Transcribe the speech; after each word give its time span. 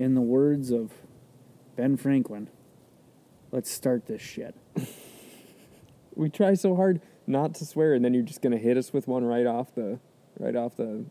In 0.00 0.14
the 0.14 0.22
words 0.22 0.70
of 0.70 0.92
Ben 1.76 1.98
Franklin, 1.98 2.48
let's 3.52 3.70
start 3.70 4.06
this 4.06 4.22
shit. 4.22 4.54
We 6.14 6.30
try 6.30 6.54
so 6.54 6.74
hard 6.74 7.02
not 7.26 7.54
to 7.56 7.66
swear, 7.66 7.92
and 7.92 8.02
then 8.02 8.14
you're 8.14 8.22
just 8.22 8.40
gonna 8.40 8.56
hit 8.56 8.78
us 8.78 8.94
with 8.94 9.06
one 9.06 9.24
right 9.26 9.44
off 9.44 9.74
the, 9.74 10.00
right 10.38 10.56
off 10.56 10.78
the. 10.78 11.04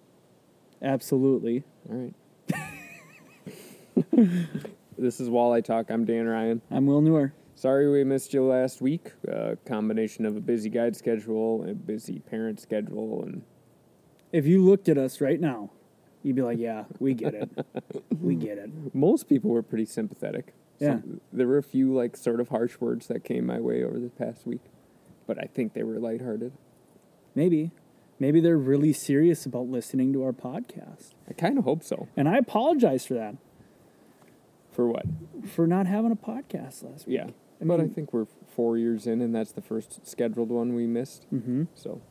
Absolutely. 0.82 1.64
All 1.88 1.98
right. 1.98 2.14
this 4.98 5.20
is 5.20 5.30
Walleye 5.30 5.64
Talk. 5.64 5.92
I'm 5.92 6.04
Dan 6.04 6.28
Ryan. 6.28 6.64
I'm 6.72 6.88
Will 6.88 7.02
Newer. 7.02 7.32
Sorry 7.54 7.88
we 7.92 8.04
missed 8.04 8.34
you 8.34 8.44
last 8.44 8.82
week. 8.82 9.12
A 9.28 9.56
combination 9.66 10.26
of 10.26 10.36
a 10.36 10.42
busy 10.42 10.70
guide 10.70 10.96
schedule, 10.96 11.64
a 11.64 11.76
busy 11.76 12.22
parent 12.22 12.60
schedule, 12.60 13.22
and 13.22 13.44
If 14.32 14.48
you 14.48 14.66
looked 14.66 14.90
at 14.90 14.98
us 14.98 15.22
right 15.22 15.40
now, 15.40 15.70
you'd 16.24 16.36
be 16.36 16.42
like, 16.42 16.60
yeah, 16.60 16.86
we 17.00 17.14
get 17.14 17.34
it. 17.34 17.50
we 18.22 18.36
get 18.36 18.58
it. 18.58 18.70
most 18.96 19.28
people 19.30 19.52
were 19.52 19.64
pretty 19.64 19.86
sympathetic. 19.86 20.54
Yeah. 20.80 21.00
there 21.34 21.46
were 21.48 21.58
a 21.58 21.64
few 21.64 21.94
like 21.94 22.16
sort 22.16 22.40
of 22.40 22.50
harsh 22.50 22.80
words 22.80 23.08
that 23.08 23.26
came 23.26 23.46
my 23.46 23.60
way 23.60 23.84
over 23.84 24.00
the 24.00 24.10
past 24.10 24.48
week, 24.48 24.62
but 25.28 25.38
I 25.38 25.48
think 25.54 25.74
they 25.74 25.84
were 25.84 26.00
lighthearted. 26.00 26.54
Maybe. 27.36 27.72
Maybe 28.18 28.40
they're 28.40 28.58
really 28.58 28.94
serious 28.94 29.46
about 29.46 29.68
listening 29.68 30.14
to 30.14 30.24
our 30.24 30.32
podcast. 30.34 31.14
I 31.30 31.34
kind 31.34 31.58
of 31.58 31.64
hope 31.66 31.84
so. 31.84 32.08
And 32.18 32.28
I 32.30 32.38
apologize 32.38 33.06
for 33.06 33.14
that, 33.16 33.36
For 34.72 34.88
what? 34.88 35.06
for 35.46 35.68
not 35.68 35.88
having 35.88 36.12
a 36.12 36.16
podcast 36.16 36.84
last 36.84 37.08
week. 37.08 37.18
Yeah. 37.18 37.28
I 37.62 37.66
but 37.66 37.82
I 37.82 37.88
think 37.88 38.14
we're 38.14 38.28
four 38.56 38.78
years 38.78 39.06
in, 39.06 39.22
and 39.22 39.36
that's 39.36 39.52
the 39.52 39.62
first 39.62 40.06
scheduled 40.08 40.50
one 40.50 40.74
we 40.76 40.88
missed. 40.88 41.26
Mm-hmm. 41.34 41.64
So 41.76 42.02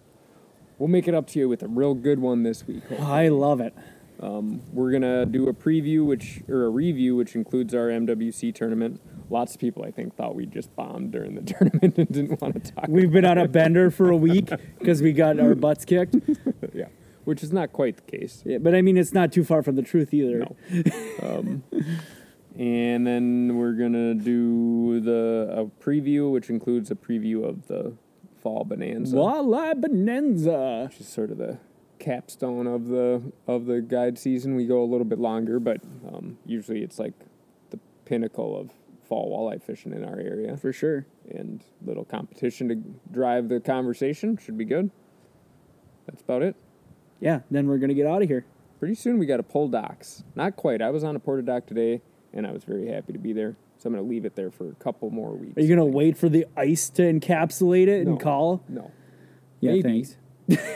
we'll 0.79 0.89
make 0.89 1.09
it 1.09 1.15
up 1.15 1.27
to 1.29 1.39
you 1.39 1.49
with 1.49 1.63
a 1.63 1.69
real 1.69 1.95
good 1.95 2.19
one 2.19 2.43
this 2.43 2.67
week. 2.67 2.83
I 3.01 3.29
love 3.29 3.61
it. 3.61 3.75
Um, 4.21 4.63
we're 4.73 4.91
gonna 4.91 5.27
do 5.27 5.49
a 5.49 5.55
preview, 5.55 6.05
which 6.05 6.43
or 6.49 6.65
a 6.65 6.69
review, 6.69 7.15
which 7.17 7.35
includes 7.37 7.75
our 7.75 7.89
MWC 7.89 8.53
tournament. 8.55 9.01
Lots 9.31 9.55
of 9.55 9.61
people, 9.61 9.85
I 9.85 9.91
think, 9.91 10.17
thought 10.17 10.35
we 10.35 10.47
just 10.47 10.75
bombed 10.75 11.13
during 11.13 11.35
the 11.35 11.43
tournament 11.53 11.99
and 11.99 12.09
didn't 12.09 12.41
want 12.41 12.65
to 12.65 12.73
talk. 12.73 12.87
We've 12.89 13.13
been 13.13 13.25
on 13.25 13.39
a 13.39 13.47
bender 13.47 13.91
for 13.91 14.11
a 14.11 14.17
week 14.17 14.51
because 14.79 15.03
we 15.03 15.13
got 15.13 15.39
our 15.39 15.55
butts 15.55 15.85
kicked. 15.85 16.17
yeah, 16.75 16.87
which 17.25 17.43
is 17.43 17.53
not 17.53 17.73
quite 17.73 17.97
the 17.97 18.19
case. 18.19 18.43
Yeah, 18.45 18.59
but 18.59 18.75
I 18.75 18.83
mean, 18.83 18.97
it's 18.97 19.13
not 19.13 19.31
too 19.33 19.45
far 19.45 19.63
from 19.63 19.77
the 19.77 19.83
truth 19.83 20.13
either. 20.13 20.39
No. 20.41 20.57
um, 21.23 21.63
and 22.59 23.07
then 23.07 23.57
we're 23.57 23.75
gonna 23.75 24.15
do 24.15 25.01
the 25.01 25.49
a 25.57 25.65
preview, 25.85 26.33
which 26.33 26.51
includes 26.51 26.91
a 26.91 26.97
preview 26.97 27.45
of 27.45 27.69
the 27.69 27.93
fall 28.43 28.65
bonanza, 28.65 29.15
Walleye 29.17 29.81
Bonanza. 29.81 30.89
which 30.91 31.01
is 31.01 31.07
sort 31.09 31.31
of 31.31 31.39
the 31.39 31.59
capstone 31.99 32.67
of 32.67 32.87
the 32.89 33.23
of 33.47 33.67
the 33.67 33.81
guide 33.81 34.19
season. 34.19 34.55
We 34.55 34.67
go 34.67 34.83
a 34.83 34.85
little 34.87 35.05
bit 35.07 35.19
longer, 35.19 35.59
but 35.61 35.81
um, 36.13 36.39
usually 36.47 36.83
it's 36.83 36.99
like 36.99 37.13
the 37.71 37.79
pinnacle 38.05 38.59
of 38.59 38.71
fall 39.09 39.31
walleye 39.31 39.63
fishing 39.63 39.93
in 39.93 40.05
our 40.05 40.19
area, 40.19 40.57
For 40.57 40.73
sure. 40.73 41.07
and 41.31 41.65
little 41.85 42.05
competition 42.05 42.69
to 42.69 42.75
drive 43.13 43.49
the 43.49 43.59
conversation 43.61 44.37
should 44.37 44.59
be 44.59 44.65
good. 44.67 44.91
That's 46.07 46.21
about 46.23 46.43
it. 46.43 46.57
Yeah, 47.21 47.41
then 47.51 47.67
we're 47.69 47.79
going 47.79 47.89
to 47.89 47.95
get 47.95 48.07
out 48.07 48.23
of 48.23 48.29
here. 48.29 48.45
Pretty 48.79 48.95
soon 48.95 49.19
we 49.19 49.27
got 49.27 49.39
to 49.39 49.43
pull 49.43 49.69
docks. 49.69 50.23
Not 50.37 50.57
quite. 50.57 50.81
I 50.83 50.91
was 50.91 51.05
on 51.05 51.17
a 51.17 51.19
porta 51.19 51.43
dock 51.43 51.67
today, 51.67 52.01
and 52.33 52.47
I 52.47 52.53
was 52.53 52.65
very 52.65 52.87
happy 52.89 53.13
to 53.13 53.19
be 53.19 53.33
there. 53.33 53.57
So 53.79 53.89
I'm 53.89 53.95
going 53.95 54.05
to 54.05 54.09
leave 54.11 54.25
it 54.25 54.37
there 54.37 54.51
for 54.51 54.69
a 54.69 54.75
couple 54.75 55.11
more 55.11 55.33
weeks. 55.33 55.57
Are 55.57 55.61
you 55.63 55.75
going 55.75 55.79
to 55.91 55.97
wait 55.97 56.17
for 56.17 56.29
the 56.29 56.47
ice 56.57 56.89
to 56.91 57.03
encapsulate 57.03 57.89
it 57.89 58.05
No. 58.05 58.13
and 58.13 58.21
call? 58.21 58.63
No, 58.69 58.91
Yeah, 59.61 59.73
Maybe. 59.73 59.83
thanks. 59.83 60.17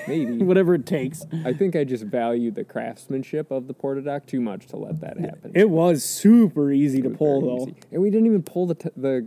Maybe. 0.07 0.39
Whatever 0.45 0.75
it 0.75 0.87
takes. 0.87 1.25
I 1.45 1.53
think 1.53 1.75
I 1.77 1.85
just 1.85 2.05
value 2.05 2.51
the 2.51 2.65
craftsmanship 2.65 3.51
of 3.51 3.67
the 3.67 3.75
porta 3.75 4.03
dock 4.03 4.27
too 4.27 4.41
much 4.41 4.67
to 4.69 4.77
let 4.77 5.01
that 5.01 5.19
happen. 5.19 5.53
It 5.55 5.71
was 5.71 6.05
super 6.05 6.71
easy 6.71 6.99
It 6.99 7.03
to 7.03 7.11
pull, 7.11 7.41
though. 7.41 7.63
easy. 7.65 7.77
and 7.91 8.03
we 8.03 8.11
didn't 8.11 8.27
even 8.27 8.43
pull 8.43 8.67
the 8.67 8.75
t- 8.75 8.91
the 8.97 9.27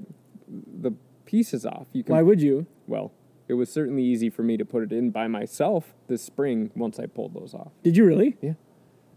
the 0.81 0.91
pieces 1.25 1.65
off. 1.65 1.87
You 1.93 2.03
can 2.03 2.15
Why 2.15 2.21
would 2.21 2.41
you? 2.41 2.67
well. 2.87 3.11
It 3.47 3.53
was 3.53 3.71
certainly 3.71 4.01
easy 4.01 4.31
for 4.31 4.41
me 4.41 4.57
to 4.57 4.65
put 4.65 4.81
it 4.81 4.91
in 4.91 5.11
by 5.11 5.27
myself 5.27 5.93
this 6.07 6.23
spring 6.23 6.71
once 6.75 6.97
I 6.99 7.05
pulled 7.05 7.35
those 7.35 7.53
off. 7.53 7.73
Did 7.83 7.95
you 7.95 8.03
really? 8.03 8.37
Yeah, 8.41 8.53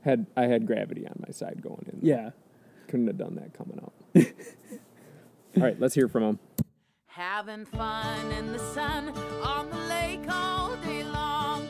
had 0.03 0.27
I 0.37 0.49
had 0.49 0.67
gravity 0.67 1.07
on 1.07 1.15
my 1.27 1.33
side 1.33 1.63
going 1.63 1.87
in. 1.91 2.01
Yeah. 2.07 2.31
couldn't 2.89 3.07
have 3.07 3.17
done 3.17 3.37
that 3.37 3.55
coming 3.55 3.81
out. 3.83 3.93
All 5.57 5.63
right, 5.63 5.81
let's 5.81 5.95
hear 5.95 6.09
from 6.09 6.23
him. 6.25 6.39
Having 7.19 7.67
fun 7.67 8.31
in 8.31 8.53
the 8.53 8.61
sun 8.61 9.09
on 9.43 9.69
the 9.71 9.77
lake 9.89 10.21
all 10.31 10.77
day 10.77 11.03
long. 11.03 11.67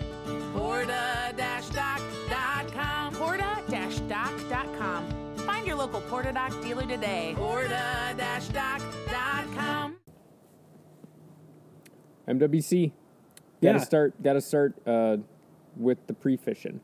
Porta-dock.com. 0.54 3.14
Porta-dock.com. 3.14 5.36
Find 5.38 5.66
your 5.66 5.76
local 5.76 6.02
Porta 6.02 6.34
Dock 6.34 6.52
dealer 6.62 6.86
today. 6.86 7.32
Porta-dock.com. 7.38 9.96
MWC. 12.28 12.92
Got 13.62 13.72
to 13.72 13.78
Yeah. 13.78 13.78
start. 13.78 14.22
Got 14.22 14.32
to 14.34 14.42
start 14.42 14.74
uh, 14.86 15.16
with 15.78 16.06
the 16.08 16.12
pre-fishing. 16.12 16.80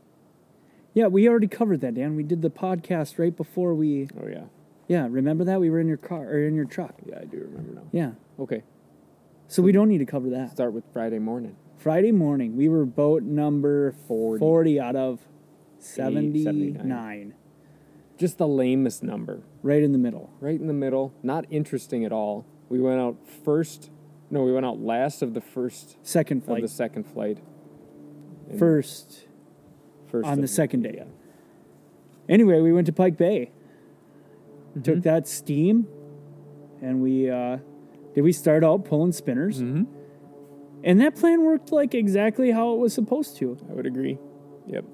Yeah, 0.94 1.08
we 1.08 1.28
already 1.28 1.48
covered 1.48 1.82
that, 1.82 1.96
Dan. 1.96 2.16
We 2.16 2.22
did 2.22 2.40
the 2.40 2.48
podcast 2.48 3.18
right 3.18 3.36
before 3.36 3.74
we. 3.74 4.08
Oh 4.18 4.26
yeah, 4.26 4.44
Yeah, 4.88 5.06
remember 5.10 5.44
that? 5.44 5.60
We 5.60 5.70
were 5.70 5.80
in 5.80 5.88
your 5.88 5.96
car 5.96 6.24
or 6.24 6.46
in 6.46 6.54
your 6.54 6.64
truck. 6.66 6.94
yeah, 7.06 7.18
I 7.20 7.24
do 7.24 7.38
remember 7.38 7.72
now. 7.74 7.82
Yeah. 7.92 8.12
Okay, 8.38 8.62
So 9.48 9.62
we 9.62 9.72
don't 9.72 9.88
need 9.88 9.98
to 9.98 10.06
cover 10.06 10.30
that. 10.30 10.50
start 10.50 10.72
with 10.72 10.84
Friday 10.92 11.18
morning. 11.18 11.56
Friday 11.78 12.12
morning, 12.12 12.56
we 12.56 12.68
were 12.68 12.84
boat 12.84 13.22
number 13.22 13.92
40, 14.08 14.38
40. 14.40 14.80
out 14.80 14.96
of 14.96 15.20
79, 15.78 16.42
79. 16.44 17.34
Just 18.16 18.38
the 18.38 18.46
lamest 18.48 19.02
number, 19.02 19.42
right 19.62 19.82
in 19.82 19.92
the 19.92 19.98
middle. 19.98 20.30
right 20.40 20.58
in 20.60 20.66
the 20.66 20.72
middle. 20.72 21.12
Not 21.22 21.44
interesting 21.50 22.04
at 22.04 22.12
all. 22.12 22.46
We 22.68 22.80
went 22.80 23.00
out 23.00 23.16
first. 23.44 23.90
No, 24.30 24.42
we 24.42 24.52
went 24.52 24.64
out 24.66 24.80
last 24.80 25.20
of 25.22 25.34
the 25.34 25.40
first 25.40 25.96
Second 26.02 26.38
of 26.38 26.44
flight. 26.44 26.62
the 26.62 26.68
second 26.68 27.04
flight. 27.04 27.38
First 28.58 29.24
first 30.10 30.26
on 30.28 30.40
the 30.40 30.48
second 30.48 30.82
day. 30.82 30.94
Yeah. 30.98 31.04
Anyway, 32.28 32.60
we 32.60 32.72
went 32.72 32.86
to 32.86 32.92
Pike 32.92 33.16
Bay. 33.16 33.50
Mm-hmm. 34.74 34.82
Took 34.82 35.02
that 35.04 35.28
steam, 35.28 35.86
and 36.82 37.00
we 37.00 37.30
uh, 37.30 37.58
did 38.14 38.22
we 38.22 38.32
start 38.32 38.64
out 38.64 38.84
pulling 38.84 39.12
spinners, 39.12 39.62
Mhm. 39.62 39.86
and 40.82 41.00
that 41.00 41.14
plan 41.14 41.44
worked 41.44 41.70
like 41.70 41.94
exactly 41.94 42.50
how 42.50 42.74
it 42.74 42.78
was 42.78 42.92
supposed 42.92 43.36
to. 43.36 43.56
I 43.70 43.74
would 43.74 43.86
agree. 43.86 44.18
Yep. 44.66 44.84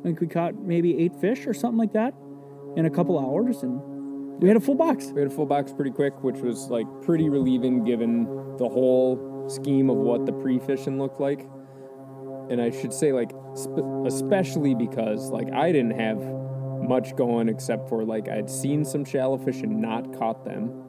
I 0.00 0.02
think 0.02 0.20
we 0.20 0.26
caught 0.26 0.54
maybe 0.62 0.96
eight 0.98 1.14
fish 1.16 1.46
or 1.46 1.52
something 1.52 1.78
like 1.78 1.92
that 1.92 2.14
in 2.76 2.86
a 2.86 2.90
couple 2.90 3.18
hours, 3.18 3.62
and 3.62 3.78
we 4.40 4.48
had 4.48 4.56
a 4.56 4.60
full 4.60 4.74
box. 4.74 5.10
We 5.12 5.20
had 5.20 5.30
a 5.30 5.34
full 5.34 5.46
box 5.46 5.72
pretty 5.72 5.90
quick, 5.90 6.22
which 6.22 6.38
was 6.38 6.68
like 6.70 6.86
pretty 7.02 7.28
relieving 7.28 7.84
given 7.84 8.24
the 8.56 8.68
whole 8.68 9.44
scheme 9.48 9.90
of 9.90 9.96
what 9.98 10.24
the 10.26 10.32
pre-fishing 10.32 10.98
looked 10.98 11.20
like. 11.20 11.46
And 12.48 12.60
I 12.60 12.70
should 12.70 12.92
say, 12.92 13.12
like, 13.12 13.32
sp- 13.58 14.06
especially 14.06 14.74
because 14.74 15.30
like 15.30 15.52
I 15.52 15.72
didn't 15.72 15.98
have 15.98 16.18
much 16.88 17.14
going 17.16 17.48
except 17.48 17.88
for 17.88 18.04
like 18.04 18.28
I'd 18.28 18.50
seen 18.50 18.84
some 18.84 19.04
shallow 19.04 19.38
fish 19.38 19.60
and 19.62 19.80
not 19.80 20.18
caught 20.18 20.44
them, 20.44 20.82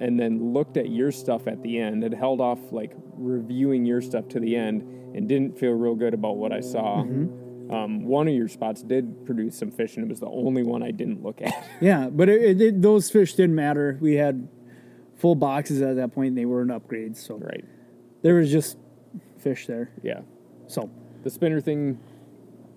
and 0.00 0.18
then 0.18 0.52
looked 0.52 0.76
at 0.76 0.90
your 0.90 1.10
stuff 1.12 1.46
at 1.46 1.62
the 1.62 1.78
end. 1.78 2.02
Had 2.02 2.14
held 2.14 2.40
off 2.40 2.58
like 2.72 2.92
reviewing 3.16 3.84
your 3.84 4.00
stuff 4.00 4.28
to 4.30 4.40
the 4.40 4.56
end 4.56 4.82
and 5.16 5.28
didn't 5.28 5.58
feel 5.58 5.72
real 5.72 5.94
good 5.94 6.14
about 6.14 6.36
what 6.36 6.52
I 6.52 6.60
saw. 6.60 7.00
Um, 7.70 8.04
one 8.04 8.28
of 8.28 8.34
your 8.34 8.48
spots 8.48 8.82
did 8.82 9.24
produce 9.24 9.56
some 9.58 9.70
fish, 9.70 9.96
and 9.96 10.04
it 10.04 10.08
was 10.08 10.20
the 10.20 10.26
only 10.28 10.62
one 10.62 10.82
I 10.82 10.90
didn't 10.90 11.22
look 11.22 11.40
at. 11.40 11.54
Yeah, 11.80 12.08
but 12.10 12.28
it, 12.28 12.42
it, 12.42 12.60
it- 12.60 12.82
those 12.82 13.10
fish 13.10 13.34
didn't 13.34 13.54
matter. 13.54 13.96
We 14.00 14.14
had 14.14 14.48
full 15.16 15.34
boxes 15.34 15.80
at 15.80 15.96
that 15.96 16.12
point. 16.12 16.28
And 16.28 16.38
they 16.38 16.44
weren't 16.44 16.70
upgrades, 16.70 17.16
so 17.16 17.36
right? 17.36 17.64
there 18.22 18.34
was 18.34 18.50
just 18.50 18.76
fish 19.38 19.66
there. 19.66 19.90
Yeah. 20.02 20.20
So 20.66 20.90
the 21.22 21.30
spinner 21.30 21.60
thing 21.60 21.98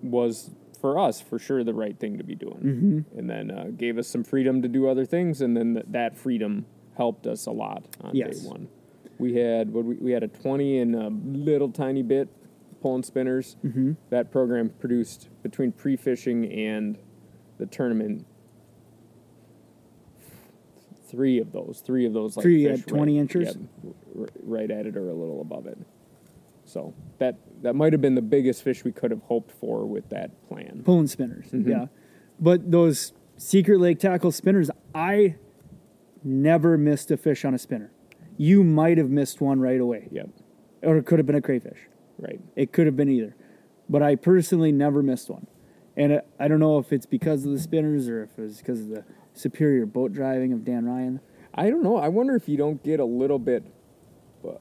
was 0.02 0.50
for 0.80 0.98
us 0.98 1.20
for 1.20 1.38
sure 1.38 1.64
the 1.64 1.74
right 1.74 1.98
thing 1.98 2.18
to 2.18 2.24
be 2.24 2.34
doing 2.34 2.58
Mm-hmm. 3.04 3.18
and 3.18 3.28
then 3.30 3.50
uh, 3.50 3.66
gave 3.76 3.98
us 3.98 4.06
some 4.08 4.22
freedom 4.24 4.62
to 4.62 4.68
do 4.68 4.88
other 4.88 5.04
things 5.04 5.40
and 5.40 5.56
then 5.56 5.74
th- 5.74 5.86
that 5.90 6.16
freedom 6.16 6.66
helped 6.96 7.26
us 7.26 7.46
a 7.46 7.50
lot 7.50 7.84
on 8.02 8.14
Yes. 8.14 8.40
day 8.40 8.48
one 8.48 8.68
we 9.18 9.34
had 9.34 9.72
what 9.72 9.84
we, 9.84 9.96
we 9.96 10.12
had 10.12 10.22
a 10.22 10.28
20 10.28 10.78
and 10.78 10.94
a 10.94 11.08
little 11.36 11.70
tiny 11.70 12.02
bit 12.02 12.28
pulling 12.80 13.02
spinners 13.02 13.56
Mm-hmm. 13.64 13.92
that 14.10 14.30
program 14.30 14.68
produced 14.70 15.28
between 15.42 15.72
pre-fishing 15.72 16.44
and 16.52 16.96
the 17.58 17.66
tournament 17.66 18.24
three 21.08 21.38
of 21.40 21.52
those 21.52 21.82
three 21.84 22.04
of 22.06 22.12
those 22.12 22.36
like 22.36 22.42
Three 22.44 22.68
at 22.68 22.86
20 22.86 23.14
right, 23.14 23.20
inches? 23.20 23.56
yeah, 23.82 24.26
right 24.42 24.70
at 24.70 24.86
it 24.86 24.96
or 24.96 25.08
a 25.08 25.14
little 25.14 25.40
above 25.40 25.66
it 25.66 25.78
so 26.64 26.92
that 27.18 27.36
that 27.62 27.74
might 27.74 27.92
have 27.92 28.00
been 28.00 28.14
the 28.14 28.22
biggest 28.22 28.62
fish 28.62 28.84
we 28.84 28.92
could 28.92 29.10
have 29.10 29.22
hoped 29.22 29.52
for 29.52 29.84
with 29.86 30.08
that 30.10 30.30
plan. 30.48 30.82
pulling 30.84 31.06
spinners, 31.06 31.46
Mm-hmm. 31.46 31.70
yeah. 31.70 31.86
But 32.40 32.70
those 32.70 33.12
secret 33.36 33.80
lake 33.80 33.98
tackle 33.98 34.30
spinners, 34.32 34.70
I 34.94 35.36
never 36.24 36.76
missed 36.78 37.10
a 37.10 37.16
fish 37.16 37.44
on 37.44 37.54
a 37.54 37.58
spinner. 37.58 37.90
You 38.36 38.62
might 38.62 38.98
have 38.98 39.10
missed 39.10 39.40
one 39.40 39.60
right 39.60 39.80
away, 39.80 40.08
Yep. 40.12 40.30
or 40.82 40.96
it 40.98 41.06
could 41.06 41.18
have 41.18 41.26
been 41.26 41.34
a 41.36 41.42
crayfish. 41.42 41.78
Right. 42.18 42.40
It 42.56 42.72
could 42.72 42.86
have 42.86 42.96
been 42.96 43.08
either. 43.08 43.34
But 43.88 44.02
I 44.02 44.16
personally 44.16 44.72
never 44.72 45.02
missed 45.02 45.30
one. 45.30 45.46
And 45.96 46.20
I 46.38 46.46
don't 46.46 46.60
know 46.60 46.78
if 46.78 46.92
it's 46.92 47.06
because 47.06 47.44
of 47.44 47.52
the 47.52 47.58
spinners 47.58 48.08
or 48.08 48.22
if 48.24 48.38
it 48.38 48.42
was 48.42 48.58
because 48.58 48.80
of 48.82 48.88
the 48.88 49.04
superior 49.34 49.86
boat 49.86 50.12
driving 50.12 50.52
of 50.52 50.64
Dan 50.64 50.84
Ryan. 50.86 51.20
I 51.54 51.70
don't 51.70 51.82
know. 51.82 51.96
I 51.96 52.08
wonder 52.08 52.36
if 52.36 52.48
you 52.48 52.56
don't 52.56 52.82
get 52.84 53.00
a 53.00 53.04
little 53.04 53.38
bit, 53.40 53.64
uh, 54.46 54.52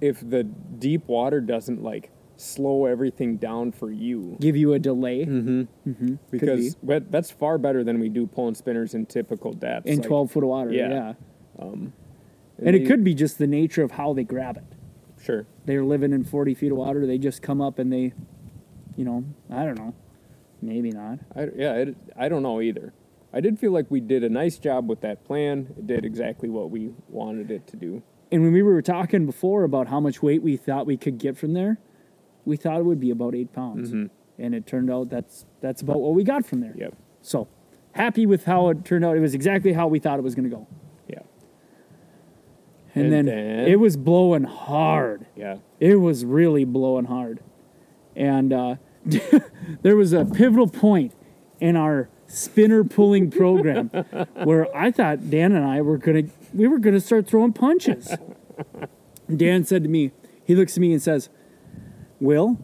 if 0.00 0.20
the 0.28 0.44
deep 0.44 1.06
water 1.06 1.40
doesn't 1.40 1.82
like 1.82 2.10
slow 2.36 2.86
everything 2.86 3.36
down 3.36 3.72
for 3.72 3.90
you. 3.90 4.36
Give 4.40 4.56
you 4.56 4.72
a 4.74 4.78
delay 4.78 5.24
Mm-hmm. 5.24 5.60
mm-hmm. 5.60 5.90
mm-hmm. 5.90 6.14
Because 6.30 6.74
but 6.82 7.10
that's 7.10 7.30
far 7.30 7.58
better 7.58 7.84
than 7.84 8.00
we 8.00 8.08
do 8.08 8.26
pulling 8.26 8.54
spinners 8.54 8.94
in 8.94 9.06
typical 9.06 9.52
depths. 9.52 9.90
in 9.90 9.98
like- 9.98 10.06
12 10.06 10.30
foot 10.32 10.42
of 10.44 10.48
water. 10.50 10.72
Yeah. 10.72 10.88
Yeah. 10.88 11.12
and 11.58 11.92
And 12.58 12.76
it 12.76 12.86
could 12.86 13.04
be 13.04 13.14
just 13.14 13.38
the 13.38 13.46
nature 13.46 13.82
of 13.82 13.92
how 13.92 14.12
they 14.12 14.24
grab 14.24 14.56
it. 14.56 14.64
Sure. 15.22 15.46
They're 15.64 15.84
living 15.84 16.12
in 16.12 16.24
40 16.24 16.54
feet 16.54 16.72
of 16.72 16.78
water. 16.78 17.06
They 17.06 17.18
just 17.18 17.40
come 17.40 17.60
up 17.60 17.78
and 17.78 17.92
they, 17.92 18.12
you 18.96 19.04
know, 19.04 19.24
I 19.50 19.64
don't 19.64 19.78
know. 19.78 19.94
Maybe 20.60 20.90
not. 20.90 21.18
I, 21.34 21.48
yeah, 21.56 21.74
it, 21.74 21.96
I 22.16 22.28
don't 22.28 22.42
know 22.42 22.60
either. 22.60 22.92
I 23.32 23.40
did 23.40 23.58
feel 23.58 23.72
like 23.72 23.90
we 23.90 24.00
did 24.00 24.22
a 24.22 24.28
nice 24.28 24.58
job 24.58 24.88
with 24.88 25.00
that 25.00 25.24
plan. 25.24 25.74
It 25.76 25.86
did 25.86 26.04
exactly 26.04 26.48
what 26.48 26.70
we 26.70 26.92
wanted 27.08 27.50
it 27.50 27.66
to 27.68 27.76
do. 27.76 28.02
And 28.30 28.42
when 28.42 28.52
we 28.52 28.62
were 28.62 28.80
talking 28.82 29.26
before 29.26 29.64
about 29.64 29.88
how 29.88 30.00
much 30.00 30.22
weight 30.22 30.42
we 30.42 30.56
thought 30.56 30.86
we 30.86 30.96
could 30.96 31.18
get 31.18 31.36
from 31.36 31.52
there, 31.52 31.78
we 32.44 32.56
thought 32.56 32.78
it 32.78 32.84
would 32.84 33.00
be 33.00 33.10
about 33.10 33.34
eight 33.34 33.52
pounds. 33.52 33.92
And 33.92 34.52
it 34.54 34.66
turned 34.66 34.90
out 34.90 35.10
that's 35.10 35.46
that's 35.60 35.80
about 35.82 36.00
what 36.00 36.14
we 36.14 36.24
got 36.24 36.44
from 36.44 36.60
there. 36.60 36.74
Yep. 36.76 36.94
So 37.22 37.46
happy 37.92 38.26
with 38.26 38.44
how 38.44 38.68
it 38.70 38.84
turned 38.84 39.04
out. 39.04 39.16
It 39.16 39.20
was 39.20 39.34
exactly 39.34 39.72
how 39.72 39.86
we 39.86 40.00
thought 40.00 40.18
it 40.18 40.22
was 40.22 40.34
going 40.34 40.50
to 40.50 40.56
go. 40.56 40.66
Yeah. 41.08 41.20
And, 42.94 43.04
And 43.04 43.12
then, 43.12 43.26
then- 43.26 43.68
it 43.68 43.78
was 43.78 43.96
blowing 43.96 44.42
hard. 44.44 45.26
Yeah. 45.36 45.58
It 45.78 45.96
was 45.96 46.24
really 46.24 46.64
blowing 46.64 47.04
hard. 47.04 47.40
And 48.16 48.52
uh, 48.52 48.76
there 49.82 49.96
was 49.96 50.12
a 50.12 50.24
pivotal 50.24 50.68
point 50.68 51.14
in 51.60 51.76
our 51.76 52.08
spinner 52.26 52.82
pulling 52.84 53.30
program 53.30 53.88
where 54.44 54.74
I 54.76 54.90
thought 54.90 55.30
Dan 55.30 55.52
and 55.52 55.64
I 55.64 55.80
were 55.82 55.98
gonna 55.98 56.24
we 56.52 56.66
were 56.66 56.78
gonna 56.78 57.00
start 57.00 57.26
throwing 57.28 57.52
punches. 57.52 58.16
Dan 59.36 59.64
said 59.64 59.82
to 59.84 59.88
me, 59.88 60.10
he 60.44 60.54
looks 60.54 60.76
at 60.76 60.80
me 60.80 60.92
and 60.92 61.00
says, 61.02 61.28
Will, 62.20 62.58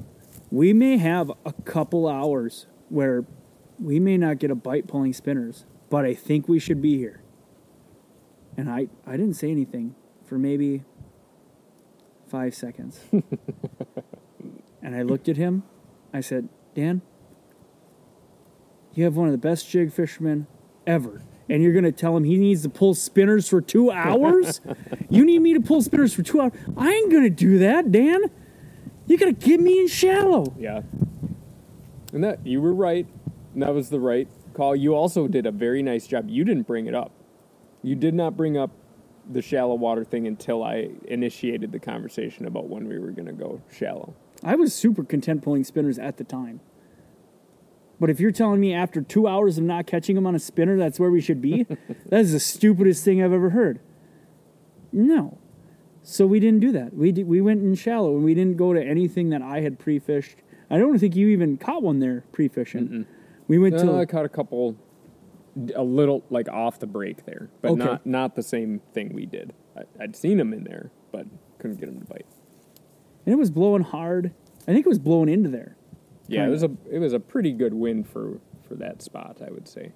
we 0.51 0.73
may 0.73 0.97
have 0.97 1.33
a 1.45 1.53
couple 1.53 2.09
hours 2.09 2.67
where 2.89 3.25
we 3.79 3.99
may 3.99 4.17
not 4.17 4.39
get 4.39 4.51
a 4.51 4.55
bite 4.55 4.87
pulling 4.87 5.13
spinners, 5.13 5.65
but 5.89 6.05
I 6.05 6.15
think 6.15 6.49
we 6.49 6.59
should 6.59 6.83
be 6.83 6.99
here. 6.99 7.23
And 8.57 8.71
I, 8.71 8.89
I 9.07 9.13
didn't 9.13 9.35
say 9.35 9.51
anything 9.51 9.95
for 10.27 10.39
maybe 10.39 10.85
five 12.29 12.55
seconds. 12.55 13.01
and 14.83 14.95
I 14.95 15.03
looked 15.03 15.29
at 15.29 15.37
him. 15.37 15.63
I 16.13 16.21
said, 16.21 16.49
Dan, 16.75 17.03
you 18.95 19.05
have 19.05 19.17
one 19.17 19.29
of 19.29 19.33
the 19.33 19.39
best 19.39 19.69
jig 19.69 19.93
fishermen 19.93 20.47
ever. 20.87 21.23
And 21.49 21.63
you're 21.63 21.73
going 21.73 21.85
to 21.85 21.93
tell 21.93 22.17
him 22.17 22.25
he 22.25 22.37
needs 22.37 22.63
to 22.63 22.69
pull 22.69 22.95
spinners 22.95 23.49
for 23.49 23.61
two 23.61 23.91
hours? 23.91 24.61
you 25.11 25.25
need 25.25 25.41
me 25.41 25.55
to 25.55 25.61
pull 25.61 25.83
spinners 25.83 26.15
for 26.15 26.23
two 26.23 26.41
hours? 26.41 26.53
I 26.77 26.91
ain't 26.91 27.11
going 27.11 27.25
to 27.25 27.31
do 27.31 27.59
that, 27.59 27.91
Dan. 27.91 28.31
You 29.11 29.19
got 29.19 29.27
to 29.27 29.33
get 29.33 29.59
me 29.59 29.81
in 29.81 29.89
shallow. 29.89 30.55
Yeah. 30.57 30.83
And 32.13 32.23
that 32.23 32.47
you 32.47 32.61
were 32.61 32.73
right. 32.73 33.09
And 33.55 33.63
that 33.65 33.75
was 33.75 33.89
the 33.89 33.99
right 33.99 34.29
call. 34.55 34.77
You 34.77 34.95
also 34.95 35.27
did 35.27 35.47
a 35.47 35.51
very 35.51 35.83
nice 35.83 36.07
job. 36.07 36.29
You 36.29 36.45
didn't 36.45 36.69
bring 36.69 36.87
it 36.87 36.95
up. 36.95 37.11
You 37.83 37.97
did 37.97 38.15
not 38.15 38.37
bring 38.37 38.57
up 38.57 38.71
the 39.29 39.43
shallow 39.43 39.75
water 39.75 40.05
thing 40.05 40.29
until 40.29 40.63
I 40.63 40.91
initiated 41.09 41.73
the 41.73 41.81
conversation 41.81 42.47
about 42.47 42.69
when 42.69 42.87
we 42.87 43.01
were 43.01 43.11
going 43.11 43.27
to 43.27 43.33
go 43.33 43.61
shallow. 43.77 44.15
I 44.45 44.55
was 44.55 44.73
super 44.73 45.03
content 45.03 45.43
pulling 45.43 45.65
spinners 45.65 45.99
at 45.99 46.17
the 46.17 46.23
time. 46.23 46.61
But 47.99 48.11
if 48.11 48.21
you're 48.21 48.31
telling 48.31 48.61
me 48.61 48.73
after 48.73 49.03
two 49.03 49.27
hours 49.27 49.59
of 49.59 49.65
not 49.65 49.89
catching 49.89 50.15
them 50.15 50.25
on 50.25 50.37
a 50.37 50.39
spinner, 50.39 50.77
that's 50.77 51.01
where 51.01 51.11
we 51.11 51.21
should 51.21 51.43
be, 51.43 51.65
that 52.11 52.21
is 52.21 52.31
the 52.31 52.39
stupidest 52.39 53.05
thing 53.05 53.21
I've 53.21 53.33
ever 53.33 53.51
heard. 53.51 53.81
No. 54.93 55.40
So 56.03 56.27
we 56.27 56.41
didn't 56.41 56.61
do 56.61 56.73
that. 56.73 56.95
We 56.95 57.13
did, 57.13 57.27
we 57.27 57.41
went 57.41 57.63
in 57.63 57.75
shallow 57.75 58.15
and 58.17 58.25
we 58.25 58.35
didn't 58.35 58.57
go 58.57 58.73
to 58.73 58.83
anything 58.83 59.31
that 59.31 59.43
I 59.43 59.61
had 59.61 59.79
pre-fished. 59.79 60.37
I 60.71 60.79
don't 60.79 60.99
think 60.99 61.15
you 61.17 61.29
even 61.29 61.57
caught 61.59 61.83
one 61.83 61.99
there 62.01 62.25
pre-fishing. 62.33 63.07
We 63.49 63.59
went 63.59 63.75
No, 63.83 63.99
I 63.99 64.07
caught 64.07 64.25
a 64.25 64.29
couple, 64.29 64.77
a 65.75 65.83
little 65.83 66.25
like 66.31 66.49
off 66.49 66.79
the 66.79 66.87
break 66.87 67.27
there, 67.27 67.51
but 67.61 67.73
Okay. 67.73 67.85
not 67.85 68.07
not 68.07 68.35
the 68.37 68.43
same 68.43 68.81
thing 68.95 69.13
we 69.13 69.27
did. 69.27 69.53
I, 69.77 69.83
I'd 70.01 70.15
seen 70.17 70.39
them 70.39 70.53
in 70.53 70.65
there, 70.65 70.91
but 71.13 71.27
couldn't 71.59 71.79
get 71.81 71.87
them 71.87 72.01
to 72.01 72.07
bite. 72.07 72.27
and 73.27 73.33
it 73.33 73.37
was 73.37 73.51
blowing 73.51 73.83
hard. 73.83 74.33
I 74.69 74.73
think 74.73 74.87
it 74.87 74.89
was 74.89 74.99
blowing 75.01 75.29
into 75.29 75.51
there. 75.51 75.77
Yeah, 76.29 76.47
it 76.47 76.51
was 76.51 76.63
a 76.63 76.71
it 76.91 77.01
was 77.01 77.13
a 77.13 77.19
pretty 77.21 77.51
good 77.53 77.75
win 77.75 78.05
for 78.05 78.41
for 78.69 78.77
that 78.77 79.03
spot, 79.03 79.39
I 79.45 79.51
would 79.51 79.67
say. 79.67 79.93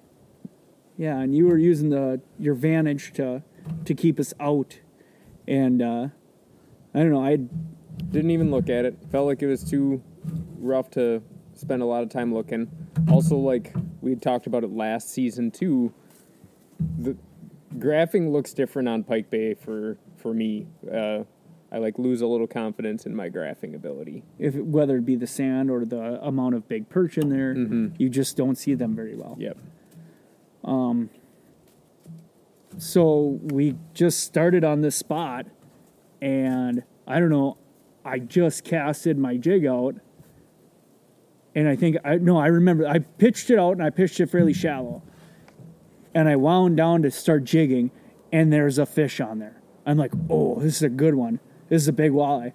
Yeah, 0.97 1.19
and 1.19 1.33
you 1.33 1.47
were 1.47 1.57
using 1.57 1.89
the 1.89 2.19
your 2.37 2.53
vantage 2.53 3.13
to 3.13 3.41
to 3.85 3.93
keep 3.95 4.19
us 4.19 4.33
out. 4.41 4.79
And 5.47 5.81
uh, 5.81 6.07
I 6.93 6.99
don't 6.99 7.11
know, 7.11 7.23
I 7.23 7.37
Didn't 8.11 8.31
even 8.31 8.51
look 8.51 8.69
at 8.69 8.85
it. 8.85 8.97
Felt 9.11 9.27
like 9.27 9.41
it 9.41 9.47
was 9.47 9.63
too 9.63 10.01
rough 10.59 10.89
to 10.91 11.21
spend 11.53 11.81
a 11.81 11.85
lot 11.85 12.03
of 12.03 12.09
time 12.09 12.33
looking. 12.33 12.69
Also, 13.09 13.37
like 13.37 13.73
we 14.01 14.11
had 14.11 14.21
talked 14.21 14.47
about 14.47 14.63
it 14.63 14.71
last 14.71 15.09
season 15.09 15.51
too. 15.51 15.93
The 16.99 17.15
graphing 17.77 18.31
looks 18.31 18.53
different 18.53 18.87
on 18.89 19.03
Pike 19.03 19.29
Bay 19.29 19.53
for 19.53 19.97
for 20.17 20.33
me. 20.33 20.67
Uh, 20.91 21.23
I 21.71 21.77
like 21.79 21.99
lose 21.99 22.21
a 22.21 22.27
little 22.27 22.47
confidence 22.47 23.05
in 23.05 23.15
my 23.15 23.29
graphing 23.29 23.75
ability. 23.75 24.23
if 24.39 24.55
it, 24.55 24.65
whether 24.65 24.97
it 24.97 25.05
be 25.05 25.15
the 25.15 25.27
sand 25.27 25.69
or 25.69 25.83
the 25.83 26.23
amount 26.23 26.55
of 26.55 26.67
big 26.69 26.89
perch 26.89 27.17
in 27.17 27.29
there, 27.29 27.53
you 27.97 28.09
just 28.09 28.37
don't 28.37 28.55
see 28.57 28.75
them 28.75 28.95
very 28.95 29.15
well. 29.15 29.35
Yep. 29.39 29.57
So 32.77 33.39
we 33.43 33.75
just 33.93 34.21
started 34.21 34.63
on 34.63 34.81
this 34.81 34.95
spot, 34.95 35.45
and 36.21 36.83
I 37.07 37.19
don't 37.19 37.29
know, 37.29 37.57
I 38.03 38.19
just 38.19 38.63
casted 38.63 39.17
my 39.17 39.37
jig 39.37 39.65
out, 39.65 39.95
and 41.55 41.67
I 41.69 41.75
think 41.75 41.97
I 42.03 42.15
no, 42.17 42.37
I 42.37 42.47
remember 42.47 42.85
I 42.85 42.99
pitched 42.99 43.49
it 43.49 43.57
out 43.57 43.71
and 43.73 43.83
I 43.83 43.89
pitched 43.89 44.19
it 44.19 44.29
fairly 44.29 44.53
shallow, 44.53 45.01
and 46.13 46.27
I 46.27 46.35
wound 46.35 46.77
down 46.77 47.01
to 47.03 47.11
start 47.11 47.45
jigging, 47.45 47.91
and 48.31 48.51
there's 48.51 48.77
a 48.77 48.85
fish 48.85 49.21
on 49.21 49.39
there. 49.39 49.61
I'm 49.85 49.97
like, 49.97 50.11
oh, 50.29 50.59
this 50.59 50.75
is 50.77 50.83
a 50.83 50.89
good 50.89 51.15
one. 51.15 51.39
This 51.69 51.81
is 51.81 51.87
a 51.87 51.93
big 51.93 52.11
walleye, 52.11 52.51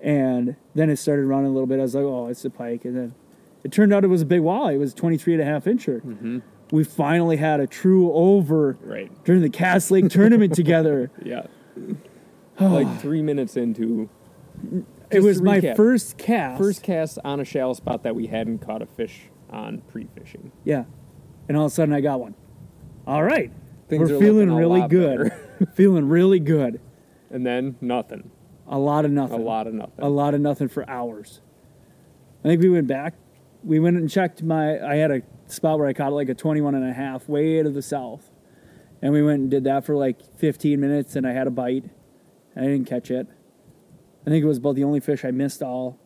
and 0.00 0.56
then 0.74 0.90
it 0.90 0.96
started 0.96 1.26
running 1.26 1.46
a 1.46 1.52
little 1.52 1.66
bit. 1.66 1.78
I 1.78 1.82
was 1.82 1.94
like, 1.94 2.04
oh, 2.04 2.26
it's 2.26 2.44
a 2.44 2.50
pike, 2.50 2.84
and 2.84 2.96
then 2.96 3.14
it 3.62 3.70
turned 3.70 3.92
out 3.92 4.04
it 4.04 4.08
was 4.08 4.22
a 4.22 4.26
big 4.26 4.40
walleye. 4.40 4.74
It 4.74 4.78
was 4.78 4.94
23 4.94 5.34
and 5.34 5.42
a 5.42 5.44
half 5.44 5.64
incher. 5.64 6.02
Mm-hmm. 6.02 6.38
We 6.72 6.84
finally 6.84 7.36
had 7.36 7.60
a 7.60 7.66
true 7.66 8.12
over 8.12 8.78
Right. 8.82 9.10
during 9.24 9.42
the 9.42 9.50
Cass 9.50 9.90
Lake 9.90 10.08
tournament 10.08 10.54
together. 10.62 11.10
Yeah. 11.22 11.46
like 12.60 13.00
three 13.00 13.22
minutes 13.22 13.56
into 13.56 14.08
It 15.10 15.22
was 15.22 15.40
my 15.42 15.60
recap. 15.60 15.76
first 15.76 16.18
cast. 16.18 16.58
first 16.60 16.82
cast 16.82 17.18
on 17.24 17.40
a 17.40 17.44
shallow 17.44 17.72
spot 17.74 18.02
that 18.04 18.14
we 18.14 18.26
hadn't 18.26 18.58
caught 18.58 18.82
a 18.82 18.86
fish 18.86 19.22
on 19.50 19.78
pre-fishing. 19.88 20.52
yeah, 20.64 20.84
and 21.48 21.56
all 21.56 21.64
of 21.66 21.72
a 21.72 21.74
sudden 21.74 21.92
I 21.94 22.00
got 22.00 22.20
one. 22.20 22.34
All 23.06 23.24
right, 23.24 23.50
Things 23.88 24.10
we're 24.12 24.20
feeling 24.20 24.52
really 24.52 24.86
good. 24.86 25.32
feeling 25.74 26.08
really 26.08 26.38
good. 26.38 26.80
And 27.30 27.44
then 27.44 27.76
nothing. 27.80 28.30
A 28.68 28.78
lot 28.78 29.04
of 29.04 29.10
nothing. 29.10 29.40
A 29.40 29.42
lot 29.42 29.66
of 29.66 29.74
nothing. 29.74 29.94
A 30.04 30.08
lot 30.08 30.34
of 30.34 30.40
nothing 30.40 30.68
for 30.68 30.88
hours. 30.88 31.40
I 32.44 32.48
think 32.48 32.62
we 32.62 32.68
went 32.70 32.86
back. 32.86 33.14
We 33.64 33.80
went 33.80 33.96
and 33.96 34.08
checked 34.08 34.42
my. 34.44 34.78
I 34.80 34.96
had 34.96 35.10
a 35.10 35.22
spot 35.52 35.78
where 35.78 35.88
I 35.88 35.92
caught 35.92 36.12
like 36.12 36.28
a 36.28 36.34
21 36.34 36.74
and 36.74 36.88
a 36.88 36.92
half 36.92 37.28
way 37.28 37.62
to 37.62 37.70
the 37.70 37.82
south, 37.82 38.30
and 39.02 39.12
we 39.12 39.22
went 39.22 39.40
and 39.40 39.50
did 39.50 39.64
that 39.64 39.84
for 39.84 39.96
like 39.96 40.18
15 40.38 40.78
minutes, 40.80 41.16
and 41.16 41.26
I 41.26 41.32
had 41.32 41.46
a 41.46 41.50
bite. 41.50 41.84
and 42.54 42.64
I 42.64 42.68
didn't 42.68 42.86
catch 42.86 43.10
it. 43.10 43.26
I 44.26 44.30
think 44.30 44.42
it 44.42 44.48
was 44.48 44.58
about 44.58 44.74
the 44.74 44.84
only 44.84 45.00
fish 45.00 45.24
I 45.24 45.30
missed 45.30 45.62
all 45.62 45.98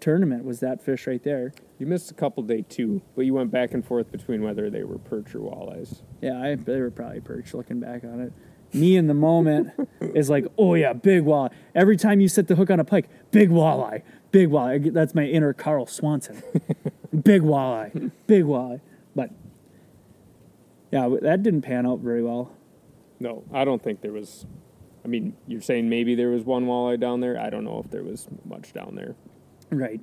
tournament 0.00 0.44
was 0.44 0.60
that 0.60 0.82
fish 0.82 1.06
right 1.06 1.22
there. 1.22 1.52
You 1.78 1.86
missed 1.86 2.10
a 2.10 2.14
couple 2.14 2.42
day 2.42 2.64
two, 2.68 3.02
but 3.16 3.22
you 3.22 3.34
went 3.34 3.50
back 3.50 3.74
and 3.74 3.84
forth 3.84 4.10
between 4.12 4.42
whether 4.42 4.70
they 4.70 4.84
were 4.84 4.98
perch 4.98 5.34
or 5.34 5.40
walleyes. 5.40 6.02
Yeah, 6.20 6.40
I, 6.40 6.54
they 6.54 6.80
were 6.80 6.90
probably 6.90 7.20
perch 7.20 7.54
looking 7.54 7.80
back 7.80 8.04
on 8.04 8.20
it. 8.20 8.32
Me 8.74 8.96
in 8.96 9.06
the 9.06 9.14
moment 9.14 9.70
is 10.00 10.28
like, 10.28 10.46
oh 10.58 10.74
yeah, 10.74 10.92
big 10.92 11.24
walleye. 11.24 11.52
Every 11.74 11.96
time 11.96 12.20
you 12.20 12.28
set 12.28 12.48
the 12.48 12.56
hook 12.56 12.70
on 12.70 12.80
a 12.80 12.84
pike, 12.84 13.08
big 13.30 13.50
walleye, 13.50 14.02
big 14.30 14.48
walleye. 14.48 14.92
That's 14.92 15.14
my 15.14 15.24
inner 15.24 15.52
Carl 15.52 15.86
Swanson. 15.86 16.42
big 17.22 17.42
walleye, 17.42 18.10
big 18.26 18.44
walleye. 18.44 18.80
But 19.14 19.30
yeah, 20.90 21.08
that 21.22 21.42
didn't 21.42 21.62
pan 21.62 21.86
out 21.86 22.00
very 22.00 22.22
well. 22.22 22.52
No, 23.20 23.44
I 23.52 23.64
don't 23.64 23.82
think 23.82 24.00
there 24.00 24.12
was. 24.12 24.46
I 25.04 25.08
mean, 25.08 25.36
you're 25.46 25.60
saying 25.60 25.88
maybe 25.88 26.14
there 26.14 26.30
was 26.30 26.42
one 26.44 26.66
walleye 26.66 26.98
down 26.98 27.20
there. 27.20 27.38
I 27.38 27.50
don't 27.50 27.64
know 27.64 27.80
if 27.84 27.90
there 27.90 28.02
was 28.02 28.26
much 28.44 28.72
down 28.72 28.94
there. 28.94 29.14
Right. 29.70 30.00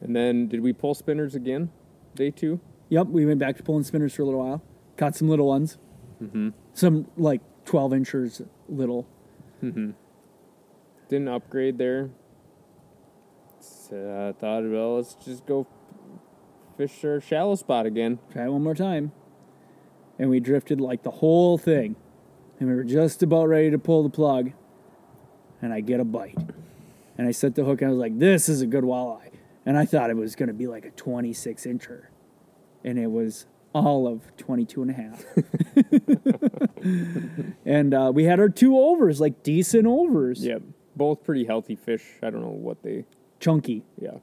And 0.00 0.14
then 0.14 0.48
did 0.48 0.60
we 0.60 0.72
pull 0.72 0.94
spinners 0.94 1.34
again? 1.34 1.70
Day 2.14 2.30
two? 2.30 2.60
Yep, 2.90 3.08
we 3.08 3.24
went 3.24 3.38
back 3.38 3.56
to 3.56 3.62
pulling 3.62 3.84
spinners 3.84 4.14
for 4.14 4.22
a 4.22 4.24
little 4.24 4.40
while. 4.44 4.62
Caught 4.96 5.16
some 5.16 5.28
little 5.28 5.46
ones. 5.46 5.78
Mm-hmm. 6.22 6.50
Some 6.74 7.06
like 7.16 7.40
12 7.64 7.92
inchers 7.94 8.42
little. 8.68 9.06
Mm-hmm. 9.62 9.90
Didn't 11.08 11.28
upgrade 11.28 11.78
there. 11.78 12.10
So 13.60 14.28
I 14.28 14.38
thought, 14.38 14.64
well, 14.64 14.96
let's 14.96 15.14
just 15.14 15.46
go 15.46 15.66
fish 16.76 17.04
our 17.04 17.20
shallow 17.20 17.54
spot 17.54 17.86
again. 17.86 18.18
Try 18.32 18.44
it 18.44 18.50
one 18.50 18.62
more 18.62 18.74
time. 18.74 19.12
And 20.18 20.30
we 20.30 20.40
drifted 20.40 20.80
like 20.80 21.02
the 21.02 21.10
whole 21.10 21.58
thing. 21.58 21.96
And 22.60 22.68
we 22.68 22.74
were 22.74 22.84
just 22.84 23.22
about 23.22 23.48
ready 23.48 23.70
to 23.70 23.78
pull 23.78 24.02
the 24.02 24.10
plug. 24.10 24.52
And 25.60 25.72
I 25.72 25.80
get 25.80 26.00
a 26.00 26.04
bite. 26.04 26.38
And 27.16 27.28
I 27.28 27.30
set 27.30 27.54
the 27.54 27.64
hook 27.64 27.80
and 27.80 27.88
I 27.88 27.92
was 27.92 28.00
like, 28.00 28.18
this 28.18 28.48
is 28.48 28.60
a 28.60 28.66
good 28.66 28.84
walleye. 28.84 29.30
And 29.66 29.78
I 29.78 29.86
thought 29.86 30.10
it 30.10 30.16
was 30.16 30.34
going 30.34 30.48
to 30.48 30.54
be 30.54 30.66
like 30.66 30.84
a 30.84 30.90
26 30.90 31.64
incher. 31.64 32.06
And 32.84 32.98
it 32.98 33.10
was 33.10 33.46
all 33.74 34.06
of 34.06 34.34
22 34.36 34.82
and 34.82 34.90
a 34.90 34.94
half. 34.94 35.24
and 37.66 37.92
uh, 37.94 38.12
we 38.14 38.24
had 38.24 38.40
our 38.40 38.48
two 38.48 38.78
overs, 38.78 39.20
like 39.20 39.42
decent 39.42 39.86
overs. 39.86 40.44
Yep. 40.44 40.62
Both 40.96 41.24
pretty 41.24 41.44
healthy 41.44 41.74
fish. 41.76 42.04
I 42.22 42.30
don't 42.30 42.40
know 42.42 42.48
what 42.48 42.82
they. 42.82 43.04
Chunky. 43.40 43.82
Yeah. 44.00 44.18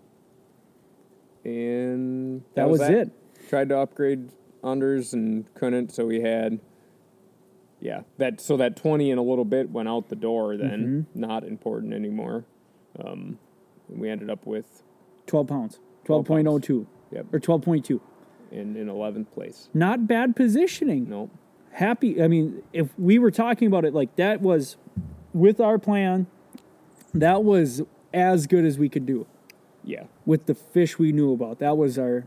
And 1.43 2.43
That 2.55 2.69
was 2.69 2.81
it. 2.81 3.11
Tried 3.49 3.69
to 3.69 3.77
upgrade 3.79 4.29
unders 4.63 5.13
and 5.13 5.51
couldn't, 5.53 5.91
so 5.93 6.05
we 6.05 6.21
had. 6.21 6.59
Yeah, 7.79 8.01
that 8.19 8.39
so 8.39 8.57
that 8.57 8.75
twenty 8.75 9.09
and 9.09 9.19
a 9.19 9.23
little 9.23 9.43
bit 9.43 9.71
went 9.71 9.89
out 9.89 10.09
the 10.09 10.15
door. 10.15 10.55
Then 10.55 11.07
Mm-hmm. 11.11 11.19
not 11.19 11.43
important 11.43 11.93
anymore. 11.93 12.45
Um, 13.03 13.39
we 13.89 14.07
ended 14.09 14.29
up 14.29 14.45
with 14.45 14.83
12 15.25 15.47
pounds. 15.47 15.79
12 16.05 16.25
pounds. 16.25 16.45
12.02. 16.45 16.85
Yep. 17.11 17.25
Or 17.33 17.39
12.2. 17.39 17.99
in 18.51 18.75
in 18.75 18.89
eleventh 18.89 19.31
place. 19.31 19.69
Not 19.73 20.07
bad 20.07 20.35
positioning. 20.35 21.09
No, 21.09 21.29
happy. 21.73 22.21
I 22.21 22.27
mean, 22.27 22.63
if 22.73 22.89
we 22.99 23.17
were 23.19 23.31
talking 23.31 23.67
about 23.67 23.85
it 23.85 23.93
like 23.93 24.15
that 24.17 24.41
was 24.41 24.77
with 25.33 25.59
our 25.59 25.77
plan, 25.79 26.27
that 27.13 27.43
was 27.43 27.81
as 28.13 28.47
good 28.47 28.65
as 28.65 28.77
we 28.77 28.89
could 28.89 29.05
do 29.05 29.25
yeah, 29.83 30.03
with 30.25 30.45
the 30.45 30.53
fish 30.53 30.99
we 30.99 31.11
knew 31.11 31.33
about. 31.33 31.59
That 31.59 31.75
was 31.77 31.97
our 31.97 32.25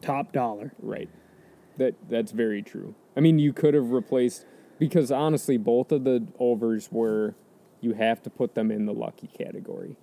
top 0.00 0.32
dollar. 0.32 0.72
right. 0.80 1.08
That 1.76 1.94
that's 2.08 2.32
very 2.32 2.60
true. 2.62 2.94
I 3.16 3.20
mean, 3.20 3.38
you 3.38 3.52
could 3.52 3.74
have 3.74 3.90
replaced 3.92 4.44
because 4.80 5.12
honestly, 5.12 5.56
both 5.58 5.92
of 5.92 6.02
the 6.04 6.26
overs 6.40 6.88
were 6.90 7.34
you 7.80 7.92
have 7.92 8.20
to 8.22 8.30
put 8.30 8.54
them 8.56 8.70
in 8.72 8.86
the 8.86 8.92
lucky 8.92 9.28
category. 9.28 9.96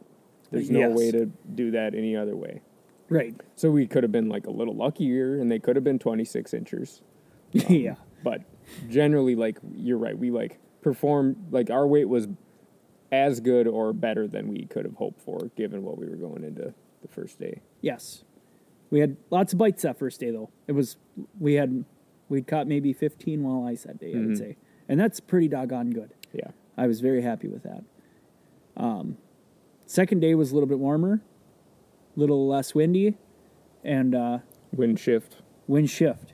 There's 0.52 0.70
no 0.70 0.80
Yes. 0.80 0.98
way 0.98 1.12
to 1.12 1.26
do 1.54 1.72
that 1.72 1.94
any 1.96 2.16
other 2.16 2.36
way. 2.38 2.62
Right. 3.10 3.36
So 3.56 3.72
we 3.72 3.88
could 3.88 4.04
have 4.04 4.12
been 4.12 4.30
like 4.30 4.48
a 4.48 4.52
little 4.52 4.76
luckier, 4.76 5.40
and 5.40 5.52
they 5.52 5.60
could 5.60 5.76
have 5.76 5.84
been 5.84 6.00
26 6.00 6.54
inches. 6.54 7.02
yeah. 7.52 7.96
But 8.24 8.42
generally, 8.90 9.36
like 9.36 9.58
you're 9.76 9.98
right, 9.98 10.18
we 10.18 10.32
like 10.32 10.60
performed 10.82 11.36
like 11.52 11.70
our 11.70 11.86
weight 11.86 12.10
was 12.10 12.28
as 13.12 13.40
good 13.40 13.68
or 13.68 13.94
better 13.94 14.28
than 14.28 14.48
we 14.48 14.66
could 14.66 14.86
have 14.86 14.96
hoped 14.96 15.22
for, 15.22 15.52
given 15.56 15.84
what 15.84 15.98
we 15.98 16.08
were 16.08 16.16
going 16.16 16.44
into 16.44 16.74
the 17.02 17.08
first 17.08 17.40
day. 17.40 17.62
Yes. 17.82 18.24
We 18.90 19.00
had 19.00 19.18
lots 19.30 19.54
of 19.54 19.60
bites 19.60 19.84
that 19.84 19.98
first 19.98 20.20
day 20.20 20.32
though. 20.32 20.50
It 20.68 20.72
was 20.74 20.98
we 21.40 21.56
had 21.56 21.86
we'd 22.30 22.48
caught 22.48 22.68
maybe 22.68 22.94
15 22.94 23.42
walleyes 23.42 23.84
that 23.84 24.00
day, 24.00 24.14
I 24.16 24.20
would 24.20 24.38
say. 24.38 24.58
And 24.88 25.00
that's 25.00 25.20
pretty 25.20 25.48
doggone 25.48 25.92
good. 25.92 26.12
Yeah, 26.34 26.52
I 26.78 26.88
was 26.88 27.02
very 27.02 27.22
happy 27.22 27.48
with 27.48 27.64
that. 27.64 27.84
Um, 28.78 29.18
second 29.86 30.20
day 30.20 30.36
was 30.36 30.52
a 30.52 30.54
little 30.54 30.68
bit 30.68 30.80
warmer, 30.80 31.22
little 32.16 32.48
less 32.48 32.74
windy, 32.76 33.18
and 33.84 34.16
uh, 34.16 34.40
wind 34.74 35.00
shift. 35.00 35.38
wind 35.68 35.90
shift. 35.90 36.34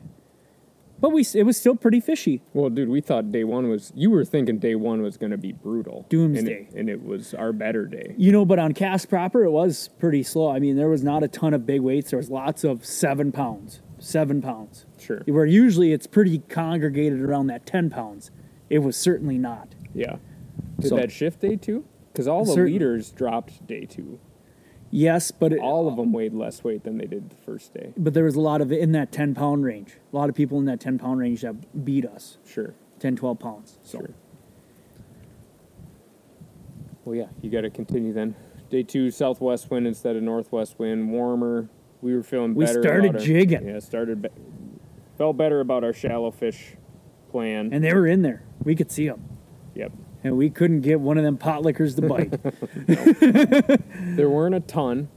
But 1.00 1.10
we 1.12 1.26
it 1.34 1.44
was 1.48 1.58
still 1.58 1.76
pretty 1.76 2.00
fishy. 2.00 2.44
Well, 2.54 2.70
dude, 2.70 2.88
we 2.90 3.02
thought 3.02 3.32
day 3.32 3.44
one 3.44 3.68
was. 3.70 3.92
You 3.96 4.12
were 4.12 4.24
thinking 4.24 4.60
day 4.60 4.76
one 4.76 5.02
was 5.02 5.18
going 5.18 5.32
to 5.32 5.38
be 5.38 5.52
brutal, 5.52 6.06
Doomsday. 6.10 6.40
and 6.40 6.50
it, 6.50 6.80
and 6.80 6.90
it 6.90 7.04
was 7.04 7.34
our 7.34 7.52
better 7.52 7.88
day. 7.88 8.14
You 8.20 8.32
know, 8.32 8.46
but 8.46 8.60
on 8.60 8.74
Cass 8.76 9.06
proper, 9.08 9.44
it 9.44 9.50
was 9.50 9.90
pretty 10.00 10.22
slow. 10.22 10.52
I 10.52 10.60
mean, 10.60 10.76
there 10.76 10.90
was 10.90 11.04
not 11.04 11.24
a 11.24 11.28
ton 11.28 11.56
of 11.56 11.66
big 11.66 11.82
weights. 11.82 12.12
There 12.12 12.18
was 12.18 12.30
lots 12.30 12.64
of 12.64 12.86
seven 12.86 13.32
pounds, 13.32 13.82
seven 13.98 14.44
pounds. 14.44 14.86
Sure. 15.00 15.24
Where 15.26 15.46
usually 15.48 15.92
it's 15.92 16.06
pretty 16.06 16.38
congregated 16.50 17.20
around 17.22 17.48
that 17.48 17.66
ten 17.66 17.90
pounds. 17.90 18.30
It 18.70 18.80
was 18.80 18.96
certainly 18.96 19.40
not. 19.40 19.74
Yeah. 19.96 20.18
Did 20.80 20.90
So- 20.90 20.96
that 20.98 21.12
shift 21.12 21.42
day 21.42 21.56
two? 21.56 21.84
Because 22.14 22.28
all 22.28 22.46
the 22.46 22.52
Certain- 22.54 22.74
leaders 22.74 23.10
dropped 23.12 23.66
day 23.66 23.86
two. 23.86 24.20
Yes, 24.94 25.32
but 25.32 25.54
it, 25.54 25.60
All 25.60 25.88
of 25.88 25.96
them 25.96 26.12
weighed 26.12 26.34
less 26.34 26.64
weight 26.66 26.84
than 26.84 26.98
they 26.98 27.06
did 27.06 27.30
the 27.30 27.36
first 27.38 27.74
day. 27.74 27.94
but 27.98 28.14
there 28.14 28.26
was 28.26 28.36
a 28.36 28.42
lot 28.42 28.60
of 28.62 28.72
in 28.74 28.92
that 28.92 29.12
ten 29.12 29.34
pound 29.34 29.64
range. 29.64 29.94
A 30.12 30.16
lot 30.16 30.28
of 30.30 30.36
people 30.36 30.60
in 30.60 30.66
that 30.66 30.80
ten 30.82 31.00
pound 31.00 31.20
range 31.20 31.42
that 31.42 31.84
beat 31.86 32.06
us. 32.06 32.38
Sure. 32.46 32.74
10, 33.00 33.16
12 33.16 33.40
pounds. 33.40 33.80
So 33.84 33.98
Sure. 34.00 34.10
Well, 37.06 37.16
yeah, 37.16 37.28
you 37.42 37.50
got 37.50 37.62
to 37.62 37.70
continue 37.70 38.14
then. 38.14 38.36
Day 38.70 38.84
two, 38.84 39.10
southwest 39.12 39.72
wind 39.72 39.88
instead 39.88 40.16
of 40.16 40.24
northwest 40.24 40.78
wind, 40.78 41.12
warmer. 41.12 41.68
We 42.02 42.14
were 42.16 42.24
feeling 42.24 42.54
We 42.54 42.66
better. 42.66 42.80
We 42.80 42.84
started 42.84 43.16
our- 43.16 43.22
jigging. 43.22 43.68
Yeah, 43.68 43.80
started. 43.80 44.22
Be- 44.22 44.30
felt 45.18 45.38
better 45.38 45.60
about 45.60 45.84
our 45.84 45.94
shallow 45.94 46.32
fish 46.32 46.76
plan. 47.30 47.70
and 47.74 47.84
they 47.84 47.94
were 47.94 48.08
in 48.08 48.22
there. 48.22 48.44
We 48.64 48.76
could 48.76 48.92
see 48.92 49.08
them, 49.08 49.24
yep, 49.74 49.92
and 50.24 50.38
we 50.38 50.50
couldn't 50.50 50.82
get 50.82 51.00
one 51.00 51.18
of 51.18 51.24
them 51.24 51.38
pot 51.38 51.64
lickers 51.64 51.96
to 51.96 52.02
bite. 52.02 52.32
there 54.16 54.30
weren't 54.30 54.56
a 54.56 54.60
ton, 54.60 55.10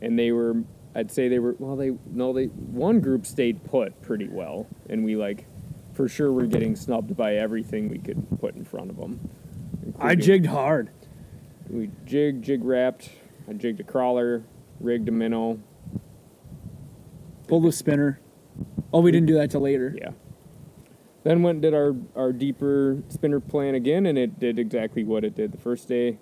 and 0.00 0.18
they 0.18 0.32
were. 0.32 0.62
I'd 0.94 1.10
say 1.10 1.28
they 1.28 1.38
were. 1.38 1.56
Well, 1.58 1.76
they 1.76 1.92
no, 2.10 2.32
they 2.32 2.46
one 2.46 3.00
group 3.00 3.26
stayed 3.26 3.64
put 3.64 4.00
pretty 4.02 4.28
well, 4.28 4.66
and 4.88 5.04
we 5.04 5.16
like, 5.16 5.46
for 5.94 6.08
sure, 6.08 6.32
were 6.32 6.46
getting 6.46 6.76
snubbed 6.76 7.16
by 7.16 7.36
everything 7.36 7.88
we 7.88 7.98
could 7.98 8.24
put 8.40 8.54
in 8.54 8.64
front 8.64 8.90
of 8.90 8.96
them. 8.96 9.30
I 9.98 10.14
jigged 10.14 10.46
hard. 10.46 10.90
We 11.68 11.90
jig, 12.04 12.42
jig 12.42 12.64
wrapped. 12.64 13.10
I 13.48 13.54
jigged 13.54 13.80
a 13.80 13.84
crawler, 13.84 14.44
rigged 14.80 15.08
a 15.08 15.12
minnow. 15.12 15.58
Pulled 17.48 17.66
a 17.66 17.72
spinner. 17.72 18.20
Oh, 18.92 19.00
we 19.00 19.10
didn't 19.10 19.26
do 19.26 19.34
that 19.34 19.50
till 19.50 19.62
later. 19.62 19.96
Yeah. 19.98 20.10
Then 21.24 21.42
went 21.42 21.56
and 21.56 21.62
did 21.62 21.74
our, 21.74 21.94
our 22.16 22.32
deeper 22.32 23.02
spinner 23.08 23.40
plan 23.40 23.74
again, 23.74 24.06
and 24.06 24.18
it 24.18 24.40
did 24.40 24.58
exactly 24.58 25.04
what 25.04 25.24
it 25.24 25.36
did 25.36 25.52
the 25.52 25.58
first 25.58 25.88
day. 25.88 26.18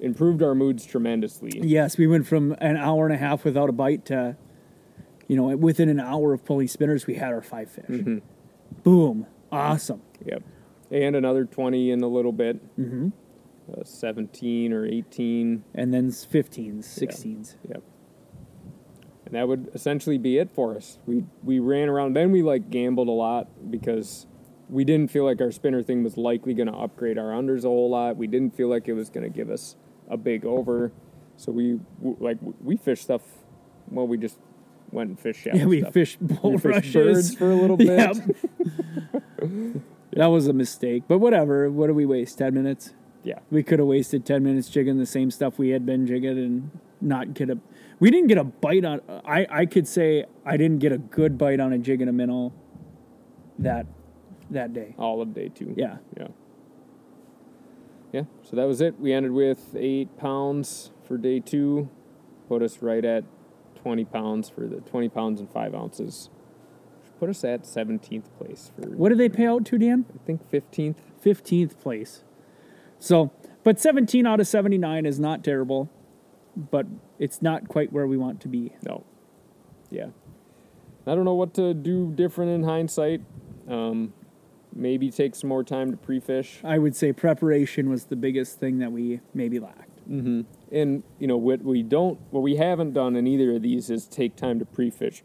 Improved 0.00 0.42
our 0.42 0.54
moods 0.54 0.84
tremendously. 0.84 1.60
Yes, 1.62 1.98
we 1.98 2.06
went 2.06 2.26
from 2.26 2.54
an 2.58 2.76
hour 2.76 3.06
and 3.06 3.14
a 3.14 3.18
half 3.18 3.44
without 3.44 3.68
a 3.68 3.72
bite 3.72 4.04
to, 4.06 4.36
you 5.28 5.36
know, 5.36 5.56
within 5.56 5.88
an 5.88 6.00
hour 6.00 6.32
of 6.32 6.44
pulling 6.44 6.68
spinners, 6.68 7.06
we 7.06 7.14
had 7.14 7.32
our 7.32 7.42
five 7.42 7.70
fish. 7.70 7.84
Mm-hmm. 7.88 8.18
Boom. 8.82 9.26
Awesome. 9.50 10.02
Yep. 10.24 10.42
And 10.90 11.16
another 11.16 11.44
20 11.44 11.90
in 11.90 12.02
a 12.02 12.08
little 12.08 12.32
bit. 12.32 12.62
Mm-hmm. 12.78 13.08
Uh, 13.72 13.82
17 13.82 14.72
or 14.72 14.84
18. 14.84 15.64
And 15.74 15.94
then 15.94 16.10
15s, 16.10 16.84
16s. 16.84 17.56
Yep. 17.68 17.82
And 19.26 19.34
that 19.34 19.48
would 19.48 19.70
essentially 19.74 20.18
be 20.18 20.38
it 20.38 20.50
for 20.52 20.76
us. 20.76 20.98
We 21.06 21.24
we 21.42 21.58
ran 21.58 21.88
around. 21.88 22.14
Then 22.14 22.30
we 22.30 22.42
like 22.42 22.68
gambled 22.68 23.08
a 23.08 23.12
lot 23.12 23.70
because 23.70 24.26
we 24.74 24.84
didn't 24.84 25.10
feel 25.10 25.24
like 25.24 25.40
our 25.40 25.52
spinner 25.52 25.82
thing 25.82 26.02
was 26.02 26.16
likely 26.16 26.52
going 26.52 26.66
to 26.66 26.74
upgrade 26.74 27.16
our 27.16 27.30
unders 27.30 27.60
a 27.64 27.68
whole 27.68 27.88
lot. 27.90 28.16
We 28.16 28.26
didn't 28.26 28.56
feel 28.56 28.68
like 28.68 28.88
it 28.88 28.92
was 28.94 29.08
going 29.08 29.22
to 29.24 29.30
give 29.30 29.48
us 29.50 29.76
a 30.10 30.16
big 30.16 30.44
over. 30.44 30.90
So 31.36 31.52
we 31.52 31.78
w- 31.98 32.16
like 32.20 32.38
we 32.60 32.76
fished 32.76 33.04
stuff. 33.04 33.22
Well, 33.90 34.06
we 34.06 34.18
just 34.18 34.36
went 34.90 35.10
and 35.10 35.18
fished 35.18 35.46
Yeah, 35.46 35.64
we 35.66 35.80
stuff. 35.80 35.92
fished 35.94 36.18
We 36.20 36.34
bulrushes. 36.36 36.72
fished 36.82 36.94
birds 36.94 37.34
for 37.36 37.50
a 37.50 37.54
little 37.54 37.76
bit. 37.88 37.88
Yep. 37.88 38.16
that 40.12 40.26
was 40.26 40.46
a 40.48 40.52
mistake, 40.52 41.04
but 41.08 41.18
whatever. 41.18 41.70
What 41.70 41.86
did 41.88 41.96
we 41.96 42.06
waste? 42.06 42.38
10 42.38 42.52
minutes? 42.54 42.94
Yeah. 43.22 43.38
We 43.50 43.62
could 43.62 43.78
have 43.78 43.88
wasted 43.88 44.24
10 44.26 44.42
minutes 44.42 44.68
jigging 44.68 44.98
the 44.98 45.06
same 45.06 45.30
stuff 45.30 45.58
we 45.58 45.70
had 45.70 45.86
been 45.86 46.06
jigging 46.06 46.36
and 46.38 46.70
not 47.00 47.34
get 47.34 47.48
a. 47.50 47.58
We 48.00 48.10
didn't 48.10 48.26
get 48.28 48.38
a 48.38 48.44
bite 48.44 48.84
on. 48.84 49.00
I, 49.24 49.46
I 49.50 49.66
could 49.66 49.86
say 49.88 50.24
I 50.44 50.56
didn't 50.56 50.78
get 50.80 50.92
a 50.92 50.98
good 50.98 51.38
bite 51.38 51.60
on 51.60 51.72
a 51.72 51.78
jig 51.78 52.00
and 52.00 52.10
a 52.10 52.12
minnow 52.12 52.52
that 53.58 53.86
that 54.50 54.72
day. 54.72 54.94
All 54.98 55.22
of 55.22 55.34
day 55.34 55.48
two. 55.48 55.74
Yeah. 55.76 55.98
Yeah. 56.16 56.28
Yeah. 58.12 58.22
So 58.42 58.56
that 58.56 58.66
was 58.66 58.80
it. 58.80 59.00
We 59.00 59.12
ended 59.12 59.32
with 59.32 59.74
eight 59.76 60.16
pounds 60.16 60.90
for 61.04 61.18
day 61.18 61.40
two. 61.40 61.88
Put 62.48 62.62
us 62.62 62.80
right 62.80 63.04
at 63.04 63.24
20 63.82 64.04
pounds 64.04 64.48
for 64.48 64.66
the 64.66 64.76
20 64.80 65.08
pounds 65.08 65.40
and 65.40 65.50
five 65.50 65.74
ounces. 65.74 66.30
Put 67.18 67.28
us 67.28 67.44
at 67.44 67.62
17th 67.62 68.24
place 68.38 68.70
for, 68.74 68.88
What 68.88 69.10
did 69.10 69.18
they 69.18 69.28
pay 69.28 69.46
out 69.46 69.64
to, 69.66 69.78
Dan? 69.78 70.04
I 70.14 70.24
think 70.26 70.50
15th. 70.50 70.96
15th 71.24 71.78
place. 71.80 72.22
So, 72.98 73.32
but 73.62 73.80
17 73.80 74.26
out 74.26 74.40
of 74.40 74.46
79 74.46 75.06
is 75.06 75.18
not 75.18 75.42
terrible, 75.42 75.90
but 76.56 76.86
it's 77.18 77.40
not 77.40 77.68
quite 77.68 77.92
where 77.92 78.06
we 78.06 78.16
want 78.16 78.40
to 78.42 78.48
be. 78.48 78.72
No. 78.82 79.04
Yeah. 79.90 80.08
I 81.06 81.14
don't 81.14 81.24
know 81.24 81.34
what 81.34 81.54
to 81.54 81.74
do 81.74 82.12
different 82.14 82.50
in 82.50 82.62
hindsight. 82.62 83.22
Um, 83.68 84.12
maybe 84.74 85.10
take 85.10 85.34
some 85.34 85.48
more 85.48 85.64
time 85.64 85.90
to 85.90 85.96
pre 85.96 86.20
fish. 86.20 86.60
I 86.64 86.78
would 86.78 86.96
say 86.96 87.12
preparation 87.12 87.88
was 87.88 88.06
the 88.06 88.16
biggest 88.16 88.58
thing 88.58 88.78
that 88.78 88.92
we 88.92 89.20
maybe 89.32 89.58
lacked. 89.58 89.94
And 90.70 91.02
you 91.18 91.26
know 91.26 91.36
what 91.36 91.62
we 91.62 91.82
don't, 91.82 92.18
what 92.30 92.42
we 92.42 92.56
haven't 92.56 92.92
done 92.92 93.16
in 93.16 93.26
either 93.26 93.56
of 93.56 93.62
these 93.62 93.90
is 93.90 94.06
take 94.06 94.36
time 94.36 94.58
to 94.58 94.64
pre-fish, 94.66 95.22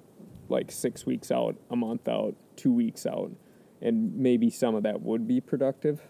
like 0.47 0.71
six 0.71 1.05
weeks 1.05 1.31
out, 1.31 1.57
a 1.69 1.75
month 1.75 2.07
out, 2.07 2.35
two 2.55 2.71
weeks 2.71 3.05
out, 3.05 3.31
and 3.81 4.15
maybe 4.15 4.49
some 4.49 4.75
of 4.75 4.83
that 4.83 5.01
would 5.01 5.27
be 5.27 5.41
productive, 5.41 6.01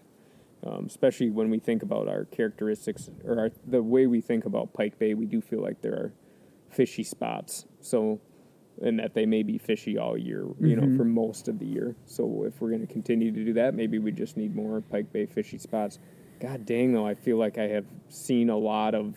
um, 0.64 0.86
especially 0.86 1.30
when 1.30 1.50
we 1.50 1.58
think 1.58 1.82
about 1.82 2.06
our 2.06 2.26
characteristics 2.26 3.10
or 3.24 3.40
our, 3.40 3.50
the 3.66 3.82
way 3.82 4.06
we 4.06 4.20
think 4.20 4.44
about 4.44 4.72
Pike 4.72 4.98
Bay. 4.98 5.14
We 5.14 5.26
do 5.26 5.40
feel 5.40 5.60
like 5.60 5.82
there 5.82 5.94
are 5.94 6.12
fishy 6.68 7.02
spots, 7.02 7.66
so 7.80 8.20
and 8.80 8.98
that 8.98 9.14
they 9.14 9.26
may 9.26 9.42
be 9.42 9.58
fishy 9.58 9.98
all 9.98 10.16
year, 10.16 10.46
you 10.60 10.76
know, 10.76 10.82
for 10.96 11.04
mm-hmm. 11.04 11.14
most 11.14 11.48
of 11.48 11.58
the 11.58 11.66
year. 11.66 11.96
So 12.06 12.44
if 12.46 12.60
we're 12.60 12.70
going 12.70 12.86
to 12.86 12.92
continue 12.92 13.30
to 13.30 13.44
do 13.44 13.52
that, 13.54 13.74
maybe 13.74 13.98
we 13.98 14.12
just 14.12 14.36
need 14.36 14.54
more 14.54 14.80
Pike 14.80 15.12
Bay 15.12 15.26
fishy 15.26 15.58
spots. 15.58 15.98
God 16.40 16.64
dang, 16.64 16.92
though, 16.92 17.06
I 17.06 17.14
feel 17.14 17.36
like 17.36 17.58
I 17.58 17.68
have 17.68 17.84
seen 18.08 18.48
a 18.48 18.56
lot 18.56 18.94
of, 18.94 19.16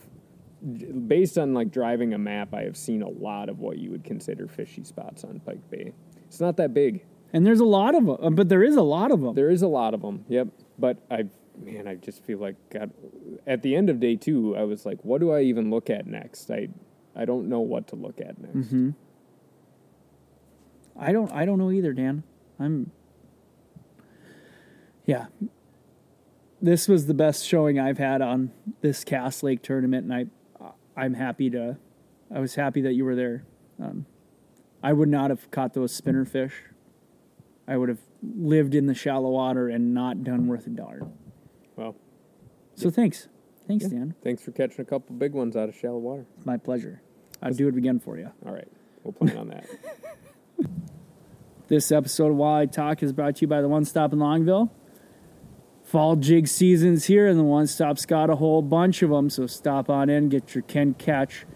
based 1.08 1.38
on 1.38 1.54
like 1.54 1.70
driving 1.70 2.12
a 2.12 2.18
map, 2.18 2.52
I 2.52 2.62
have 2.62 2.76
seen 2.76 3.02
a 3.02 3.08
lot 3.08 3.48
of 3.48 3.60
what 3.60 3.78
you 3.78 3.90
would 3.90 4.04
consider 4.04 4.46
fishy 4.46 4.84
spots 4.84 5.24
on 5.24 5.40
Pike 5.40 5.70
Bay. 5.70 5.92
It's 6.26 6.40
not 6.40 6.56
that 6.58 6.74
big. 6.74 7.04
And 7.32 7.46
there's 7.46 7.60
a 7.60 7.64
lot 7.64 7.94
of 7.94 8.06
them, 8.06 8.34
but 8.34 8.48
there 8.48 8.62
is 8.62 8.76
a 8.76 8.82
lot 8.82 9.10
of 9.10 9.20
them. 9.20 9.34
There 9.34 9.50
is 9.50 9.62
a 9.62 9.68
lot 9.68 9.94
of 9.94 10.02
them. 10.02 10.24
Yep. 10.28 10.48
But 10.78 10.98
I, 11.10 11.24
man, 11.58 11.88
I 11.88 11.94
just 11.96 12.22
feel 12.24 12.38
like 12.38 12.56
God. 12.70 12.92
At 13.46 13.62
the 13.62 13.74
end 13.74 13.90
of 13.90 13.98
day 13.98 14.16
two, 14.16 14.56
I 14.56 14.62
was 14.62 14.86
like, 14.86 14.98
what 15.04 15.20
do 15.20 15.32
I 15.32 15.40
even 15.42 15.70
look 15.70 15.90
at 15.90 16.06
next? 16.06 16.50
I, 16.50 16.68
I 17.16 17.24
don't 17.24 17.48
know 17.48 17.60
what 17.60 17.88
to 17.88 17.96
look 17.96 18.20
at 18.20 18.38
next. 18.38 18.68
Mm-hmm. 18.68 18.90
I 20.96 21.12
don't 21.12 21.32
I 21.32 21.44
don't 21.44 21.58
know 21.58 21.70
either, 21.70 21.92
Dan. 21.92 22.22
I'm 22.58 22.90
Yeah. 25.06 25.26
This 26.62 26.88
was 26.88 27.06
the 27.06 27.14
best 27.14 27.44
showing 27.46 27.78
I've 27.78 27.98
had 27.98 28.22
on 28.22 28.52
this 28.80 29.04
Cass 29.04 29.42
Lake 29.42 29.62
tournament 29.62 30.04
and 30.10 30.14
I 30.14 30.70
I'm 30.96 31.14
happy 31.14 31.50
to 31.50 31.76
I 32.34 32.38
was 32.40 32.54
happy 32.54 32.80
that 32.82 32.94
you 32.94 33.04
were 33.04 33.14
there. 33.16 33.44
Um, 33.82 34.06
I 34.82 34.92
would 34.92 35.08
not 35.08 35.30
have 35.30 35.50
caught 35.50 35.74
those 35.74 35.92
spinner 35.94 36.24
fish. 36.24 36.54
I 37.66 37.76
would 37.76 37.88
have 37.88 38.00
lived 38.22 38.74
in 38.74 38.86
the 38.86 38.94
shallow 38.94 39.30
water 39.30 39.68
and 39.68 39.94
not 39.94 40.22
done 40.24 40.46
worth 40.46 40.66
a 40.66 40.70
darn. 40.70 41.12
Well, 41.76 41.96
So 42.76 42.90
thanks. 42.90 43.28
Thanks, 43.66 43.86
Dan. 43.86 44.14
thanks 44.22 44.42
for 44.42 44.50
catching 44.52 44.80
a 44.82 44.84
couple 44.84 45.16
big 45.16 45.32
ones 45.32 45.56
out 45.56 45.68
of 45.70 45.74
shallow 45.74 45.98
water. 45.98 46.26
It's 46.36 46.44
my 46.46 46.58
pleasure. 46.58 47.00
I'd 47.42 47.56
do 47.56 47.66
it 47.68 47.76
again 47.76 47.98
for 47.98 48.18
you. 48.18 48.30
All 48.46 48.52
right, 48.52 48.68
we'll 49.02 49.12
plan 49.12 49.36
on 49.38 49.48
that. 49.48 49.66
This 51.66 51.90
episode 51.90 52.30
of 52.30 52.36
Walleye 52.36 52.70
Talk 52.70 53.02
is 53.02 53.14
brought 53.14 53.36
to 53.36 53.40
you 53.42 53.46
by 53.46 53.62
the 53.62 53.68
One 53.68 53.86
Stop 53.86 54.12
in 54.12 54.18
Longville. 54.18 54.68
Fall 55.82 56.14
jig 56.16 56.46
season's 56.46 57.06
here, 57.06 57.26
and 57.26 57.38
the 57.38 57.44
One 57.44 57.66
Stop's 57.66 58.04
got 58.04 58.28
a 58.28 58.36
whole 58.36 58.60
bunch 58.60 59.00
of 59.00 59.08
them. 59.08 59.30
So 59.30 59.46
stop 59.46 59.88
on 59.88 60.10
in, 60.10 60.28
get 60.28 60.54
your 60.54 60.60
Ken 60.62 60.92
Catch 60.92 61.46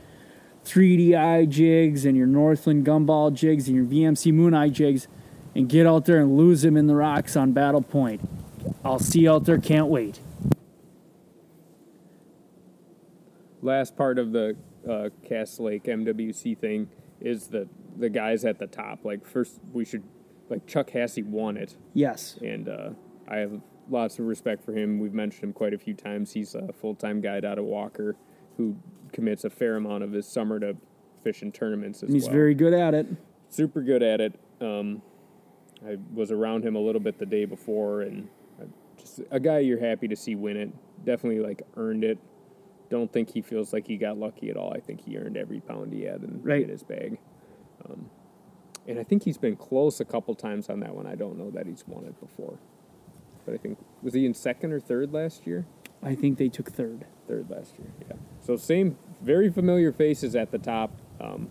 3DI 0.64 1.50
jigs 1.50 2.06
and 2.06 2.16
your 2.16 2.26
Northland 2.26 2.86
Gumball 2.86 3.34
jigs 3.34 3.68
and 3.68 3.76
your 3.76 3.84
VMC 3.84 4.32
Moon 4.32 4.54
Eye 4.54 4.70
jigs, 4.70 5.08
and 5.54 5.68
get 5.68 5.86
out 5.86 6.06
there 6.06 6.20
and 6.20 6.38
lose 6.38 6.62
them 6.62 6.78
in 6.78 6.86
the 6.86 6.96
rocks 6.96 7.36
on 7.36 7.52
Battle 7.52 7.82
Point. 7.82 8.26
I'll 8.82 8.98
see 8.98 9.20
you 9.20 9.32
out 9.32 9.44
there. 9.44 9.58
Can't 9.58 9.88
wait. 9.88 10.20
Last 13.60 13.94
part 13.94 14.18
of 14.18 14.32
the 14.32 14.56
uh, 14.88 15.10
Cass 15.28 15.60
Lake 15.60 15.84
MWC 15.84 16.56
thing 16.56 16.88
is 17.20 17.48
the 17.48 17.68
the 17.98 18.08
guys 18.08 18.44
at 18.44 18.58
the 18.58 18.66
top. 18.66 19.04
Like 19.04 19.26
first, 19.26 19.60
we 19.72 19.84
should 19.84 20.02
like 20.48 20.66
Chuck 20.66 20.90
Hassey 20.90 21.24
won 21.24 21.56
it. 21.56 21.76
Yes. 21.94 22.38
and 22.42 22.68
uh, 22.68 22.90
I 23.28 23.36
have 23.38 23.60
lots 23.90 24.18
of 24.18 24.26
respect 24.26 24.64
for 24.64 24.72
him. 24.72 24.98
We've 24.98 25.12
mentioned 25.14 25.44
him 25.44 25.52
quite 25.52 25.74
a 25.74 25.78
few 25.78 25.94
times. 25.94 26.32
He's 26.32 26.54
a 26.54 26.72
full 26.72 26.94
time 26.94 27.20
guide 27.20 27.44
out 27.44 27.58
of 27.58 27.64
Walker 27.64 28.16
who 28.56 28.76
commits 29.12 29.44
a 29.44 29.50
fair 29.50 29.76
amount 29.76 30.04
of 30.04 30.12
his 30.12 30.26
summer 30.28 30.58
to 30.60 30.76
fishing 31.22 31.50
tournaments 31.52 32.02
as 32.02 32.12
He's 32.12 32.24
well. 32.24 32.32
very 32.32 32.54
good 32.54 32.72
at 32.74 32.94
it. 32.94 33.06
super 33.50 33.82
good 33.82 34.02
at 34.02 34.20
it. 34.20 34.38
Um, 34.60 35.02
I 35.86 35.96
was 36.12 36.32
around 36.32 36.64
him 36.64 36.74
a 36.76 36.80
little 36.80 37.00
bit 37.00 37.18
the 37.18 37.26
day 37.26 37.44
before, 37.44 38.02
and 38.02 38.28
just 38.98 39.20
a 39.30 39.38
guy 39.38 39.60
you're 39.60 39.78
happy 39.80 40.08
to 40.08 40.16
see 40.16 40.34
win 40.34 40.56
it. 40.56 40.70
Definitely 41.04 41.40
like 41.40 41.62
earned 41.76 42.02
it. 42.04 42.18
Don't 42.90 43.12
think 43.12 43.30
he 43.30 43.42
feels 43.42 43.72
like 43.72 43.86
he 43.86 43.96
got 43.96 44.18
lucky 44.18 44.50
at 44.50 44.56
all. 44.56 44.72
I 44.74 44.80
think 44.80 45.02
he 45.04 45.16
earned 45.18 45.36
every 45.36 45.60
pound 45.60 45.92
he 45.92 46.02
had 46.02 46.22
in, 46.24 46.40
Right. 46.42 46.62
in 46.64 46.68
his 46.70 46.82
bag. 46.82 47.18
Um, 47.90 48.10
and 48.86 48.98
I 48.98 49.04
think 49.04 49.24
he's 49.24 49.38
been 49.38 49.56
close 49.56 50.00
a 50.00 50.04
couple 50.04 50.34
times 50.34 50.68
on 50.68 50.80
that 50.80 50.94
one. 50.94 51.06
I 51.06 51.14
don't 51.14 51.38
know 51.38 51.50
that 51.50 51.66
he's 51.66 51.84
won 51.86 52.04
it 52.04 52.18
before. 52.20 52.58
But 53.44 53.54
I 53.54 53.58
think 53.58 53.78
was 54.02 54.14
he 54.14 54.24
in 54.26 54.34
second 54.34 54.72
or 54.72 54.80
third 54.80 55.12
last 55.12 55.46
year? 55.46 55.66
I 56.02 56.14
think 56.14 56.38
they 56.38 56.48
took 56.48 56.70
third. 56.70 57.06
Third 57.26 57.50
last 57.50 57.74
year, 57.78 57.88
yeah. 58.08 58.16
So 58.40 58.56
same, 58.56 58.96
very 59.20 59.50
familiar 59.50 59.92
faces 59.92 60.34
at 60.36 60.50
the 60.50 60.58
top. 60.58 60.92
Um, 61.20 61.50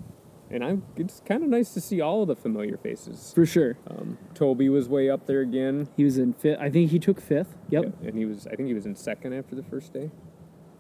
and 0.50 0.64
I'm 0.64 0.84
it's 0.96 1.22
kind 1.26 1.44
of 1.44 1.50
nice 1.50 1.74
to 1.74 1.82
see 1.82 2.00
all 2.02 2.22
of 2.22 2.28
the 2.30 2.36
familiar 2.36 2.78
faces. 2.78 3.34
For 3.36 3.46
sure. 3.46 3.78
Um, 3.90 4.18
Toby 4.34 4.70
was 4.70 4.88
way 4.88 5.10
up 5.10 5.28
there 5.28 5.42
again. 5.42 5.90
He 5.98 6.04
was 6.04 6.18
in 6.18 6.34
fifth. 6.34 6.60
I 6.60 6.70
think 6.70 6.92
he 6.92 7.00
took 7.00 7.20
fifth. 7.20 7.56
Yep. 7.70 7.84
Yeah, 7.84 8.08
and 8.10 8.18
he 8.18 8.26
was 8.26 8.48
I 8.48 8.56
think 8.56 8.68
he 8.68 8.74
was 8.74 8.86
in 8.86 8.96
second 8.96 9.34
after 9.34 9.56
the 9.56 9.64
first 9.64 9.94
day. 9.94 10.10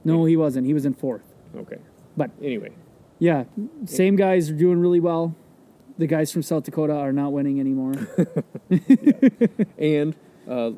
No, 0.04 0.26
he 0.26 0.38
wasn't. 0.38 0.66
He 0.66 0.74
was 0.74 0.86
in 0.86 0.94
fourth. 0.94 1.34
Okay. 1.56 1.80
But 2.16 2.32
Anyway, 2.42 2.72
Yeah, 3.20 3.44
same 3.86 4.16
guys 4.16 4.50
are 4.50 4.56
doing 4.56 4.80
really 4.80 5.00
well. 5.00 5.36
The 5.98 6.08
guys 6.08 6.32
from 6.32 6.44
South 6.44 6.64
Dakota 6.64 6.94
are 6.94 7.12
not 7.14 7.32
winning 7.34 7.60
anymore. 7.60 7.94
and 9.78 10.16
uh, 10.48 10.72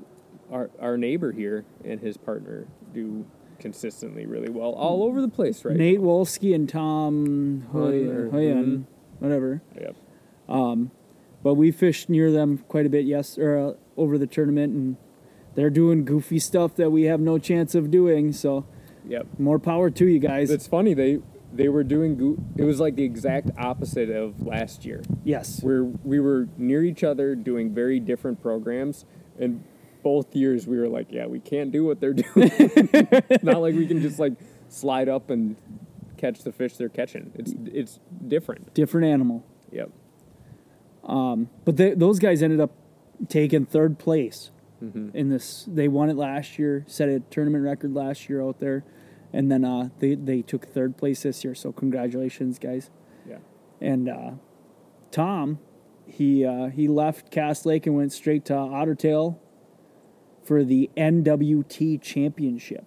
our 0.51 0.69
our 0.79 0.97
neighbor 0.97 1.31
here 1.31 1.65
and 1.83 1.99
his 1.99 2.17
partner 2.17 2.67
do 2.93 3.25
consistently 3.59 4.25
really 4.25 4.49
well 4.49 4.71
all 4.71 5.03
over 5.03 5.21
the 5.21 5.27
place, 5.27 5.65
right? 5.65 5.75
Nate 5.75 5.99
Wolski 5.99 6.55
and 6.55 6.69
Tom 6.69 7.67
Hoy- 7.71 8.05
Hun- 8.07 8.29
Hoyan, 8.31 8.83
whatever. 9.19 9.61
Yep. 9.79 9.95
Um, 10.47 10.91
But 11.43 11.55
we 11.55 11.71
fished 11.71 12.09
near 12.09 12.31
them 12.31 12.59
quite 12.69 12.85
a 12.85 12.89
bit, 12.89 13.05
yes, 13.05 13.37
or 13.37 13.57
uh, 13.57 13.73
over 13.97 14.17
the 14.17 14.27
tournament, 14.27 14.73
and 14.73 14.95
they're 15.55 15.69
doing 15.69 16.05
goofy 16.05 16.39
stuff 16.39 16.75
that 16.75 16.91
we 16.91 17.03
have 17.03 17.19
no 17.19 17.37
chance 17.37 17.75
of 17.75 17.91
doing. 17.91 18.31
So 18.31 18.65
Yep. 19.07 19.27
more 19.37 19.59
power 19.59 19.89
to 19.89 20.05
you 20.05 20.19
guys. 20.19 20.49
It's 20.51 20.67
funny 20.67 20.93
they 20.93 21.19
they 21.53 21.67
were 21.69 21.83
doing 21.83 22.15
go- 22.17 22.37
it 22.57 22.63
was 22.63 22.79
like 22.79 22.95
the 22.95 23.03
exact 23.03 23.49
opposite 23.57 24.09
of 24.09 24.45
last 24.45 24.85
year. 24.85 25.01
yes, 25.23 25.61
where 25.63 25.83
we 25.83 26.19
were 26.19 26.47
near 26.57 26.83
each 26.83 27.03
other 27.03 27.35
doing 27.35 27.73
very 27.73 27.99
different 27.99 28.41
programs 28.41 29.05
and 29.39 29.63
both 30.03 30.33
years 30.35 30.65
we 30.67 30.77
were 30.77 30.87
like 30.87 31.07
yeah 31.11 31.25
we 31.25 31.39
can't 31.39 31.71
do 31.71 31.83
what 31.85 31.99
they're 31.99 32.13
doing 32.33 32.51
not 33.43 33.59
like 33.59 33.75
we 33.75 33.85
can 33.85 34.01
just 34.01 34.17
like 34.19 34.33
slide 34.69 35.09
up 35.09 35.29
and 35.29 35.55
catch 36.17 36.43
the 36.43 36.51
fish 36.51 36.75
they're 36.77 36.87
catching 36.89 37.31
it's 37.35 37.53
it's 37.65 37.99
different 38.27 38.73
different 38.73 39.05
animal. 39.07 39.43
yep 39.71 39.89
But 41.03 41.77
they, 41.77 41.93
those 41.95 42.19
guys 42.19 42.41
ended 42.43 42.59
up 42.59 42.71
taking 43.27 43.65
third 43.65 43.97
place 43.99 44.51
Mm-hmm. 44.81 45.09
in 45.13 45.27
this. 45.29 45.65
They 45.67 45.89
won 45.89 46.09
it 46.09 46.15
last 46.15 46.57
year, 46.57 46.85
set 46.87 47.09
a 47.09 47.19
tournament 47.19 47.65
record 47.65 47.93
last 47.93 48.29
year 48.29 48.41
out 48.41 48.61
there, 48.61 48.85
and 49.33 49.51
then 49.51 49.63
uh, 49.65 49.89
they 49.99 50.15
they 50.15 50.41
took 50.41 50.65
third 50.67 50.97
place 50.97 51.23
this 51.23 51.43
year. 51.43 51.55
So 51.55 51.71
congratulations, 51.71 52.59
guys! 52.59 52.89
yeah 53.27 53.37
And 53.81 54.09
uh, 54.09 54.31
Tom, 55.11 55.59
he 56.05 56.45
uh, 56.45 56.67
he 56.67 56.87
left 56.87 57.31
Cass 57.31 57.65
Lake 57.65 57.85
and 57.87 57.95
went 57.95 58.11
straight 58.13 58.45
to 58.45 58.53
Ottertail 58.53 59.37
for 60.43 60.63
the 60.63 60.89
NWT 60.97 62.01
Championship. 62.01 62.85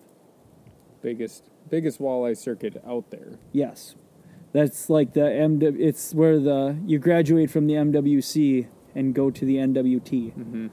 biggest 1.00 1.48
biggest 1.70 2.00
walleye 2.00 2.37
circuit 2.37 2.83
out 2.87 3.11
there 3.11 3.38
Yes, 3.52 3.94
that's 4.52 4.90
like 4.90 5.14
the 5.14 5.20
MW. 5.20 5.76
It's 5.78 6.12
where 6.14 6.38
the 6.38 6.76
you 6.87 6.98
graduate 6.98 7.50
from 7.50 7.66
the 7.66 7.74
MWC 7.74 8.66
and 8.94 9.14
go 9.14 9.31
to 9.31 9.44
the 9.44 9.57
NWT. 9.57 10.70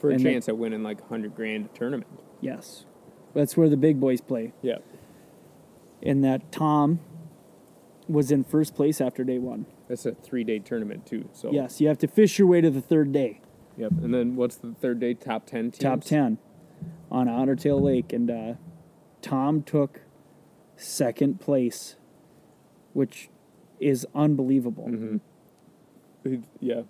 for 0.00 0.10
a 0.10 0.12
And 0.14 0.20
they- 0.24 0.32
chance 0.32 0.48
at 0.48 0.56
winning 0.58 0.82
like 0.82 1.00
100 1.00 1.34
grand 1.34 1.74
tournament 1.74 2.06
Yes, 2.40 2.84
that's 3.36 3.56
where 3.56 3.68
the 3.68 3.76
big 3.76 4.00
boys 4.00 4.20
play. 4.20 4.52
yeah 4.62 4.78
And 6.02 6.24
that 6.24 6.50
Tom 6.50 7.00
was 8.08 8.30
in 8.30 8.44
first 8.44 8.74
place 8.74 9.00
after 9.00 9.22
day 9.24 9.38
one. 9.38 9.66
that's 9.88 10.06
a 10.06 10.12
three 10.12 10.42
day 10.44 10.58
tournament 10.58 11.06
too 11.06 11.28
so 11.32 11.50
Yes, 11.52 11.80
you 11.80 11.88
have 11.88 11.98
to 11.98 12.08
fish 12.08 12.38
your 12.38 12.48
way 12.48 12.60
to 12.60 12.70
the 12.70 12.80
third 12.80 13.12
day, 13.12 13.40
yep 13.76 13.92
and 14.02 14.12
then 14.14 14.36
what's 14.36 14.56
the 14.56 14.72
third 14.80 14.98
day 15.00 15.14
top 15.14 15.46
10 15.46 15.70
teams? 15.72 15.78
top 15.78 16.02
ten, 16.04 16.38
on 17.10 17.26
Ottertail 17.28 17.80
Lake, 17.80 18.12
and 18.12 18.30
uh, 18.30 18.54
Tom 19.22 19.62
took 19.62 20.00
second 20.76 21.40
place, 21.40 21.96
which 22.92 23.28
is 23.80 24.06
unbelievable. 24.14 25.18
He- 26.24 26.42
yeah. 26.60 26.82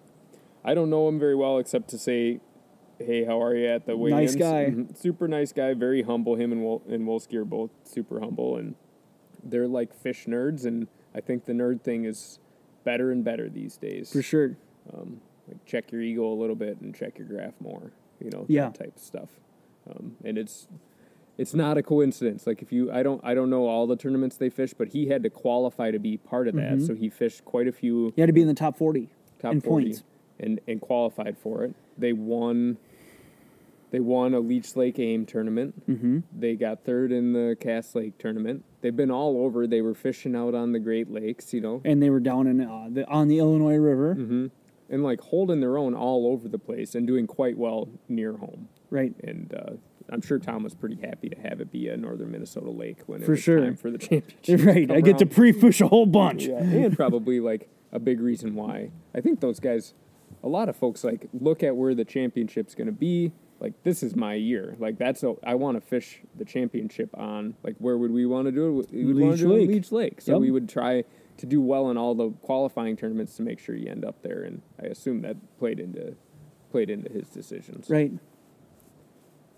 I 0.65 0.75
don't 0.75 0.91
know 0.91 1.07
him 1.09 1.19
very 1.19 1.35
well 1.37 1.59
except 1.59 1.89
to 1.91 1.99
say, 1.99 2.41
hey, 2.99 3.25
how 3.25 3.43
are 3.43 3.55
you 3.55 3.67
at 3.67 3.87
the 3.87 3.97
weigh-ins? 3.97 4.35
Nice 4.35 4.37
guy. 4.37 4.67
Mhm. 4.71 4.97
Super 4.97 5.29
nice 5.29 5.53
guy, 5.53 5.75
very 5.75 6.03
humble. 6.03 6.35
Him 6.37 6.53
and 6.53 6.63
Wol- 6.63 6.83
and 6.89 7.07
Wolski 7.07 7.35
are 7.35 7.45
both 7.45 7.71
super 7.85 8.21
humble, 8.21 8.57
and 8.57 8.75
they're 9.45 9.69
like 9.69 9.93
fish 9.95 10.27
nerds. 10.27 10.65
And 10.65 10.89
I 11.15 11.21
think 11.21 11.45
the 11.45 11.53
nerd 11.53 11.83
thing 11.83 12.05
is 12.05 12.39
better 12.85 13.11
and 13.11 13.25
better 13.25 13.49
these 13.49 13.77
days. 13.77 14.13
For 14.13 14.23
sure. 14.23 14.57
Um, 14.93 15.21
like 15.49 15.65
check 15.65 15.93
your 15.93 16.01
ego 16.01 16.27
a 16.27 16.35
little 16.35 16.57
bit 16.57 16.81
and 16.81 16.95
check 16.95 17.19
your 17.19 17.27
graph 17.29 17.55
more. 17.61 17.93
You 18.21 18.31
know, 18.31 18.47
Yeah. 18.49 18.71
that 18.71 18.75
type 18.79 18.97
of 18.97 19.03
stuff. 19.03 19.41
Um, 19.89 20.17
and 20.25 20.39
it's 20.39 20.69
it's 21.39 21.53
not 21.55 21.77
a 21.77 21.83
coincidence. 21.83 22.47
Like 22.47 22.63
if 22.63 22.73
you, 22.73 22.91
I 22.91 23.03
don't, 23.03 23.21
I 23.23 23.35
don't 23.35 23.51
know 23.51 23.67
all 23.67 23.87
the 23.87 23.95
tournaments 23.95 24.39
they 24.39 24.49
fish, 24.49 24.73
but 24.73 24.89
he 24.89 25.09
had 25.09 25.23
to 25.23 25.29
qualify 25.29 25.91
to 25.91 25.99
be 25.99 26.17
part 26.17 26.49
of 26.49 26.55
that. 26.55 26.81
So 26.81 26.95
he 26.95 27.11
fished 27.11 27.45
quite 27.45 27.69
a 27.69 27.73
few 27.73 28.07
You 28.17 28.23
had 28.23 28.29
to 28.29 28.33
be 28.33 28.41
in 28.41 28.49
the 28.49 28.55
top 28.55 28.79
forty 28.79 29.11
top 29.39 29.53
in 29.53 29.61
40 29.61 29.85
points. 29.85 30.03
and 30.41 30.61
and 30.67 30.81
qualified 30.81 31.37
for 31.37 31.63
it. 31.65 31.75
They 31.99 32.13
won. 32.15 32.79
They 33.93 34.01
won 34.01 34.35
a 34.35 34.41
Leech 34.41 34.75
Lake 34.77 34.99
AIM 34.99 35.27
tournament. 35.27 35.89
Mm-hmm. 35.89 36.19
They 36.39 36.55
got 36.57 36.85
third 36.85 37.13
in 37.13 37.33
the 37.33 37.57
Cass 37.61 37.95
Lake 37.95 38.19
tournament. 38.19 38.65
They 38.81 38.89
they've 38.89 38.97
been 38.97 39.11
all 39.11 39.39
over. 39.45 39.67
They 39.67 39.81
were 39.81 39.95
fishing 39.95 40.35
out 40.37 40.55
on 40.55 40.73
the 40.73 40.79
Great 40.81 41.11
Lakes, 41.11 41.53
you 41.55 41.61
know, 41.61 41.81
and 41.85 42.03
they 42.03 42.11
were 42.11 42.21
down 42.21 42.47
in 42.47 42.61
uh, 42.61 42.89
the, 42.91 43.07
on 43.09 43.29
the 43.29 43.39
Illinois 43.39 43.77
River, 43.77 44.15
Mm-hmm. 44.17 44.47
and 44.91 45.03
like 45.03 45.21
holding 45.21 45.61
their 45.61 45.77
own 45.79 45.95
all 45.95 46.27
over 46.33 46.49
the 46.49 46.59
place 46.59 46.95
and 46.95 47.07
doing 47.07 47.27
quite 47.27 47.57
well 47.59 47.89
near 48.09 48.37
home. 48.37 48.69
right? 48.91 49.15
And 49.25 49.53
uh, 49.55 49.73
I'm 50.09 50.21
sure 50.21 50.39
Tom 50.39 50.63
was 50.63 50.75
pretty 50.75 50.97
happy 51.03 51.29
to 51.29 51.37
have 51.41 51.61
it 51.61 51.73
be 51.73 51.89
a 51.89 51.97
northern 51.97 52.31
Minnesota 52.31 52.71
lake 52.71 52.99
when 53.07 53.23
it 53.23 53.25
For 53.25 53.33
was 53.33 53.41
sure. 53.43 53.61
time 53.61 53.77
for 53.77 53.91
the 53.91 53.99
championship. 54.09 54.65
Right. 54.67 54.91
I 54.91 55.01
get 55.01 55.19
to 55.19 55.27
pre-fish 55.27 55.81
a 55.81 55.89
whole 55.89 56.07
bunch. 56.07 56.45
yeah, 56.47 56.59
and 56.59 56.97
probably 56.97 57.41
like 57.41 57.69
a 57.93 57.99
big 57.99 58.21
reason 58.21 58.55
why 58.55 58.91
I 59.15 59.21
think 59.21 59.41
those 59.41 59.59
guys, 59.59 59.95
a 60.45 60.49
lot 60.49 60.69
of 60.69 60.77
folks 60.77 61.03
like 61.03 61.29
look 61.33 61.63
at 61.65 61.75
where 61.77 61.95
the 61.95 62.05
championship's 62.05 62.75
going 62.75 62.87
to 62.87 62.93
be. 62.93 63.33
Like 63.59 63.83
this 63.83 64.03
is 64.03 64.15
my 64.15 64.35
year. 64.35 64.77
Like 64.79 64.99
that's 64.99 65.23
a, 65.23 65.35
I 65.45 65.55
want 65.55 65.77
to 65.77 65.81
fish 65.81 66.21
the 66.37 66.45
championship 66.45 67.11
on. 67.17 67.55
Like 67.63 67.77
where 67.79 67.97
would 67.97 68.11
we 68.11 68.27
want 68.27 68.47
to 68.47 68.53
do 68.53 68.81
it? 68.81 68.91
We 68.93 69.05
would 69.07 69.17
want 69.19 69.31
Leech 69.33 69.41
to 69.41 69.47
do 69.47 69.53
it 69.55 69.59
Lake. 69.61 69.69
Leech 69.69 69.93
Lake. 69.93 70.21
So 70.21 70.33
Yep. 70.33 70.41
we 70.41 70.51
would 70.51 70.69
try 70.69 71.05
to 71.39 71.47
do 71.47 71.61
well 71.61 71.91
in 71.91 71.97
all 71.97 72.15
the 72.15 72.31
qualifying 72.43 72.97
tournaments 72.97 73.37
to 73.37 73.43
make 73.43 73.59
sure 73.59 73.75
you 73.75 73.91
end 73.91 74.05
up 74.05 74.23
there. 74.23 74.43
And 74.43 74.63
I 74.83 74.87
assume 74.87 75.23
that 75.23 75.37
played 75.59 75.81
into 75.81 76.17
played 76.71 76.91
into 76.91 77.11
his 77.11 77.29
decisions. 77.29 77.89
Right. 77.89 78.13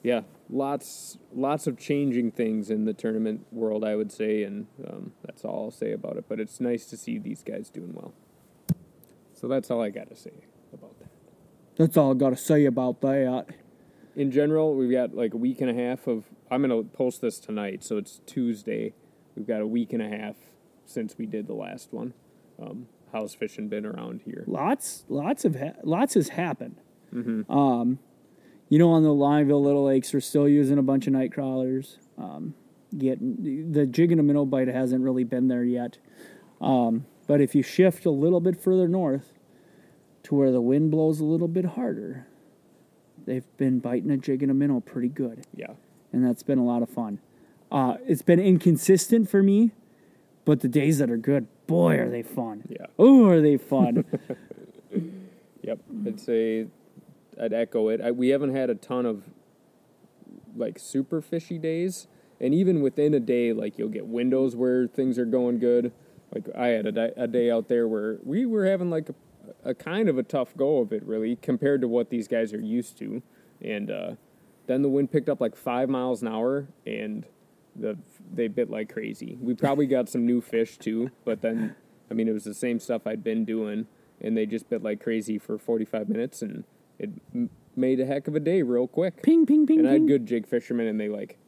Yeah, 0.02 0.22
lots 0.48 1.18
lots 1.34 1.66
of 1.66 1.76
changing 1.76 2.30
things 2.30 2.70
in 2.70 2.84
the 2.84 2.92
tournament 2.94 3.46
world, 3.50 3.84
I 3.84 3.96
would 3.96 4.12
say, 4.12 4.44
and 4.44 4.68
um, 4.88 5.12
that's 5.24 5.44
all 5.44 5.64
I'll 5.64 5.70
say 5.72 5.90
about 5.92 6.16
it. 6.16 6.26
But 6.28 6.38
it's 6.38 6.60
nice 6.60 6.86
to 6.86 6.96
see 6.96 7.18
these 7.18 7.42
guys 7.42 7.68
doing 7.68 7.92
well. 7.94 8.14
So 9.34 9.48
that's 9.48 9.70
all 9.72 9.82
I 9.82 9.90
got 9.90 10.08
to 10.10 10.16
say 10.16 10.30
about 10.72 10.98
that. 11.00 11.08
That's 11.76 11.96
all 11.96 12.12
I 12.12 12.14
got 12.14 12.30
to 12.30 12.36
say 12.36 12.64
about 12.64 13.00
that. 13.00 13.46
In 14.18 14.32
general, 14.32 14.74
we've 14.74 14.90
got 14.90 15.14
like 15.14 15.32
a 15.32 15.36
week 15.36 15.60
and 15.60 15.70
a 15.70 15.74
half 15.74 16.08
of. 16.08 16.24
I'm 16.50 16.62
gonna 16.62 16.82
post 16.82 17.20
this 17.20 17.38
tonight, 17.38 17.84
so 17.84 17.98
it's 17.98 18.20
Tuesday. 18.26 18.92
We've 19.36 19.46
got 19.46 19.60
a 19.60 19.66
week 19.66 19.92
and 19.92 20.02
a 20.02 20.08
half 20.08 20.34
since 20.84 21.16
we 21.16 21.24
did 21.24 21.46
the 21.46 21.54
last 21.54 21.92
one. 21.92 22.14
Um, 22.60 22.88
how's 23.12 23.32
fishing 23.32 23.68
been 23.68 23.86
around 23.86 24.22
here? 24.24 24.42
Lots, 24.48 25.04
lots 25.08 25.44
of 25.44 25.54
ha- 25.54 25.78
lots 25.84 26.14
has 26.14 26.30
happened. 26.30 26.80
Mm-hmm. 27.14 27.48
Um, 27.48 28.00
you 28.68 28.80
know, 28.80 28.90
on 28.90 29.04
the 29.04 29.10
Longville 29.10 29.62
Little 29.62 29.84
Lakes, 29.84 30.12
we're 30.12 30.18
still 30.18 30.48
using 30.48 30.78
a 30.78 30.82
bunch 30.82 31.06
of 31.06 31.12
night 31.12 31.32
crawlers. 31.32 31.98
Um, 32.18 32.54
getting 32.96 33.70
the 33.70 33.86
jig 33.86 34.10
and 34.10 34.20
a 34.20 34.24
minnow 34.24 34.44
bite 34.44 34.66
hasn't 34.66 35.04
really 35.04 35.22
been 35.22 35.46
there 35.46 35.62
yet. 35.62 35.98
Um, 36.60 37.06
but 37.28 37.40
if 37.40 37.54
you 37.54 37.62
shift 37.62 38.04
a 38.04 38.10
little 38.10 38.40
bit 38.40 38.60
further 38.60 38.88
north 38.88 39.34
to 40.24 40.34
where 40.34 40.50
the 40.50 40.60
wind 40.60 40.90
blows 40.90 41.20
a 41.20 41.24
little 41.24 41.46
bit 41.46 41.64
harder, 41.64 42.26
they've 43.28 43.56
been 43.56 43.78
biting 43.78 44.10
a 44.10 44.16
jig 44.16 44.42
and 44.42 44.50
a 44.50 44.54
minnow 44.54 44.80
pretty 44.80 45.08
good, 45.08 45.44
Yeah, 45.54 45.72
and 46.12 46.24
that's 46.24 46.42
been 46.42 46.58
a 46.58 46.64
lot 46.64 46.82
of 46.82 46.88
fun. 46.88 47.20
Uh, 47.70 47.98
it's 48.06 48.22
been 48.22 48.40
inconsistent 48.40 49.28
for 49.30 49.42
me, 49.42 49.72
but 50.44 50.60
the 50.60 50.68
days 50.68 50.98
that 50.98 51.10
are 51.10 51.16
good, 51.18 51.46
boy, 51.66 51.98
are 51.98 52.08
they 52.08 52.22
fun. 52.22 52.64
yeah. 52.68 52.86
Oh, 52.98 53.26
are 53.26 53.40
they 53.40 53.56
fun? 53.56 54.04
Yep, 55.62 55.80
I'd 56.06 56.20
say 56.20 56.66
I'd 57.38 57.52
echo 57.52 57.88
it. 57.88 58.00
I, 58.00 58.10
we 58.10 58.28
haven't 58.30 58.54
had 58.54 58.70
a 58.70 58.74
ton 58.74 59.04
of 59.04 59.24
like 60.56 60.78
super 60.78 61.20
fishy 61.20 61.58
days, 61.58 62.06
and 62.40 62.54
even 62.54 62.80
within 62.80 63.12
a 63.12 63.20
day, 63.20 63.52
like 63.52 63.76
you'll 63.78 63.90
get 63.90 64.06
windows 64.06 64.56
where 64.56 64.86
things 64.86 65.18
are 65.18 65.26
going 65.26 65.58
good. 65.58 65.92
Like 66.34 66.46
I 66.56 66.68
had 66.68 66.86
a, 66.86 66.92
di- 66.92 67.12
a 67.16 67.26
day 67.26 67.50
out 67.50 67.68
there 67.68 67.86
where 67.86 68.18
we 68.24 68.46
were 68.46 68.64
having 68.66 68.88
like 68.88 69.10
a, 69.10 69.14
a 69.64 69.74
kind 69.74 70.08
of 70.08 70.18
a 70.18 70.22
tough 70.22 70.56
go 70.56 70.78
of 70.78 70.92
it, 70.92 71.02
really, 71.04 71.36
compared 71.36 71.80
to 71.80 71.88
what 71.88 72.10
these 72.10 72.28
guys 72.28 72.52
are 72.52 72.60
used 72.60 72.96
to, 72.98 73.22
and 73.60 73.90
uh, 73.90 74.10
then 74.66 74.82
the 74.82 74.88
wind 74.88 75.10
picked 75.10 75.28
up 75.28 75.40
like 75.40 75.56
five 75.56 75.88
miles 75.88 76.22
an 76.22 76.28
hour, 76.28 76.68
and 76.86 77.26
the 77.74 77.98
they 78.32 78.48
bit 78.48 78.70
like 78.70 78.92
crazy. 78.92 79.36
We 79.40 79.54
probably 79.54 79.86
got 79.86 80.08
some 80.08 80.26
new 80.26 80.40
fish 80.40 80.78
too, 80.78 81.10
but 81.24 81.42
then 81.42 81.74
I 82.10 82.14
mean 82.14 82.28
it 82.28 82.32
was 82.32 82.44
the 82.44 82.54
same 82.54 82.78
stuff 82.80 83.06
I'd 83.06 83.24
been 83.24 83.44
doing, 83.44 83.86
and 84.20 84.36
they 84.36 84.46
just 84.46 84.68
bit 84.68 84.82
like 84.82 85.02
crazy 85.02 85.38
for 85.38 85.58
forty 85.58 85.84
five 85.84 86.08
minutes, 86.08 86.42
and 86.42 86.64
it 86.98 87.10
m- 87.34 87.50
made 87.76 88.00
a 88.00 88.06
heck 88.06 88.28
of 88.28 88.34
a 88.34 88.40
day 88.40 88.62
real 88.62 88.88
quick. 88.88 89.22
ping, 89.22 89.46
ping, 89.46 89.66
ping, 89.66 89.80
And 89.80 89.88
I 89.88 89.92
had 89.92 90.06
good 90.08 90.26
jig 90.26 90.46
fishermen, 90.46 90.86
and 90.86 91.00
they 91.00 91.08
like 91.08 91.38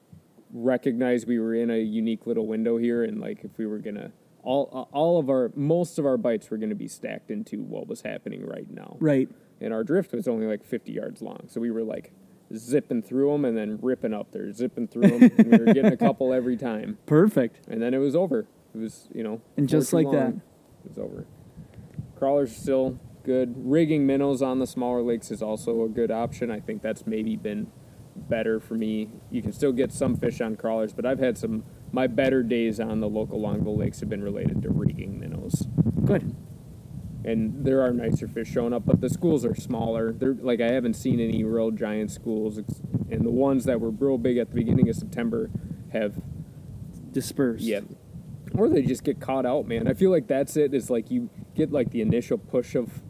recognized 0.52 1.26
we 1.28 1.38
were 1.38 1.54
in 1.54 1.70
a 1.70 1.78
unique 1.78 2.26
little 2.26 2.46
window 2.46 2.76
here, 2.76 3.04
and 3.04 3.20
like 3.20 3.44
if 3.44 3.56
we 3.58 3.66
were 3.66 3.78
gonna 3.78 4.12
all 4.42 4.88
all 4.92 5.18
of 5.18 5.28
our 5.28 5.50
most 5.54 5.98
of 5.98 6.06
our 6.06 6.16
bites 6.16 6.50
were 6.50 6.56
gonna 6.58 6.74
be 6.74 6.88
stacked 6.88 7.30
into 7.30 7.62
what 7.62 7.86
was 7.86 8.02
happening 8.02 8.44
right 8.46 8.70
now 8.70 8.96
Right. 9.00 9.28
and 9.60 9.72
our 9.72 9.84
drift 9.84 10.12
was 10.12 10.26
only 10.28 10.46
like 10.46 10.64
50 10.64 10.92
yards 10.92 11.20
long. 11.22 11.40
So 11.48 11.60
we 11.60 11.70
were 11.70 11.82
like 11.82 12.12
zipping 12.56 13.02
through 13.02 13.30
them 13.32 13.44
and 13.44 13.56
then 13.56 13.78
ripping 13.80 14.12
up 14.14 14.32
there, 14.32 14.50
zipping 14.52 14.88
through 14.88 15.02
them. 15.08 15.30
and 15.38 15.46
we 15.52 15.58
were 15.58 15.66
getting 15.72 15.92
a 15.92 15.96
couple 15.96 16.32
every 16.32 16.56
time. 16.56 16.98
Perfect. 17.06 17.60
And 17.68 17.80
then 17.80 17.94
it 17.94 17.98
was 17.98 18.16
over. 18.16 18.46
It 18.74 18.78
was, 18.78 19.08
you 19.14 19.22
know, 19.22 19.40
And 19.56 19.68
just 19.68 19.92
like 19.92 20.06
long, 20.06 20.14
that. 20.14 20.34
it 20.84 20.88
was 20.88 20.98
over. 20.98 21.26
Crawlers 22.16 22.54
still 22.56 22.98
good. 23.24 23.54
Rigging 23.56 24.06
minnows 24.06 24.42
on 24.42 24.58
the 24.58 24.66
smaller 24.66 25.02
lakes 25.02 25.30
is 25.30 25.42
also 25.42 25.82
a 25.84 25.88
good 25.88 26.10
option. 26.10 26.50
I 26.50 26.60
think 26.60 26.82
that's 26.82 27.06
maybe 27.06 27.36
been 27.36 27.68
better 28.16 28.60
for 28.60 28.74
me. 28.74 29.10
You 29.30 29.42
can 29.42 29.52
still 29.52 29.72
get 29.72 29.92
some 29.92 30.16
fish 30.16 30.40
on 30.40 30.56
crawlers, 30.56 30.92
but 30.92 31.06
I've 31.06 31.18
had 31.18 31.38
some. 31.38 31.64
My 31.92 32.06
better 32.06 32.42
days 32.42 32.78
on 32.78 33.00
the 33.00 33.08
local 33.08 33.40
Longville 33.40 33.76
lakes 33.76 34.00
have 34.00 34.08
been 34.08 34.22
related 34.22 34.62
to 34.62 34.70
rigging 34.70 35.18
minnows 35.18 35.66
Good. 36.04 36.34
and 37.24 37.64
there 37.64 37.82
are 37.82 37.92
nicer 37.92 38.28
fish 38.28 38.48
showing 38.48 38.72
up, 38.72 38.86
but 38.86 39.00
the 39.00 39.10
schools 39.10 39.44
are 39.44 39.54
smaller. 39.54 40.12
They're 40.12 40.34
like 40.34 40.60
I 40.60 40.70
haven't 40.70 40.94
seen 40.94 41.20
any 41.20 41.42
real 41.44 41.70
giant 41.70 42.10
schools, 42.10 42.58
and 42.58 43.24
the 43.24 43.30
ones 43.30 43.64
that 43.64 43.80
were 43.80 43.90
real 43.90 44.18
big 44.18 44.38
at 44.38 44.50
the 44.50 44.54
beginning 44.54 44.88
of 44.88 44.96
September 44.96 45.50
have 45.92 46.20
Dispersed. 47.12 47.64
yeah, 47.64 47.80
or 48.54 48.68
they 48.68 48.82
just 48.82 49.02
get 49.02 49.20
caught 49.20 49.44
out. 49.44 49.66
Man, 49.66 49.88
I 49.88 49.94
feel 49.94 50.10
like 50.10 50.28
that's 50.28 50.56
it. 50.56 50.72
it. 50.72 50.74
Is 50.74 50.90
like 50.90 51.10
you 51.10 51.28
get 51.56 51.72
like 51.72 51.90
the 51.90 52.00
initial 52.02 52.38
push 52.38 52.74
of 52.74 53.02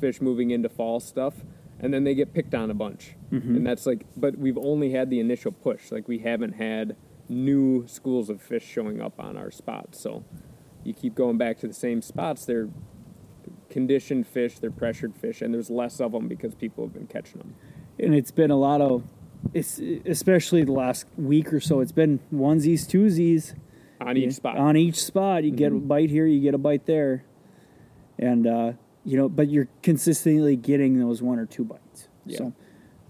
fish 0.00 0.20
moving 0.20 0.50
into 0.50 0.68
fall 0.68 1.00
stuff, 1.00 1.34
and 1.80 1.92
then 1.92 2.04
they 2.04 2.14
get 2.14 2.32
picked 2.32 2.54
on 2.54 2.70
a 2.70 2.74
bunch, 2.74 3.16
mm-hmm. 3.32 3.56
and 3.56 3.66
that's 3.66 3.84
like. 3.84 4.06
But 4.16 4.38
we've 4.38 4.58
only 4.58 4.92
had 4.92 5.10
the 5.10 5.18
initial 5.18 5.50
push. 5.50 5.90
Like 5.90 6.06
we 6.06 6.18
haven't 6.18 6.52
had 6.52 6.96
new 7.28 7.86
schools 7.86 8.30
of 8.30 8.40
fish 8.40 8.64
showing 8.64 9.00
up 9.00 9.20
on 9.20 9.36
our 9.36 9.50
spots. 9.50 10.00
So 10.00 10.24
you 10.84 10.94
keep 10.94 11.14
going 11.14 11.36
back 11.38 11.58
to 11.60 11.68
the 11.68 11.74
same 11.74 12.02
spots. 12.02 12.44
They're 12.44 12.68
conditioned 13.70 14.26
fish, 14.26 14.58
they're 14.58 14.70
pressured 14.70 15.14
fish, 15.14 15.42
and 15.42 15.52
there's 15.52 15.70
less 15.70 16.00
of 16.00 16.12
them 16.12 16.28
because 16.28 16.54
people 16.54 16.84
have 16.84 16.94
been 16.94 17.06
catching 17.06 17.38
them. 17.38 17.54
And 17.98 18.14
it's 18.14 18.30
been 18.30 18.50
a 18.50 18.56
lot 18.56 18.80
of, 18.80 19.04
it's 19.52 19.78
especially 20.06 20.64
the 20.64 20.72
last 20.72 21.06
week 21.16 21.52
or 21.52 21.60
so. 21.60 21.80
It's 21.80 21.92
been 21.92 22.20
onesies, 22.32 22.86
twosies 22.86 23.54
on 24.00 24.16
each 24.16 24.34
spot. 24.34 24.56
on 24.56 24.76
each 24.76 25.02
spot. 25.02 25.44
You 25.44 25.50
get 25.50 25.72
a 25.72 25.76
bite 25.76 26.10
here, 26.10 26.26
you 26.26 26.40
get 26.40 26.54
a 26.54 26.58
bite 26.58 26.86
there, 26.86 27.24
and 28.18 28.46
uh, 28.46 28.72
you 29.04 29.16
know, 29.16 29.28
but 29.28 29.48
you're 29.48 29.68
consistently 29.82 30.56
getting 30.56 30.98
those 30.98 31.22
one 31.22 31.38
or 31.38 31.46
two 31.46 31.64
bites. 31.64 32.08
Yeah. 32.24 32.38
So 32.38 32.52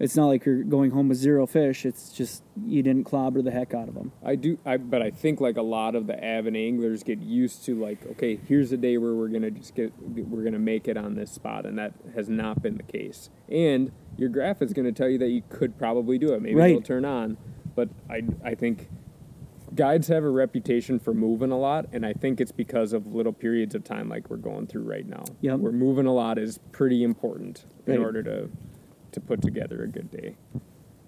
it's 0.00 0.14
not 0.16 0.26
like 0.26 0.44
you're 0.44 0.62
going 0.62 0.90
home 0.90 1.08
with 1.08 1.18
zero 1.18 1.46
fish. 1.46 1.84
It's 1.84 2.12
just 2.12 2.42
you 2.64 2.82
didn't 2.82 3.04
clobber 3.04 3.42
the 3.42 3.50
heck 3.50 3.74
out 3.74 3.88
of 3.88 3.94
them. 3.94 4.12
I 4.24 4.34
do, 4.36 4.58
I 4.64 4.76
but 4.76 5.02
I 5.02 5.10
think 5.10 5.40
like 5.40 5.56
a 5.56 5.62
lot 5.62 5.94
of 5.94 6.06
the 6.06 6.22
avid 6.24 6.54
anglers 6.56 7.02
get 7.02 7.18
used 7.20 7.64
to 7.66 7.74
like, 7.74 8.04
okay, 8.12 8.36
here's 8.48 8.70
a 8.72 8.76
day 8.76 8.96
where 8.98 9.14
we're 9.14 9.28
gonna 9.28 9.50
just 9.50 9.74
get, 9.74 9.92
we're 10.00 10.44
gonna 10.44 10.58
make 10.58 10.88
it 10.88 10.96
on 10.96 11.14
this 11.14 11.30
spot, 11.32 11.66
and 11.66 11.78
that 11.78 11.92
has 12.14 12.28
not 12.28 12.62
been 12.62 12.76
the 12.76 12.82
case. 12.84 13.30
And 13.48 13.90
your 14.16 14.28
graph 14.28 14.62
is 14.62 14.72
gonna 14.72 14.92
tell 14.92 15.08
you 15.08 15.18
that 15.18 15.28
you 15.30 15.42
could 15.48 15.78
probably 15.78 16.18
do 16.18 16.32
it. 16.34 16.42
Maybe 16.42 16.54
Right. 16.54 16.70
it'll 16.70 16.82
turn 16.82 17.04
on, 17.04 17.36
but 17.74 17.88
I, 18.10 18.22
I 18.44 18.54
think 18.54 18.88
guides 19.74 20.08
have 20.08 20.24
a 20.24 20.30
reputation 20.30 20.98
for 20.98 21.12
moving 21.12 21.50
a 21.50 21.58
lot, 21.58 21.86
and 21.92 22.04
I 22.06 22.12
think 22.14 22.40
it's 22.40 22.52
because 22.52 22.92
of 22.92 23.14
little 23.14 23.32
periods 23.32 23.74
of 23.74 23.84
time 23.84 24.08
like 24.08 24.30
we're 24.30 24.36
going 24.38 24.66
through 24.66 24.84
right 24.84 25.06
now. 25.06 25.24
Yep. 25.42 25.58
Where 25.60 25.72
moving 25.72 26.06
a 26.06 26.12
lot 26.14 26.38
is 26.38 26.58
pretty 26.72 27.02
important 27.04 27.66
in 27.86 27.94
Right. 27.98 28.04
order 28.04 28.22
to 28.22 28.48
to 29.12 29.20
put 29.20 29.42
together 29.42 29.82
a 29.82 29.88
good 29.88 30.10
day. 30.10 30.36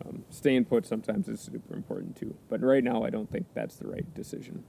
Um, 0.07 0.25
staying 0.31 0.65
put 0.65 0.87
sometimes 0.87 1.29
is 1.29 1.41
super 1.41 1.75
important 1.75 2.17
too, 2.17 2.35
but 2.49 2.63
right 2.63 2.83
now 2.83 3.05
I 3.05 3.11
don't 3.11 3.31
think 3.31 3.47
that's 3.55 3.77
the 3.77 3.87
right 3.87 4.13
decision. 4.15 4.65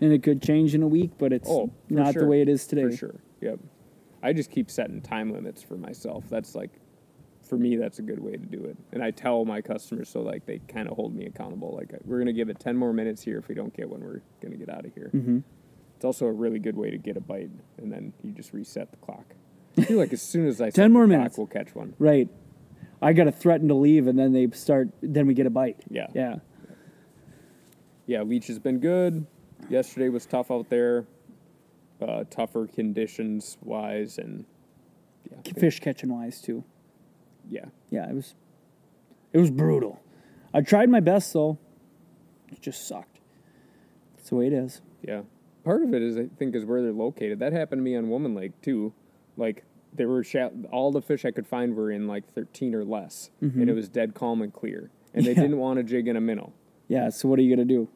And 0.00 0.12
it 0.12 0.22
could 0.22 0.40
change 0.42 0.74
in 0.74 0.82
a 0.82 0.88
week, 0.88 1.12
but 1.18 1.32
it's 1.32 1.48
Oh, 1.50 1.70
not 1.90 2.14
sure. 2.14 2.22
the 2.22 2.28
way 2.28 2.40
it 2.40 2.48
is 2.48 2.66
today. 2.66 2.84
For 2.90 2.96
sure. 2.96 3.14
Yep. 3.42 3.60
I 4.22 4.32
just 4.32 4.50
keep 4.50 4.70
setting 4.70 5.00
time 5.02 5.30
limits 5.32 5.62
for 5.62 5.76
myself. 5.76 6.24
That's 6.30 6.54
like, 6.54 6.70
for 7.42 7.56
me, 7.58 7.76
that's 7.76 7.98
a 7.98 8.02
good 8.02 8.18
way 8.20 8.32
to 8.32 8.38
do 8.38 8.64
it. 8.64 8.76
And 8.92 9.02
I 9.02 9.10
tell 9.10 9.44
my 9.44 9.60
customers 9.60 10.08
so 10.08 10.22
like 10.22 10.46
they 10.46 10.60
kind 10.68 10.88
of 10.88 10.96
hold 10.96 11.14
me 11.14 11.26
accountable. 11.26 11.74
Like 11.76 11.92
we're 12.04 12.18
gonna 12.18 12.32
give 12.32 12.48
it 12.48 12.58
ten 12.58 12.76
more 12.76 12.92
minutes 12.94 13.22
here 13.22 13.38
if 13.38 13.48
we 13.48 13.54
don't 13.54 13.74
get 13.76 13.88
one, 13.90 14.00
we're 14.00 14.22
gonna 14.42 14.56
get 14.56 14.70
out 14.70 14.86
of 14.86 14.94
here. 14.94 15.10
Mhm. 15.14 15.42
It's 15.96 16.04
also 16.06 16.26
a 16.26 16.32
really 16.32 16.58
good 16.58 16.76
way 16.76 16.90
to 16.90 16.96
get 16.96 17.18
a 17.18 17.20
bite, 17.20 17.50
and 17.76 17.92
then 17.92 18.14
you 18.22 18.32
just 18.32 18.54
reset 18.54 18.90
the 18.90 18.96
clock. 18.98 19.34
I 19.76 19.82
feel 19.82 19.98
like 19.98 20.12
as 20.14 20.22
soon 20.22 20.46
as 20.46 20.60
I 20.60 20.66
set 20.70 20.74
10 20.76 20.92
more 20.92 21.02
the 21.06 21.08
clock, 21.08 21.18
minutes. 21.18 21.38
we'll 21.38 21.46
catch 21.46 21.74
one. 21.74 21.94
Right. 21.98 22.28
I 23.02 23.12
got 23.12 23.24
to 23.24 23.32
threaten 23.32 23.68
to 23.68 23.74
leave, 23.74 24.06
and 24.06 24.18
then 24.18 24.32
they 24.32 24.48
start. 24.50 24.88
Then 25.02 25.26
we 25.26 25.34
get 25.34 25.46
a 25.46 25.50
bite. 25.50 25.78
Yeah. 25.88 26.06
Yeah. 26.14 26.36
yeah, 28.06 28.22
Leech 28.22 28.46
has 28.48 28.58
been 28.58 28.78
good. 28.78 29.26
Yesterday 29.68 30.08
was 30.08 30.26
tough 30.26 30.50
out 30.50 30.68
there, 30.68 31.06
uh, 32.00 32.24
tougher 32.30 32.66
conditions 32.66 33.56
wise, 33.62 34.18
and 34.18 34.44
yeah, 35.30 35.52
Fish 35.58 35.80
catching 35.80 36.12
wise 36.12 36.40
too. 36.40 36.64
yeah, 37.48 37.66
Yeah, 37.90 38.08
it 38.08 38.14
was. 38.14 38.34
It 39.32 39.38
was 39.38 39.50
brutal. 39.50 40.02
I 40.52 40.60
tried 40.62 40.88
my 40.88 41.00
best 41.00 41.32
though. 41.32 41.58
It 42.50 42.60
just 42.60 42.88
sucked. 42.88 43.20
That's 44.16 44.30
the 44.30 44.36
way 44.36 44.46
it 44.48 44.52
is. 44.52 44.80
Yeah. 45.02 45.22
Part 45.62 45.82
of 45.82 45.94
it 45.94 46.02
is, 46.02 46.16
I 46.16 46.26
think, 46.38 46.54
is 46.56 46.64
where 46.64 46.82
they're 46.82 46.92
located. 46.92 47.38
That 47.38 47.52
happened 47.52 47.80
to 47.80 47.82
me 47.84 47.94
on 47.94 48.08
Woman 48.08 48.34
Lake, 48.34 48.60
too. 48.62 48.92
Like, 49.36 49.64
there 49.94 50.08
were 50.08 50.22
sha- 50.24 50.50
all 50.70 50.92
the 50.92 51.02
fish 51.02 51.24
I 51.24 51.30
could 51.30 51.46
find 51.46 51.74
were 51.74 51.90
in 51.90 52.06
like 52.06 52.24
13 52.34 52.74
or 52.74 52.84
less, 52.84 53.30
and 53.40 53.68
it 53.68 53.74
was 53.74 53.88
dead 53.88 54.14
calm 54.14 54.42
and 54.42 54.52
clear. 54.52 54.90
And 55.14 55.24
they 55.26 55.30
Mm-hmm. 55.32 55.38
Yeah. 55.40 55.42
didn't 55.42 55.58
want 55.58 55.78
to 55.78 55.82
jig 55.82 56.06
in 56.08 56.16
a 56.16 56.20
minnow. 56.20 56.52
Yeah. 56.88 57.08
So 57.08 57.28
what 57.28 57.38
are 57.38 57.42
you 57.42 57.54
gonna 57.54 57.64
do? 57.66 57.88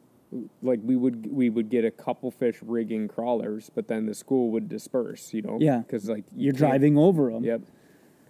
Like 0.61 0.79
we 0.83 0.95
would 0.97 1.31
we 1.31 1.49
would 1.49 1.69
get 1.69 1.85
a 1.85 1.91
couple 1.91 2.29
fish 2.31 2.57
rigging 2.61 3.07
crawlers, 3.07 3.69
but 3.73 3.87
then 3.87 4.05
the 4.05 4.13
school 4.13 4.51
would 4.51 4.67
disperse. 4.67 5.33
You 5.33 5.41
know, 5.43 5.57
Yeah. 5.61 5.77
because 5.79 6.09
like 6.09 6.25
you 6.35 6.45
You're 6.45 6.53
driving 6.53 6.97
over 6.97 7.31
them. 7.31 7.43
Yep. 7.45 7.61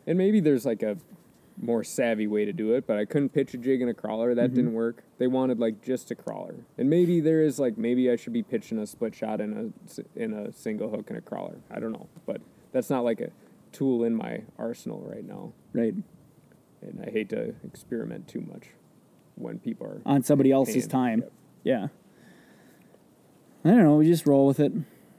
And 0.08 0.18
maybe 0.18 0.40
there's 0.40 0.66
like 0.66 0.84
a 0.84 0.98
more 1.60 1.84
savvy 1.86 2.28
way 2.28 2.44
to 2.46 2.52
do 2.54 2.74
it, 2.74 2.86
but 2.86 2.98
I 2.98 3.06
couldn't 3.06 3.30
pitch 3.30 3.54
a 3.54 3.58
jig 3.58 3.82
in 3.82 3.88
a 3.90 3.94
crawler. 3.94 4.36
That 4.36 4.54
didn't 4.54 4.74
work. 4.74 5.04
They 5.18 5.28
wanted 5.28 5.58
like 5.58 5.82
just 5.82 6.12
a 6.12 6.16
crawler. 6.16 6.54
And 6.78 6.90
maybe 6.90 7.22
there 7.22 7.42
is 7.42 7.58
like 7.60 7.78
maybe 7.78 8.12
I 8.12 8.18
should 8.18 8.34
be 8.34 8.44
pitching 8.44 8.78
a 8.78 8.86
split 8.86 9.16
shot 9.16 9.42
in 9.42 9.74
a 9.88 10.20
in 10.22 10.34
a 10.34 10.52
single 10.52 10.90
hook 10.92 11.10
and 11.10 11.18
a 11.18 11.22
crawler. 11.22 11.58
I 11.72 11.80
don't 11.80 11.94
know, 11.94 12.08
but 12.28 12.42
that's 12.72 12.90
not 12.92 13.04
like 13.04 13.22
a 13.22 13.30
tool 13.76 14.04
in 14.04 14.16
my 14.16 14.42
arsenal 14.58 15.02
right 15.02 15.26
now. 15.26 15.54
Right. 15.74 15.94
And 16.82 17.04
I 17.06 17.10
hate 17.12 17.30
to 17.30 17.54
experiment 17.64 18.28
too 18.28 18.42
much 18.42 18.68
when 19.36 19.60
people 19.60 19.88
are 19.88 20.02
On 20.06 20.24
somebody 20.24 20.52
else's 20.52 20.88
time. 20.88 21.22
Yep. 21.22 21.32
Yeah. 21.64 21.88
I 23.66 23.70
don't 23.76 23.84
know. 23.84 23.96
We 23.96 24.06
just 24.06 24.26
roll 24.28 24.46
with 24.48 24.60
it. 24.60 24.72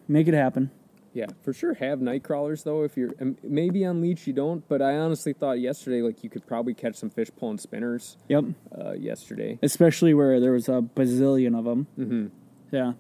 Make 0.09 0.29
it 0.29 0.35
happen. 0.35 0.71
Yeah, 1.13 1.27
for 1.43 1.53
sure. 1.53 1.75
Have 1.75 2.01
night 2.01 2.23
crawlers 2.23 2.63
though. 2.63 2.85
If 2.85 2.97
you're 2.97 3.13
um, 3.21 3.37
maybe 3.43 3.85
on 3.85 4.01
leech, 4.03 4.27
you 4.27 4.33
don't. 4.33 4.67
But 4.69 4.83
I 4.83 4.97
honestly 4.99 5.33
thought 5.33 5.59
yesterday 5.61 6.03
like 6.03 6.23
you 6.23 6.31
could 6.31 6.47
probably 6.47 6.75
catch 6.75 6.95
some 6.97 7.11
fish 7.11 7.31
pulling 7.37 7.59
spinners. 7.59 8.17
Yep. 8.29 8.45
Uh, 8.79 8.93
yesterday. 8.93 9.59
Especially 9.63 10.15
where 10.15 10.39
there 10.41 10.53
was 10.53 10.69
a 10.69 10.83
bazillion 10.95 11.59
of 11.59 11.65
them. 11.65 11.87
Mm-hmm. 11.99 12.27
Yeah. 12.71 12.93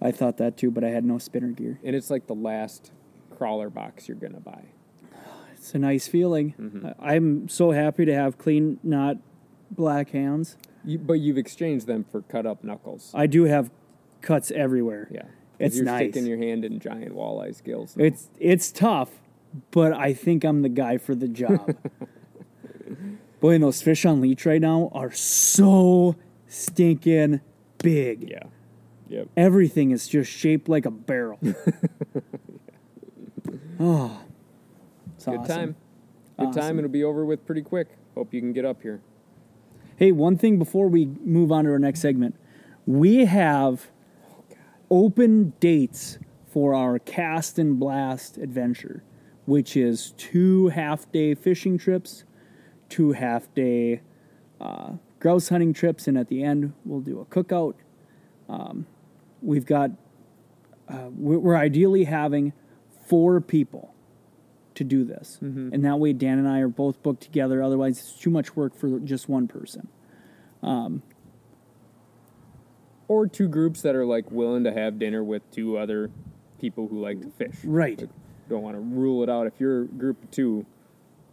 I 0.00 0.10
thought 0.10 0.38
that 0.38 0.56
too, 0.56 0.70
but 0.70 0.82
I 0.82 0.88
had 0.88 1.04
no 1.04 1.18
spinner 1.18 1.48
gear. 1.52 1.78
and 1.84 1.94
it's 1.94 2.10
like 2.10 2.26
the 2.26 2.34
last 2.34 2.90
crawler 3.32 3.70
box 3.70 4.08
you're 4.08 4.16
gonna 4.16 4.40
buy. 4.40 4.64
It's 5.54 5.74
a 5.74 5.78
nice 5.78 6.08
feeling. 6.08 6.54
Mm-hmm. 6.60 6.88
I'm 7.00 7.48
so 7.48 7.70
happy 7.70 8.04
to 8.04 8.12
have 8.14 8.36
clean, 8.36 8.80
not 8.82 9.18
black 9.70 10.10
hands. 10.10 10.56
You, 10.84 10.98
but 10.98 11.14
you've 11.14 11.38
exchanged 11.38 11.86
them 11.86 12.04
for 12.04 12.22
cut 12.22 12.46
up 12.46 12.64
knuckles. 12.64 13.12
I 13.14 13.28
do 13.28 13.44
have 13.44 13.70
cuts 14.22 14.50
everywhere. 14.50 15.08
Yeah. 15.10 15.22
It's 15.60 15.76
you're 15.76 15.84
nice. 15.84 16.10
sticking 16.10 16.26
your 16.26 16.38
hand 16.38 16.64
in 16.64 16.80
giant 16.80 17.14
walleye 17.14 17.54
scales. 17.54 17.96
now. 17.96 18.04
It's 18.04 18.28
it's 18.40 18.72
tough, 18.72 19.10
but 19.70 19.92
I 19.92 20.12
think 20.12 20.42
I'm 20.42 20.62
the 20.62 20.68
guy 20.68 20.98
for 20.98 21.14
the 21.14 21.28
job. 21.28 21.76
Boy, 23.40 23.54
and 23.54 23.62
those 23.62 23.80
fish 23.82 24.04
on 24.04 24.20
leech 24.20 24.44
right 24.44 24.60
now 24.60 24.90
are 24.92 25.12
so 25.12 26.16
stinking 26.48 27.40
big. 27.78 28.28
yeah, 28.28 28.42
yep. 29.08 29.28
Everything 29.36 29.92
is 29.92 30.08
just 30.08 30.30
shaped 30.32 30.68
like 30.68 30.86
a 30.86 30.90
barrel. 30.90 31.38
oh, 33.80 34.20
it's 35.16 35.24
Good 35.24 35.36
awesome. 35.38 35.46
time. 35.46 35.76
Good 36.38 36.48
Awesome. 36.48 36.60
time. 36.60 36.78
It'll 36.78 36.90
be 36.90 37.04
over 37.04 37.24
with 37.24 37.44
pretty 37.46 37.62
quick. 37.62 37.88
Hope 38.14 38.32
you 38.34 38.40
can 38.40 38.52
get 38.52 38.64
up 38.64 38.82
here. 38.82 39.00
Hey, 39.96 40.12
one 40.12 40.36
thing 40.36 40.58
before 40.58 40.88
we 40.88 41.06
move 41.24 41.52
on 41.52 41.64
to 41.64 41.70
our 41.70 41.78
next 41.78 42.00
segment, 42.00 42.34
we 42.86 43.24
have 43.26 43.90
open 44.90 45.52
dates 45.60 46.18
for 46.46 46.74
our 46.74 46.98
cast 46.98 47.58
and 47.58 47.78
blast 47.78 48.36
adventure, 48.36 49.02
which 49.46 49.76
is 49.76 50.12
two 50.16 50.68
half 50.68 51.10
day 51.12 51.34
fishing 51.34 51.78
trips, 51.78 52.24
two 52.88 53.12
half 53.12 53.52
day 53.54 54.00
uh, 54.60 54.92
grouse 55.20 55.48
hunting 55.48 55.72
trips, 55.72 56.06
and 56.08 56.18
at 56.18 56.28
the 56.28 56.42
end 56.42 56.72
we'll 56.84 57.00
do 57.00 57.20
a 57.20 57.24
cookout. 57.26 57.74
Um, 58.48 58.86
we've 59.40 59.66
got 59.66 59.92
uh, 60.88 61.08
we're 61.16 61.56
ideally 61.56 62.04
having 62.04 62.52
four 63.12 63.42
people 63.42 63.92
to 64.74 64.84
do 64.84 65.04
this, 65.04 65.36
and 65.42 65.84
that 65.84 65.98
way 65.98 66.14
Dan 66.14 66.38
and 66.38 66.48
I 66.48 66.60
are 66.60 66.68
both 66.68 67.02
booked 67.02 67.22
together. 67.22 67.62
Otherwise, 67.62 67.98
it's 67.98 68.18
too 68.18 68.30
much 68.30 68.56
work 68.56 68.74
for 68.74 68.98
just 69.00 69.28
one 69.28 69.46
person. 69.46 69.88
Or 73.08 73.26
two 73.26 73.48
groups 73.48 73.82
that 73.82 73.94
are 73.94 74.06
like 74.06 74.30
willing 74.30 74.64
to 74.64 74.72
have 74.72 74.98
dinner 74.98 75.22
with 75.22 75.42
two 75.50 75.76
other 75.76 76.10
people 76.58 76.88
who 76.88 77.02
like 77.02 77.20
to 77.20 77.28
fish. 77.28 77.56
Right. 77.64 78.00
Like, 78.00 78.08
don't 78.48 78.62
want 78.62 78.76
to 78.76 78.80
rule 78.80 79.22
it 79.22 79.28
out. 79.28 79.46
If 79.46 79.60
you're 79.60 79.82
a 79.82 79.86
group 79.86 80.24
of 80.24 80.30
two, 80.30 80.64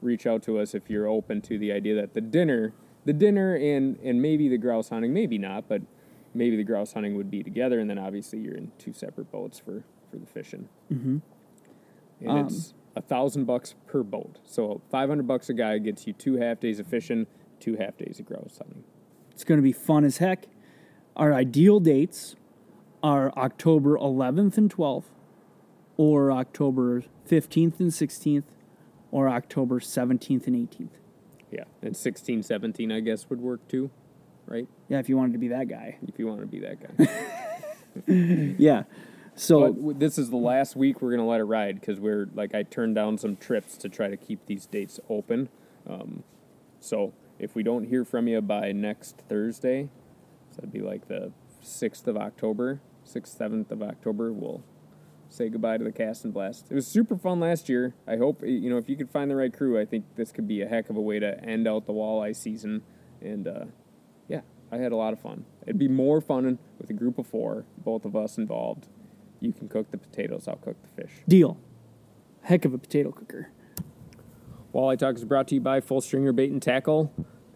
reach 0.01 0.27
out 0.27 0.43
to 0.43 0.59
us 0.59 0.75
if 0.75 0.89
you're 0.89 1.07
open 1.07 1.39
to 1.43 1.57
the 1.57 1.71
idea 1.71 1.95
that 1.95 2.13
the 2.13 2.19
dinner, 2.19 2.73
the 3.05 3.13
dinner 3.13 3.55
and 3.55 3.97
and 4.03 4.21
maybe 4.21 4.49
the 4.49 4.57
grouse 4.57 4.89
hunting, 4.89 5.13
maybe 5.13 5.37
not, 5.37 5.69
but 5.69 5.81
maybe 6.33 6.57
the 6.57 6.65
grouse 6.65 6.91
hunting 6.91 7.15
would 7.15 7.31
be 7.31 7.41
together, 7.41 7.79
and 7.79 7.89
then 7.89 7.97
obviously 7.97 8.39
you're 8.39 8.57
in 8.57 8.73
two 8.77 8.91
separate 8.91 9.31
boats 9.31 9.59
for 9.59 9.85
for 10.11 10.17
the 10.17 10.25
fishing. 10.25 10.67
Mm-hmm. 10.91 11.19
And 12.21 12.29
Um, 12.29 12.38
it's 12.45 12.73
a 12.95 13.01
thousand 13.01 13.45
bucks 13.45 13.75
per 13.88 14.03
boat, 14.03 14.39
so 14.43 14.82
five 14.89 15.10
hundred 15.10 15.27
bucks 15.27 15.49
a 15.49 15.53
guy 15.53 15.77
gets 15.77 16.05
you 16.08 16.13
two 16.13 16.36
half 16.38 16.60
days 16.60 16.79
of 16.79 16.88
fishing, 16.88 17.27
two 17.60 17.75
half 17.75 17.97
days 17.97 18.19
of 18.19 18.25
grouse 18.25 18.58
hunting. 18.58 18.84
It's 19.32 19.43
going 19.43 19.58
to 19.58 19.63
be 19.63 19.71
fun 19.71 20.03
as 20.03 20.17
heck. 20.17 20.47
Our 21.15 21.34
ideal 21.34 21.79
dates 21.79 22.36
are 23.01 23.32
October 23.38 23.97
11th 23.97 24.58
and 24.58 24.73
12th, 24.73 25.05
or 25.97 26.32
October 26.32 27.03
15th 27.29 27.79
and 27.79 27.91
16th, 27.91 28.43
or 29.12 29.29
October 29.29 29.79
17th 29.79 30.47
and 30.47 30.55
18th. 30.69 30.89
Yeah, 31.51 31.63
and 31.82 31.95
16, 31.95 32.43
17, 32.43 32.91
I 32.91 32.99
guess 32.99 33.29
would 33.29 33.39
work 33.41 33.65
too, 33.67 33.89
right? 34.45 34.67
Yeah, 34.89 34.99
if 34.99 35.08
you 35.10 35.15
wanted 35.17 35.34
to 35.34 35.39
be 35.39 35.47
that 35.49 35.67
guy. 35.69 35.97
If 36.08 36.19
you 36.19 36.27
want 36.27 36.41
to 36.41 36.47
be 36.47 36.60
that 36.60 36.97
guy. 36.97 37.36
Yeah. 38.58 38.84
So, 39.39 39.71
But 39.71 39.99
this 39.99 40.17
is 40.17 40.30
the 40.30 40.36
last 40.36 40.75
week 40.75 41.02
we're 41.02 41.12
gonna 41.12 41.25
let 41.25 41.39
it 41.39 41.45
ride 41.45 41.80
because 41.80 41.97
we're 41.97 42.28
like 42.36 42.54
I 42.54 42.63
turned 42.63 42.95
down 42.95 43.17
some 43.17 43.38
trips 43.38 43.78
to 43.78 43.88
try 43.88 44.10
to 44.10 44.17
keep 44.17 44.45
these 44.47 44.65
dates 44.65 44.99
open. 45.08 45.47
Um, 45.89 46.23
so 46.82 47.13
if 47.39 47.56
we 47.56 47.63
don't 47.63 47.86
hear 47.86 48.04
from 48.04 48.28
you 48.28 48.41
by 48.41 48.73
next 48.73 49.15
Thursday, 49.30 49.88
so 50.52 50.56
that'd 50.58 50.73
be 50.73 50.82
like 50.82 51.08
the 51.08 51.32
sixth 51.62 52.06
of 52.06 52.17
October, 52.17 52.82
sixth, 53.06 53.38
seventh 53.38 53.71
of 53.71 53.82
October, 53.82 54.34
we'll 54.34 54.62
say 55.30 55.47
goodbye 55.47 55.78
to 55.78 55.86
the 55.86 55.93
cast 55.93 56.25
and 56.25 56.34
blast. 56.34 56.65
It 56.69 56.75
was 56.75 56.86
super 56.86 57.15
fun 57.15 57.39
last 57.39 57.69
year. 57.69 57.93
I 58.06 58.17
hope 58.17 58.41
you 58.43 58.69
know 58.69 58.78
if 58.78 58.89
you 58.89 58.97
could 58.97 59.10
find 59.10 59.32
the 59.32 59.38
right 59.38 59.54
crew. 59.54 59.80
I 59.80 59.86
think 59.86 60.04
this 60.17 60.34
could 60.34 60.49
be 60.49 60.62
a 60.62 60.67
heck 60.67 60.89
of 60.89 60.97
a 60.97 61.02
way 61.02 61.17
to 61.17 61.41
end 61.45 61.65
out 61.65 61.86
the 61.86 61.93
walleye 61.93 62.36
season. 62.36 62.82
And 63.21 63.47
uh, 63.47 63.65
yeah, 64.28 64.41
I 64.69 64.80
had 64.80 64.91
a 64.91 64.97
lot 64.97 65.13
of 65.13 65.21
fun. 65.21 65.45
It'd 65.62 65.80
be 65.80 65.88
more 65.88 66.19
fun 66.19 66.60
with 66.78 66.89
a 66.89 66.93
group 66.93 67.17
of 67.17 67.25
four, 67.25 67.63
both 67.78 68.04
of 68.04 68.17
us 68.17 68.38
involved. 68.38 68.89
You 69.39 69.54
can 69.54 69.69
cook 69.69 69.91
the 69.91 69.97
potatoes, 69.97 70.47
I'll 70.47 70.58
cook 70.58 70.75
the 70.82 71.02
fish. 71.02 71.12
deal. 71.28 71.58
Heck 72.41 72.65
of 72.65 72.73
a 72.73 72.78
potato 72.78 73.12
cooker. 73.12 73.49
Walleye 74.73 74.97
Talk 74.97 75.15
is 75.15 75.25
brought 75.25 75.47
to 75.49 75.56
you 75.56 75.62
by 75.62 75.82
Full 75.82 76.02
Stringer 76.02 76.32
Bait 76.32 76.52
and 76.52 76.62
Tackle. 76.62 77.12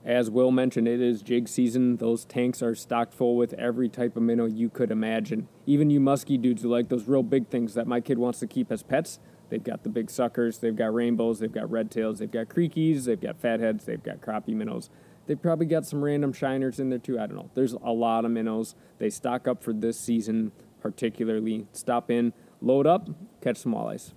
As 0.06 0.30
Will 0.30 0.52
mentioned, 0.52 0.88
it 0.88 1.00
is 1.00 1.22
jig 1.22 1.48
season. 1.48 1.98
Those 1.98 2.26
tanks 2.26 2.62
are 2.62 2.76
stocked 2.76 3.14
full 3.14 3.38
with 3.38 3.54
every 3.54 3.88
type 3.88 4.18
of 4.18 4.24
minnow 4.24 4.46
you 4.46 4.70
could 4.70 4.92
imagine. 4.92 5.48
Even 5.66 5.90
you 5.90 6.02
musky 6.02 6.38
dudes 6.38 6.64
who 6.64 6.70
like 6.70 6.90
those 6.90 7.08
real 7.08 7.24
big 7.24 7.48
things 7.48 7.74
that 7.76 7.88
my 7.88 8.02
kid 8.02 8.18
wants 8.18 8.40
to 8.40 8.48
keep 8.48 8.72
as 8.72 8.84
pets, 8.84 9.20
they've 9.50 9.64
got 9.64 9.84
the 9.84 9.90
big 9.90 10.10
suckers, 10.10 10.58
they've 10.58 10.76
got 10.76 10.94
rainbows, 10.94 11.40
they've 11.40 11.54
got 11.54 11.72
red 11.72 11.90
tails, 11.90 12.20
they've 12.20 12.32
got 12.32 12.50
creekies, 12.50 13.06
they've 13.06 13.22
got 13.22 13.40
fatheads, 13.40 13.86
they've 13.86 14.04
got 14.04 14.20
crappie 14.20 14.56
minnows. 14.56 14.90
They've 15.26 15.42
probably 15.42 15.68
got 15.68 15.86
some 15.86 16.04
random 16.04 16.34
shiners 16.34 16.80
in 16.82 16.90
there 16.90 17.00
too. 17.00 17.18
I 17.18 17.28
don't 17.28 17.38
know. 17.38 17.50
There's 17.54 17.72
a 17.72 17.92
lot 17.92 18.26
of 18.26 18.32
minnows. 18.32 18.76
They 18.98 19.10
stock 19.10 19.48
up 19.48 19.64
for 19.64 19.72
this 19.72 19.98
season 19.98 20.52
particularly. 20.84 21.66
Stop 21.72 22.12
in, 22.12 22.34
load 22.62 22.86
up, 22.86 23.10
catch 23.42 23.58
some 23.58 23.74
walleyes. 23.74 24.12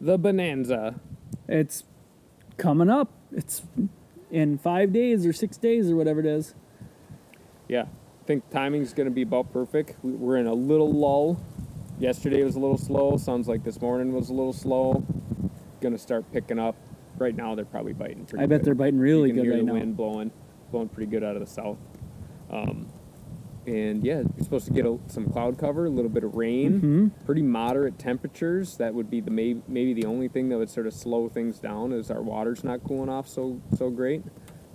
The 0.00 0.16
Bonanza. 0.18 1.00
It's 1.48 1.84
coming 2.56 2.88
up. 2.88 3.10
It's 3.32 3.62
in 4.30 4.58
five 4.58 4.92
days 4.92 5.26
or 5.26 5.32
six 5.32 5.56
days 5.56 5.90
or 5.90 5.96
whatever 5.96 6.20
it 6.20 6.26
is. 6.26 6.54
Yeah, 7.68 7.82
I 7.82 8.24
think 8.26 8.48
timing's 8.50 8.92
going 8.94 9.08
to 9.08 9.14
be 9.14 9.22
about 9.22 9.52
perfect. 9.52 9.96
We- 10.02 10.12
We're 10.12 10.36
in 10.36 10.46
a 10.46 10.54
little 10.54 10.92
lull. 10.92 11.40
Yesterday 11.98 12.42
was 12.44 12.56
a 12.56 12.60
little 12.60 12.78
slow. 12.78 13.16
Sounds 13.16 13.46
like 13.48 13.62
this 13.64 13.80
morning 13.80 14.12
was 14.12 14.30
a 14.30 14.32
little 14.32 14.52
slow. 14.52 15.04
Going 15.80 15.92
to 15.92 15.98
start 15.98 16.30
picking 16.32 16.58
up. 16.58 16.76
Right 17.18 17.36
now, 17.36 17.54
they're 17.54 17.66
probably 17.66 17.92
biting 17.92 18.24
pretty 18.24 18.42
I 18.42 18.46
bet 18.46 18.60
good. 18.60 18.66
they're 18.66 18.74
biting 18.74 18.98
really 18.98 19.28
you 19.28 19.34
can 19.34 19.42
good 19.42 19.44
hear 19.44 19.52
right 19.52 19.60
the 19.60 19.66
now. 19.66 19.72
wind 19.74 19.96
blowing, 19.96 20.30
blowing 20.70 20.88
pretty 20.88 21.10
good 21.10 21.22
out 21.22 21.36
of 21.36 21.40
the 21.40 21.46
south. 21.46 21.76
Um, 22.50 22.86
and 23.66 24.02
yeah, 24.04 24.22
you're 24.36 24.42
supposed 24.44 24.66
to 24.66 24.72
get 24.72 24.86
a, 24.86 24.98
some 25.08 25.28
cloud 25.30 25.58
cover, 25.58 25.86
a 25.86 25.90
little 25.90 26.10
bit 26.10 26.24
of 26.24 26.34
rain, 26.34 26.72
Mm-hmm. 26.80 27.24
pretty 27.26 27.42
moderate 27.42 27.98
temperatures. 27.98 28.76
That 28.78 28.94
would 28.94 29.10
be 29.10 29.20
the 29.20 29.30
may, 29.30 29.56
maybe 29.68 29.92
the 29.94 30.06
only 30.06 30.28
thing 30.28 30.48
that 30.48 30.58
would 30.58 30.70
sort 30.70 30.86
of 30.86 30.94
slow 30.94 31.28
things 31.28 31.58
down 31.58 31.92
is 31.92 32.10
our 32.10 32.22
water's 32.22 32.64
not 32.64 32.82
cooling 32.84 33.08
off 33.10 33.28
so 33.28 33.60
so 33.76 33.90
great. 33.90 34.22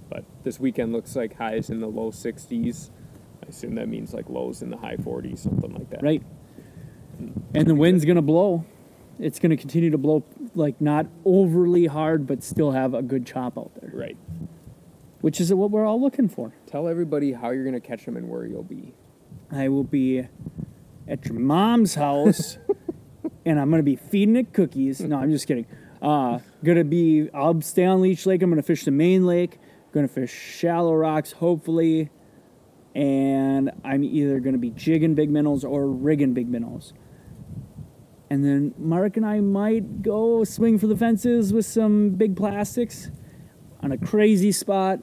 But 0.09 0.23
this 0.43 0.59
weekend 0.59 0.93
looks 0.93 1.15
like 1.15 1.35
highs 1.37 1.69
in 1.69 1.79
the 1.79 1.87
low 1.87 2.11
60s. 2.11 2.91
I 3.43 3.47
assume 3.49 3.75
that 3.75 3.87
means 3.89 4.13
like 4.13 4.29
lows 4.29 4.61
in 4.61 4.69
the 4.69 4.77
high 4.77 4.97
40s, 4.97 5.39
something 5.39 5.73
like 5.73 5.89
that. 5.89 6.03
Right. 6.03 6.21
And 7.53 7.65
the 7.67 7.75
wind's 7.75 8.05
going 8.05 8.17
to 8.17 8.21
blow. 8.21 8.65
It's 9.17 9.39
going 9.39 9.51
to 9.51 9.57
continue 9.57 9.89
to 9.91 9.97
blow, 9.97 10.23
like, 10.55 10.81
not 10.81 11.05
overly 11.23 11.85
hard, 11.85 12.27
but 12.27 12.43
still 12.43 12.71
have 12.71 12.93
a 12.93 13.01
good 13.01 13.25
chop 13.25 13.57
out 13.57 13.71
there. 13.79 13.89
Right. 13.93 14.17
Which 15.25 15.41
is 15.41 15.51
what 15.51 15.71
we're 15.71 15.87
all 15.87 15.99
looking 15.99 16.29
for. 16.29 16.53
Tell 16.67 16.87
everybody 16.87 17.31
how 17.33 17.49
you're 17.49 17.65
gonna 17.65 17.79
catch 17.79 18.05
them 18.05 18.15
and 18.15 18.29
where 18.29 18.45
you'll 18.45 18.61
be. 18.61 18.93
I 19.51 19.69
will 19.69 19.83
be 19.83 20.27
at 21.07 21.25
your 21.25 21.33
mom's 21.33 21.95
house, 21.95 22.59
and 23.45 23.59
I'm 23.59 23.71
gonna 23.71 23.81
be 23.81 23.95
feeding 23.95 24.35
it 24.35 24.53
cookies. 24.53 25.01
No, 25.01 25.17
I'm 25.17 25.31
just 25.31 25.47
kidding. 25.47 25.65
Uh, 25.99 26.37
gonna 26.63 26.83
be. 26.83 27.27
I'll 27.33 27.59
stay 27.61 27.85
on 27.85 28.01
Leech 28.01 28.27
Lake. 28.27 28.43
I'm 28.43 28.51
gonna 28.51 28.61
fish 28.61 28.85
the 28.85 28.91
main 28.91 29.25
lake. 29.25 29.57
Gonna 29.93 30.07
fish 30.07 30.31
shallow 30.31 30.93
rocks, 30.93 31.31
hopefully, 31.31 32.11
and 32.93 33.71
I'm 33.83 34.03
either 34.03 34.39
gonna 34.39 34.59
be 34.59 34.69
jigging 34.69 35.15
big 35.15 35.31
minnows 35.31 35.63
or 35.63 35.87
rigging 35.87 36.35
big 36.35 36.47
minnows. 36.47 36.93
And 38.29 38.45
then 38.45 38.75
Mark 38.77 39.17
and 39.17 39.25
I 39.25 39.39
might 39.39 40.03
go 40.03 40.43
swing 40.43 40.77
for 40.77 40.85
the 40.85 40.95
fences 40.95 41.51
with 41.51 41.65
some 41.65 42.11
big 42.11 42.37
plastics 42.37 43.09
on 43.81 43.91
a 43.91 43.97
crazy 43.97 44.51
spot 44.51 44.99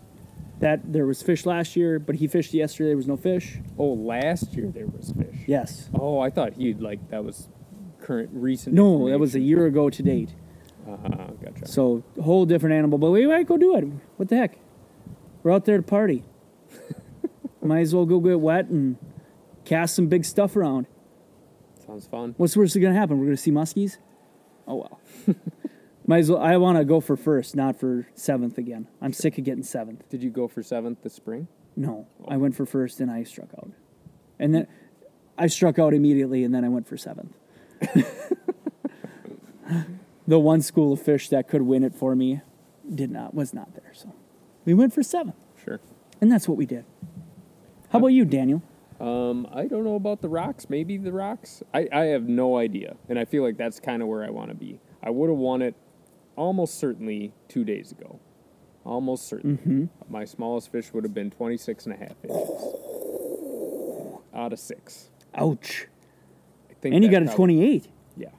that 0.63 0.93
there 0.93 1.07
was 1.07 1.21
fish 1.23 1.45
last 1.45 1.75
year, 1.75 1.99
but 1.99 2.15
he 2.15 2.29
fished 2.29 2.55
yesterday. 2.55 2.91
There 2.91 2.97
was 2.97 3.09
no 3.09 3.17
fish. 3.17 3.59
Oh, 3.77 3.95
last 3.95 4.55
year 4.55 4.71
there 4.71 4.87
was 4.87 5.13
fish. 5.13 5.41
Yes. 5.47 5.91
Oh, 5.93 6.21
I 6.21 6.31
thought 6.31 6.55
he'd 6.55 6.81
like 6.81 7.11
that 7.11 7.25
was 7.25 7.49
current 8.01 8.31
recent. 8.33 8.75
No, 8.75 9.11
that 9.11 9.19
was 9.19 9.35
a 9.35 9.41
year 9.41 9.67
ago 9.67 9.91
to 9.91 10.03
date. 10.03 10.31
Uh, 10.89 11.33
gotcha. 11.45 11.67
So 11.67 12.05
whole 12.23 12.47
different 12.47 12.77
animal. 12.77 12.99
But 12.99 13.11
we 13.11 13.27
might 13.27 13.47
go 13.47 13.57
do 13.57 13.77
it. 13.77 13.85
What 14.17 14.29
the 14.29 14.37
heck? 14.37 14.57
We're 15.43 15.53
out 15.53 15.65
there 15.65 15.79
to 15.79 15.83
party. 15.83 16.23
might 17.63 17.81
as 17.81 17.93
well 17.93 18.07
go 18.07 18.21
get 18.21 18.39
wet 18.39 18.67
and 18.67 18.97
cast 19.65 19.97
some 19.97 20.07
big 20.07 20.25
stuff 20.25 20.55
around. 20.55 20.87
Sounds 21.85 22.07
fun. 22.07 22.35
What's 22.37 22.57
worse 22.57 22.75
going 22.77 22.95
to 22.95 22.99
happen? 22.99 23.19
We're 23.19 23.27
going 23.27 23.37
to 23.37 23.43
see 23.43 23.51
muskies. 23.51 23.97
Oh 24.69 24.77
well. 24.77 25.01
might 26.07 26.19
as 26.19 26.31
well. 26.31 26.41
I 26.41 26.57
want 26.57 26.79
to 26.79 26.85
go 26.85 27.01
for 27.01 27.17
first, 27.17 27.55
not 27.57 27.79
for 27.79 28.07
seventh 28.15 28.59
again. 28.59 28.89
I'm 29.01 29.13
sick 29.13 29.39
of 29.39 29.45
getting 29.45 29.63
seventh. 29.63 30.09
Did 30.09 30.23
you 30.23 30.31
go 30.31 30.49
for 30.49 30.63
seventh 30.63 31.03
this 31.03 31.15
spring? 31.15 31.49
No, 31.77 32.07
I 32.29 32.37
went 32.37 32.55
for 32.55 32.67
first 32.67 33.01
and 33.01 33.11
I 33.11 33.23
struck 33.23 33.49
out, 33.57 33.71
and 34.39 34.55
then 34.55 34.67
I 35.39 35.47
struck 35.47 35.79
out 35.79 35.95
immediately, 35.95 36.45
and 36.45 36.55
then 36.55 36.65
I 36.65 36.69
went 36.69 36.87
for 36.87 36.97
seventh. 36.97 37.35
the 40.27 40.39
one 40.39 40.61
school 40.61 40.93
of 40.93 41.01
fish 41.01 41.29
that 41.31 41.49
could 41.49 41.63
win 41.63 41.83
it 41.83 41.95
for 41.95 42.15
me 42.15 42.41
did 42.95 43.11
not 43.11 43.35
was 43.35 43.55
not 43.55 43.75
there, 43.75 43.93
so 43.95 44.13
we 44.65 44.75
went 44.75 44.93
for 44.93 45.03
seventh, 45.03 45.37
Sure. 45.65 45.81
and 46.21 46.31
that's 46.31 46.47
what 46.47 46.59
we 46.59 46.67
did. 46.67 46.85
How 47.91 47.99
about 47.99 48.09
you, 48.09 48.25
Daniel? 48.25 48.63
Um, 49.01 49.49
I 49.53 49.67
don't 49.67 49.83
know 49.85 49.97
about 49.97 50.21
the 50.23 50.29
rocks. 50.29 50.71
Maybe 50.71 50.97
the 50.97 51.13
rocks. 51.13 51.63
I, 51.75 51.89
I 51.93 52.05
have 52.07 52.29
no 52.29 52.57
idea, 52.57 52.97
and 53.09 53.19
I 53.19 53.25
feel 53.25 53.43
like 53.43 53.57
that's 53.57 53.81
kind 53.81 54.01
of 54.03 54.09
where 54.09 54.25
I 54.25 54.31
want 54.31 54.51
to 54.51 54.55
be. 54.55 54.79
I 55.03 55.11
would 55.11 55.29
have 55.29 55.39
won 55.39 55.63
it 55.63 55.75
almost 56.43 56.75
certainly 56.79 57.33
two 57.49 57.65
days 57.65 57.93
ago. 57.93 58.19
Almost 58.85 59.29
certain. 59.29 59.59
Mm-hmm. 59.59 60.13
My 60.13 60.25
smallest 60.25 60.73
fish 60.73 60.93
would 60.93 61.05
have 61.05 61.15
been 61.15 61.31
26 61.31 61.87
and 61.87 61.95
a 61.95 61.99
half 61.99 62.17
inches 62.25 62.49
out 64.35 64.53
of 64.53 64.59
six. 64.59 65.09
Ouch! 65.35 65.87
I 66.71 66.75
think 66.81 66.95
And 66.95 67.05
you 67.05 67.11
got 67.11 67.23
a 67.23 67.27
twenty-eight 67.27 67.87
Yeah. 68.17 68.31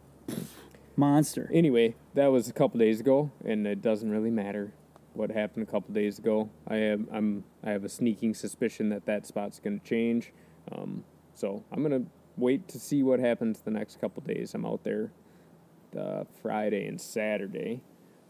monster. 0.97 1.49
Anyway, 1.53 1.95
that 2.13 2.27
was 2.27 2.49
a 2.49 2.53
couple 2.53 2.77
days 2.79 2.99
ago, 2.99 3.31
and 3.45 3.65
it 3.65 3.81
doesn't 3.81 4.09
really 4.09 4.31
matter 4.31 4.73
what 5.13 5.29
happened 5.31 5.65
a 5.67 5.71
couple 5.71 5.93
days 5.93 6.19
ago. 6.19 6.49
I 6.67 6.75
have 6.77 7.01
I'm 7.11 7.45
I 7.63 7.71
have 7.71 7.83
a 7.85 7.89
sneaking 7.89 8.33
suspicion 8.33 8.89
that 8.89 9.05
that 9.05 9.25
spot's 9.25 9.59
going 9.59 9.79
to 9.79 9.85
change. 9.85 10.33
Um, 10.71 11.03
so 11.33 11.63
I'm 11.71 11.83
going 11.83 12.03
to 12.03 12.09
wait 12.37 12.67
to 12.69 12.79
see 12.79 13.01
what 13.03 13.19
happens 13.19 13.59
the 13.61 13.71
next 13.71 14.01
couple 14.01 14.23
days. 14.23 14.53
I'm 14.55 14.65
out 14.65 14.83
there 14.83 15.11
uh, 15.97 16.23
Friday 16.41 16.85
and 16.87 16.99
Saturday. 16.99 17.81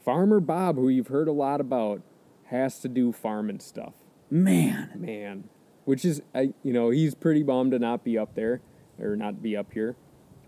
Farmer 0.03 0.39
Bob, 0.39 0.75
who 0.75 0.89
you've 0.89 1.07
heard 1.07 1.27
a 1.27 1.31
lot 1.33 1.61
about, 1.61 2.01
has 2.45 2.79
to 2.79 2.87
do 2.89 3.11
farming 3.11 3.59
stuff. 3.59 3.93
Man, 4.29 4.89
Man, 4.95 5.43
which 5.85 6.03
is 6.05 6.21
I 6.33 6.53
you 6.63 6.73
know 6.73 6.89
he's 6.89 7.13
pretty 7.15 7.43
bummed 7.43 7.71
to 7.71 7.79
not 7.79 8.03
be 8.03 8.17
up 8.17 8.33
there 8.35 8.61
or 8.99 9.15
not 9.15 9.41
be 9.43 9.55
up 9.55 9.71
here, 9.73 9.95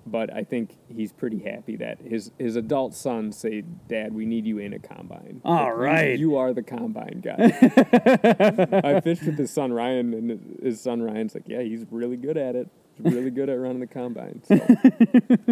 but 0.08 0.34
I 0.34 0.44
think 0.44 0.78
he's 0.94 1.12
pretty 1.14 1.40
happy 1.40 1.76
that 1.78 2.00
his 2.02 2.32
his 2.40 2.56
adult 2.56 2.96
sons 2.96 3.38
say, 3.38 3.62
"Dad, 3.88 4.14
we 4.14 4.26
need 4.26 4.46
you 4.48 4.58
in 4.58 4.74
a 4.74 4.80
combine." 4.80 5.42
All 5.46 5.68
Like, 5.70 5.78
right. 5.78 6.20
you 6.20 6.36
are 6.36 6.52
the 6.54 6.64
combine 6.64 7.22
guy. 7.24 7.36
I 8.84 9.02
fished 9.02 9.24
with 9.26 9.38
his 9.38 9.52
son 9.52 9.72
Ryan, 9.72 10.14
and 10.14 10.60
his 10.64 10.82
son 10.82 11.02
Ryan's 11.02 11.36
like, 11.36 11.44
"Yeah, 11.48 11.62
he's 11.62 11.86
really 11.92 12.18
good 12.18 12.38
at 12.38 12.56
it. 12.56 12.68
He's 13.02 13.14
really 13.14 13.32
good 13.32 13.50
at 13.50 13.60
running 13.60 13.82
the 13.82 13.88
combine." 13.88 14.42
So 14.46 14.56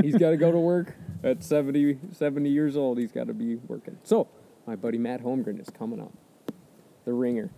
he's 0.01 0.17
got 0.17 0.31
to 0.31 0.37
go 0.37 0.51
to 0.51 0.59
work 0.59 0.95
at 1.23 1.43
70, 1.43 1.99
70 2.11 2.49
years 2.49 2.75
old. 2.75 2.97
He's 2.97 3.11
got 3.11 3.27
to 3.27 3.33
be 3.33 3.55
working. 3.55 3.97
So 4.03 4.27
my 4.67 4.75
buddy 4.75 4.97
Matt 4.97 5.23
Holmgren 5.23 5.59
is 5.59 5.69
coming 5.69 5.99
up, 5.99 6.13
the 7.05 7.13
ringer 7.13 7.49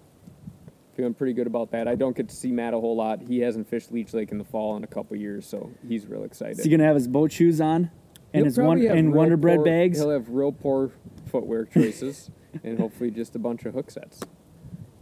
feeling 0.95 1.13
pretty 1.13 1.33
good 1.33 1.47
about 1.47 1.71
that. 1.71 1.87
I 1.87 1.95
don't 1.95 2.15
get 2.15 2.29
to 2.29 2.35
see 2.35 2.51
Matt 2.51 2.73
a 2.73 2.79
whole 2.79 2.95
lot. 2.95 3.21
He 3.21 3.39
hasn't 3.39 3.67
fished 3.69 3.91
Leech 3.91 4.13
Lake 4.13 4.31
in 4.31 4.37
the 4.37 4.43
fall 4.43 4.75
in 4.77 4.83
a 4.83 4.87
couple 4.87 5.17
years, 5.17 5.45
so 5.45 5.71
he's 5.87 6.07
real 6.07 6.23
excited. 6.23 6.57
is 6.57 6.63
he 6.65 6.71
gonna 6.71 6.83
have 6.85 6.95
his 6.95 7.07
boat 7.07 7.31
shoes 7.31 7.59
on 7.61 7.91
and 8.33 8.41
He'll 8.41 8.45
his 8.45 8.57
one 8.57 8.81
and 8.85 9.13
Wonder 9.13 9.37
Bread 9.37 9.57
poor- 9.57 9.65
bags? 9.65 9.99
He'll 9.99 10.09
have 10.11 10.29
real 10.29 10.51
poor 10.51 10.91
footwear 11.25 11.65
choices, 11.65 12.31
and 12.63 12.79
hopefully 12.79 13.11
just 13.11 13.35
a 13.35 13.39
bunch 13.39 13.65
of 13.65 13.73
hook 13.73 13.91
sets. 13.91 14.21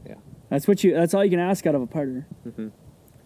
Yeah, 0.05 0.15
That's 0.49 0.67
what 0.67 0.83
you. 0.83 0.93
That's 0.93 1.13
all 1.13 1.23
you 1.23 1.31
can 1.31 1.39
ask 1.39 1.65
out 1.67 1.75
of 1.75 1.81
a 1.81 1.87
partner. 1.87 2.27
Mm-hmm. 2.47 2.69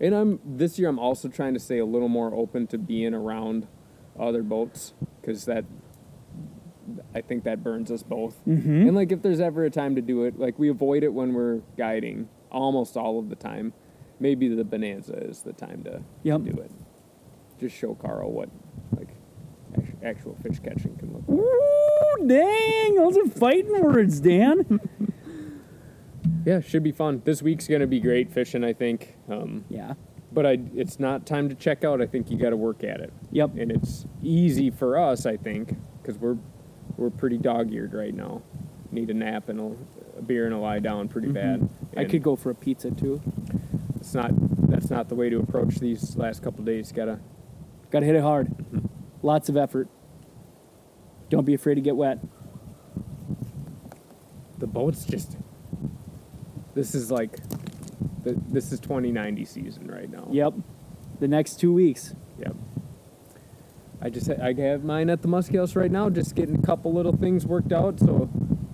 and 0.02 0.16
I'm 0.16 0.40
this 0.46 0.78
year. 0.78 0.90
I'm 0.90 1.00
also 1.00 1.30
trying 1.30 1.54
to 1.54 1.60
stay 1.60 1.80
a 1.80 1.86
little 1.86 2.10
more 2.10 2.34
open 2.34 2.68
to 2.68 2.78
being 2.78 3.14
around 3.14 3.68
other 4.20 4.44
boats 4.44 4.94
because 5.22 5.46
that. 5.46 5.66
I 7.14 7.20
think 7.20 7.44
that 7.44 7.64
burns 7.64 7.92
us 7.92 8.02
both. 8.02 8.40
Mm-hmm. 8.46 8.88
And 8.88 8.96
like, 8.96 9.12
if 9.12 9.22
there's 9.22 9.42
ever 9.42 9.66
a 9.66 9.70
time 9.70 9.96
to 9.96 10.02
do 10.02 10.24
it, 10.24 10.40
like 10.40 10.58
we 10.58 10.70
avoid 10.70 11.04
it 11.04 11.14
when 11.14 11.34
we're 11.34 11.60
guiding 11.78 12.30
almost 12.50 12.96
all 12.96 13.20
of 13.20 13.28
the 13.30 13.36
time. 13.36 13.74
Maybe 14.22 14.48
the 14.48 14.64
Bonanza 14.64 15.14
is 15.16 15.42
the 15.42 15.52
time 15.54 15.84
to 15.84 16.02
Yep. 16.24 16.44
do 16.44 16.52
it. 16.62 16.72
Just 17.60 17.76
show 17.76 17.94
Carl 17.96 18.32
what 18.32 18.50
like 18.98 19.10
actual 20.02 20.38
fish 20.42 20.60
catching 20.60 20.96
can 20.98 21.14
look 21.14 21.24
like. 21.28 21.38
Ooh, 21.40 22.28
dang! 22.28 22.96
Those 22.96 23.18
are 23.18 23.28
fighting 23.28 23.82
words, 23.82 24.20
Dan. 24.20 24.80
Yeah, 26.46 26.62
should 26.62 26.84
be 26.84 26.94
fun. 26.94 27.22
This 27.26 27.42
week's 27.42 27.68
gonna 27.68 27.88
be 27.88 28.00
great 28.00 28.32
fishing, 28.32 28.64
I 28.64 28.72
think. 28.72 29.16
Um, 29.28 29.66
yeah. 29.70 29.96
But 30.38 30.46
I, 30.46 30.60
it's 30.76 31.00
not 31.00 31.26
time 31.26 31.50
to 31.50 31.56
check 31.56 31.84
out. 31.84 32.00
I 32.00 32.06
think 32.06 32.30
you 32.30 32.38
got 32.38 32.52
to 32.52 32.58
work 32.58 32.84
at 32.84 33.00
it, 33.00 33.12
Yep. 33.32 33.58
and 33.58 33.72
it's 33.72 34.06
easy 34.22 34.70
for 34.70 34.96
us, 34.96 35.26
I 35.26 35.36
think, 35.36 35.76
because 36.00 36.20
we're 36.20 36.38
we're 36.96 37.10
pretty 37.10 37.40
dog-eared 37.40 37.92
right 37.96 38.14
now. 38.14 38.44
Need 38.92 39.10
a 39.10 39.16
nap 39.16 39.50
and 39.50 39.60
a, 39.60 40.20
a 40.20 40.22
beer 40.22 40.46
and 40.46 40.54
a 40.54 40.60
lie 40.60 40.78
down 40.78 41.08
pretty 41.08 41.30
bad. 41.30 41.62
Mm-hmm. 41.62 41.98
I 41.98 42.02
And 42.04 42.12
could 42.12 42.22
go 42.22 42.36
for 42.36 42.52
a 42.52 42.56
pizza 42.56 42.92
too. 42.92 43.20
It's 43.96 44.14
not. 44.14 44.30
That's 44.70 44.92
not 44.92 45.10
the 45.10 45.16
way 45.16 45.32
to 45.32 45.40
approach 45.40 45.80
these 45.80 46.16
last 46.16 46.44
couple 46.44 46.64
days. 46.64 46.92
Gotta. 46.92 47.20
Got 47.90 48.02
to 48.02 48.06
hit 48.06 48.14
it 48.16 48.22
hard. 48.22 48.54
Lots 49.24 49.50
of 49.50 49.58
effort. 49.58 49.88
Don't 51.32 51.46
be 51.46 51.56
afraid 51.56 51.76
to 51.76 51.82
get 51.82 51.96
wet. 51.96 52.20
The 54.60 54.68
boat's 54.68 55.04
just. 55.04 55.36
This 56.76 56.94
is 56.94 57.10
like. 57.10 57.38
This 58.36 58.72
is 58.72 58.80
2090 58.80 59.46
season 59.46 59.88
right 59.90 60.10
now. 60.10 60.28
Yep. 60.32 60.54
The 61.20 61.28
next 61.28 61.60
two 61.60 61.74
weeks. 61.74 62.14
Yep. 62.40 62.56
I 64.02 64.10
just 64.10 64.30
I 64.30 64.54
have 64.54 64.84
mine 64.84 65.10
at 65.10 65.22
the 65.22 65.28
Muskie 65.28 65.58
House 65.58 65.76
right 65.76 65.92
now, 65.92 66.10
just 66.10 66.36
getting 66.36 66.56
a 66.56 66.62
couple 66.62 66.94
little 66.94 67.16
things 67.16 67.46
worked 67.48 67.72
out. 67.72 68.00
So, 68.00 68.30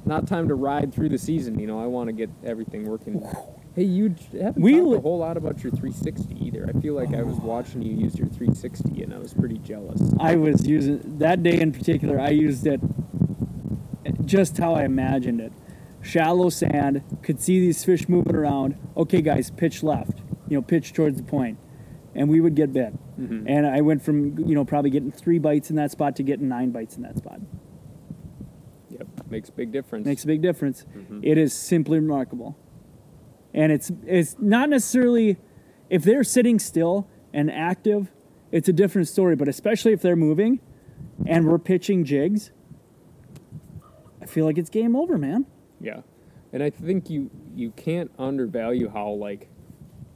not 0.05 0.27
time 0.27 0.49
to 0.49 0.55
ride 0.55 0.93
through 0.93 1.09
the 1.09 1.17
season. 1.17 1.57
You 1.59 1.67
know, 1.67 1.81
I 1.81 1.85
want 1.85 2.07
to 2.07 2.13
get 2.13 2.29
everything 2.43 2.85
working. 2.85 3.25
Hey, 3.73 3.83
you 3.83 4.15
haven't 4.33 4.61
We 4.61 4.73
talked 4.73 4.87
li- 4.87 4.97
a 4.97 5.01
whole 5.01 5.17
lot 5.17 5.37
about 5.37 5.63
your 5.63 5.71
360 5.71 6.45
either. 6.45 6.69
I 6.69 6.79
feel 6.79 6.93
like 6.93 7.13
I 7.13 7.23
was 7.23 7.37
watching 7.37 7.81
you 7.81 7.95
use 7.95 8.15
your 8.19 8.27
360, 8.27 9.01
and 9.01 9.13
I 9.13 9.17
was 9.17 9.33
pretty 9.33 9.59
jealous. 9.59 10.13
I 10.19 10.35
was 10.35 10.67
using 10.67 10.99
that 11.19 11.41
day 11.41 11.59
in 11.59 11.71
particular. 11.71 12.19
I 12.19 12.29
used 12.29 12.67
it 12.67 12.81
just 14.25 14.57
how 14.57 14.73
I 14.73 14.83
imagined 14.83 15.41
it. 15.41 15.53
Shallow 16.03 16.49
sand, 16.49 17.01
could 17.23 17.39
see 17.39 17.59
these 17.61 17.83
fish 17.83 18.07
moving 18.09 18.35
around. 18.35 18.75
Okay, 18.97 19.21
guys, 19.21 19.49
pitch 19.49 19.81
left. 19.83 20.19
You 20.49 20.57
know, 20.57 20.61
pitch 20.61 20.91
towards 20.93 21.17
the 21.17 21.23
point, 21.23 21.58
and 22.13 22.29
we 22.29 22.41
would 22.41 22.56
get 22.56 22.73
bit. 22.73 22.93
Mhm. 23.17 23.45
And 23.47 23.65
I 23.65 23.79
went 23.81 24.01
from 24.01 24.37
you 24.37 24.54
know 24.54 24.65
probably 24.65 24.89
getting 24.89 25.12
three 25.12 25.39
bites 25.39 25.69
in 25.69 25.77
that 25.77 25.91
spot 25.91 26.15
to 26.17 26.23
getting 26.23 26.47
nine 26.49 26.71
bites 26.71 26.97
in 26.97 27.04
that 27.04 27.17
spot. 27.17 27.39
Yep, 28.89 29.08
makes 29.31 29.49
a 29.49 29.54
big 29.54 29.71
difference. 29.71 30.06
Makes 30.06 30.25
a 30.25 30.27
big 30.27 30.41
difference. 30.41 30.85
Mhm. 30.95 31.21
It 31.23 31.37
is 31.37 31.54
simply 31.54 31.99
remarkable, 31.99 32.58
and 33.54 33.71
it's 33.71 33.89
it's 34.06 34.35
not 34.39 34.69
necessarily 34.69 35.37
if 35.89 36.04
they're 36.04 36.25
sitting 36.25 36.60
still 36.60 37.08
and 37.33 37.49
active, 37.49 38.12
it's 38.51 38.67
a 38.67 38.73
different 38.73 39.08
story. 39.08 39.37
But 39.37 39.47
especially 39.47 39.93
if 39.93 40.01
they're 40.01 40.17
moving, 40.17 40.60
and 41.25 41.47
we're 41.47 41.58
pitching 41.60 42.04
jigs, 42.04 42.51
I 44.21 44.25
feel 44.25 44.45
like 44.45 44.58
it's 44.58 44.69
game 44.69 44.95
over, 44.97 45.17
man. 45.17 45.45
Yeah, 45.84 46.02
and 46.52 46.63
I 46.63 46.69
think 46.69 47.10
you 47.10 47.29
you 47.56 47.71
can't 47.71 48.12
undervalue 48.17 48.90
how 48.90 49.10
like 49.12 49.50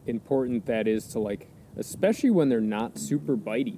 important 0.07 0.65
that 0.65 0.87
is 0.87 1.07
to 1.09 1.19
like, 1.19 1.49
especially 1.77 2.31
when 2.31 2.49
they're 2.49 2.61
not 2.61 2.97
super 2.97 3.37
bitey. 3.37 3.77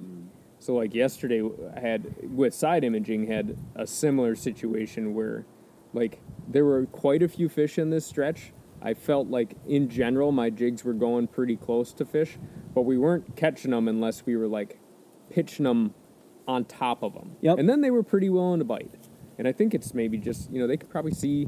So 0.58 0.74
like 0.74 0.94
yesterday, 0.94 1.42
I 1.76 1.80
had 1.80 2.14
with 2.34 2.54
side 2.54 2.84
imaging 2.84 3.26
had 3.26 3.56
a 3.74 3.86
similar 3.86 4.34
situation 4.34 5.14
where, 5.14 5.46
like, 5.92 6.20
there 6.48 6.64
were 6.64 6.86
quite 6.86 7.22
a 7.22 7.28
few 7.28 7.48
fish 7.48 7.78
in 7.78 7.90
this 7.90 8.06
stretch, 8.06 8.52
I 8.82 8.94
felt 8.94 9.28
like 9.28 9.56
in 9.68 9.88
general 9.88 10.32
my 10.32 10.50
jigs 10.50 10.84
were 10.84 10.94
going 10.94 11.26
pretty 11.26 11.56
close 11.56 11.92
to 11.94 12.04
fish, 12.04 12.38
but 12.74 12.82
we 12.82 12.96
weren't 12.96 13.36
catching 13.36 13.72
them 13.72 13.88
unless 13.88 14.24
we 14.24 14.36
were 14.36 14.48
like 14.48 14.78
pitching 15.30 15.64
them 15.64 15.94
on 16.48 16.64
top 16.64 17.02
of 17.02 17.14
them. 17.14 17.36
Yep. 17.40 17.58
And 17.58 17.68
then 17.68 17.80
they 17.80 17.90
were 17.90 18.02
pretty 18.02 18.30
willing 18.30 18.58
to 18.58 18.64
bite. 18.64 18.90
And 19.38 19.46
I 19.46 19.52
think 19.52 19.74
it's 19.74 19.94
maybe 19.94 20.18
just 20.18 20.50
you 20.50 20.60
know 20.60 20.66
they 20.66 20.76
could 20.76 20.90
probably 20.90 21.12
see 21.12 21.46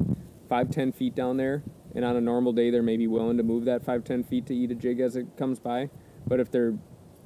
five 0.53 0.69
ten 0.69 0.91
feet 0.91 1.15
down 1.15 1.37
there, 1.37 1.63
and 1.95 2.05
on 2.05 2.15
a 2.15 2.21
normal 2.21 2.53
day 2.53 2.69
they're 2.69 2.83
maybe 2.83 3.07
willing 3.07 3.37
to 3.37 3.41
move 3.43 3.65
that 3.65 3.83
five 3.83 4.03
ten 4.03 4.23
feet 4.23 4.45
to 4.45 4.53
eat 4.55 4.69
a 4.69 4.75
jig 4.75 4.99
as 4.99 5.15
it 5.15 5.25
comes 5.35 5.57
by. 5.57 5.89
But 6.27 6.39
if 6.39 6.51
they're 6.51 6.75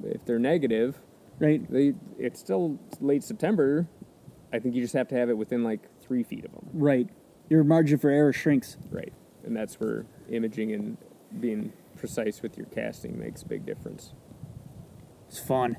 if 0.02 0.24
they're 0.24 0.38
negative, 0.38 1.02
Right? 1.38 1.70
they 1.70 1.92
it's 2.18 2.40
still 2.40 2.78
late 3.02 3.22
September. 3.22 3.86
I 4.50 4.60
think 4.60 4.74
you 4.74 4.80
just 4.80 4.94
have 4.94 5.08
to 5.08 5.14
have 5.14 5.28
it 5.28 5.36
within 5.36 5.62
like 5.62 5.80
three 6.00 6.22
feet 6.22 6.46
of 6.46 6.52
them. 6.52 6.70
Right. 6.72 7.10
Your 7.50 7.64
margin 7.64 7.98
for 7.98 8.08
error 8.08 8.32
shrinks. 8.32 8.78
Right. 8.90 9.12
And 9.44 9.54
that's 9.54 9.74
where 9.78 10.06
imaging 10.30 10.72
and 10.72 10.96
being 11.38 11.74
precise 11.98 12.40
with 12.40 12.56
your 12.56 12.66
casting 12.68 13.18
makes 13.18 13.42
a 13.42 13.46
big 13.46 13.66
difference. 13.66 14.14
It's 15.28 15.38
fun. 15.38 15.76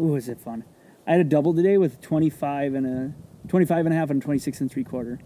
Ooh, 0.00 0.14
is 0.14 0.28
it 0.28 0.40
fun? 0.40 0.62
I 1.04 1.12
had 1.12 1.20
a 1.20 1.24
double 1.24 1.52
today 1.52 1.78
with 1.78 2.00
25 2.00 2.74
and 2.74 2.86
a 2.86 3.48
25 3.48 3.86
and 3.86 3.92
a 3.92 3.98
half 3.98 4.10
and 4.10 4.22
26 4.22 4.60
and 4.60 4.70
three 4.70 4.84
quarter. 4.84 5.18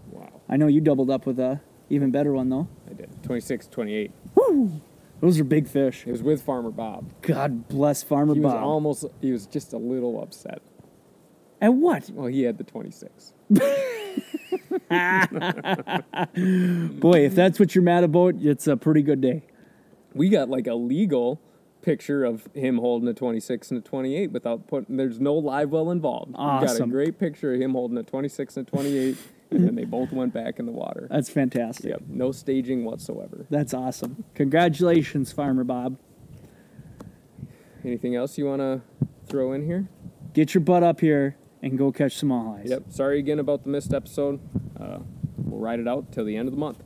I 0.51 0.57
know 0.57 0.67
you 0.67 0.81
doubled 0.81 1.09
up 1.09 1.25
with 1.25 1.39
a 1.39 1.61
even 1.89 2.11
better 2.11 2.33
one 2.33 2.49
though. 2.49 2.67
I 2.89 2.93
did. 2.93 3.09
26, 3.23 3.67
28. 3.67 4.11
Those 5.21 5.39
are 5.39 5.43
big 5.43 5.67
fish. 5.67 6.03
It 6.05 6.11
was 6.11 6.21
with 6.23 6.41
Farmer 6.41 6.71
Bob. 6.71 7.09
God 7.21 7.67
bless 7.69 8.03
Farmer 8.03 8.33
He 8.33 8.39
was 8.39 8.53
Bob. 8.53 8.63
almost, 8.63 9.05
he 9.21 9.31
was 9.31 9.45
just 9.45 9.71
a 9.71 9.77
little 9.77 10.21
upset. 10.21 10.61
At 11.61 11.73
what? 11.75 12.09
Well, 12.09 12.27
he 12.27 12.41
had 12.41 12.57
the 12.57 12.63
26. 12.63 13.33
Boy, 16.99 17.25
if 17.25 17.35
that's 17.35 17.59
what 17.59 17.75
you're 17.75 17.83
mad 17.83 18.03
about, 18.03 18.35
it's 18.39 18.67
a 18.67 18.75
pretty 18.77 19.01
good 19.03 19.21
day. 19.21 19.43
We 20.13 20.29
got 20.29 20.49
like 20.49 20.67
a 20.67 20.73
legal 20.75 21.39
picture 21.81 22.23
of 22.25 22.47
him 22.53 22.77
holding 22.77 23.07
a 23.07 23.13
26 23.13 23.71
and 23.71 23.79
a 23.79 23.81
28 23.83 24.31
without 24.31 24.67
putting, 24.67 24.97
there's 24.97 25.19
no 25.19 25.33
live 25.35 25.69
well 25.71 25.91
involved. 25.91 26.31
We 26.31 26.35
got 26.35 26.79
a 26.79 26.87
great 26.87 27.19
picture 27.19 27.53
of 27.53 27.61
him 27.61 27.71
holding 27.71 27.97
a 27.97 28.03
26 28.03 28.57
and 28.57 28.67
a 28.67 28.71
28, 28.71 29.17
and 29.51 29.65
then 29.65 29.75
they 29.75 29.85
both 29.85 30.11
went 30.11 30.33
back 30.33 30.59
in 30.59 30.65
the 30.65 30.71
water. 30.71 31.07
That's 31.11 31.29
fantastic. 31.29 31.91
Yep. 31.91 32.03
No 32.07 32.31
staging 32.31 32.85
whatsoever. 32.85 33.45
That's 33.49 33.73
awesome. 33.73 34.23
Congratulations, 34.33 35.31
Farmer 35.31 35.63
Bob. 35.63 35.97
Anything 37.83 38.15
else 38.15 38.37
you 38.37 38.45
want 38.45 38.61
to 38.61 38.81
throw 39.27 39.53
in 39.53 39.65
here? 39.65 39.89
Get 40.33 40.53
your 40.53 40.61
butt 40.61 40.83
up 40.83 41.01
here 41.01 41.35
and 41.61 41.77
go 41.77 41.91
catch 41.91 42.17
some 42.17 42.29
walleyes. 42.29 42.69
Yep. 42.69 42.83
Sorry 42.89 43.19
again 43.19 43.39
about 43.39 43.63
the 43.63 43.69
missed 43.69 43.93
episode. 43.93 44.39
Uh, 44.79 44.99
we'll 45.37 45.59
ride 45.59 45.79
it 45.79 45.87
out 45.87 46.11
till 46.11 46.25
the 46.25 46.37
end 46.37 46.47
of 46.47 46.53
the 46.53 46.59
month. 46.59 46.81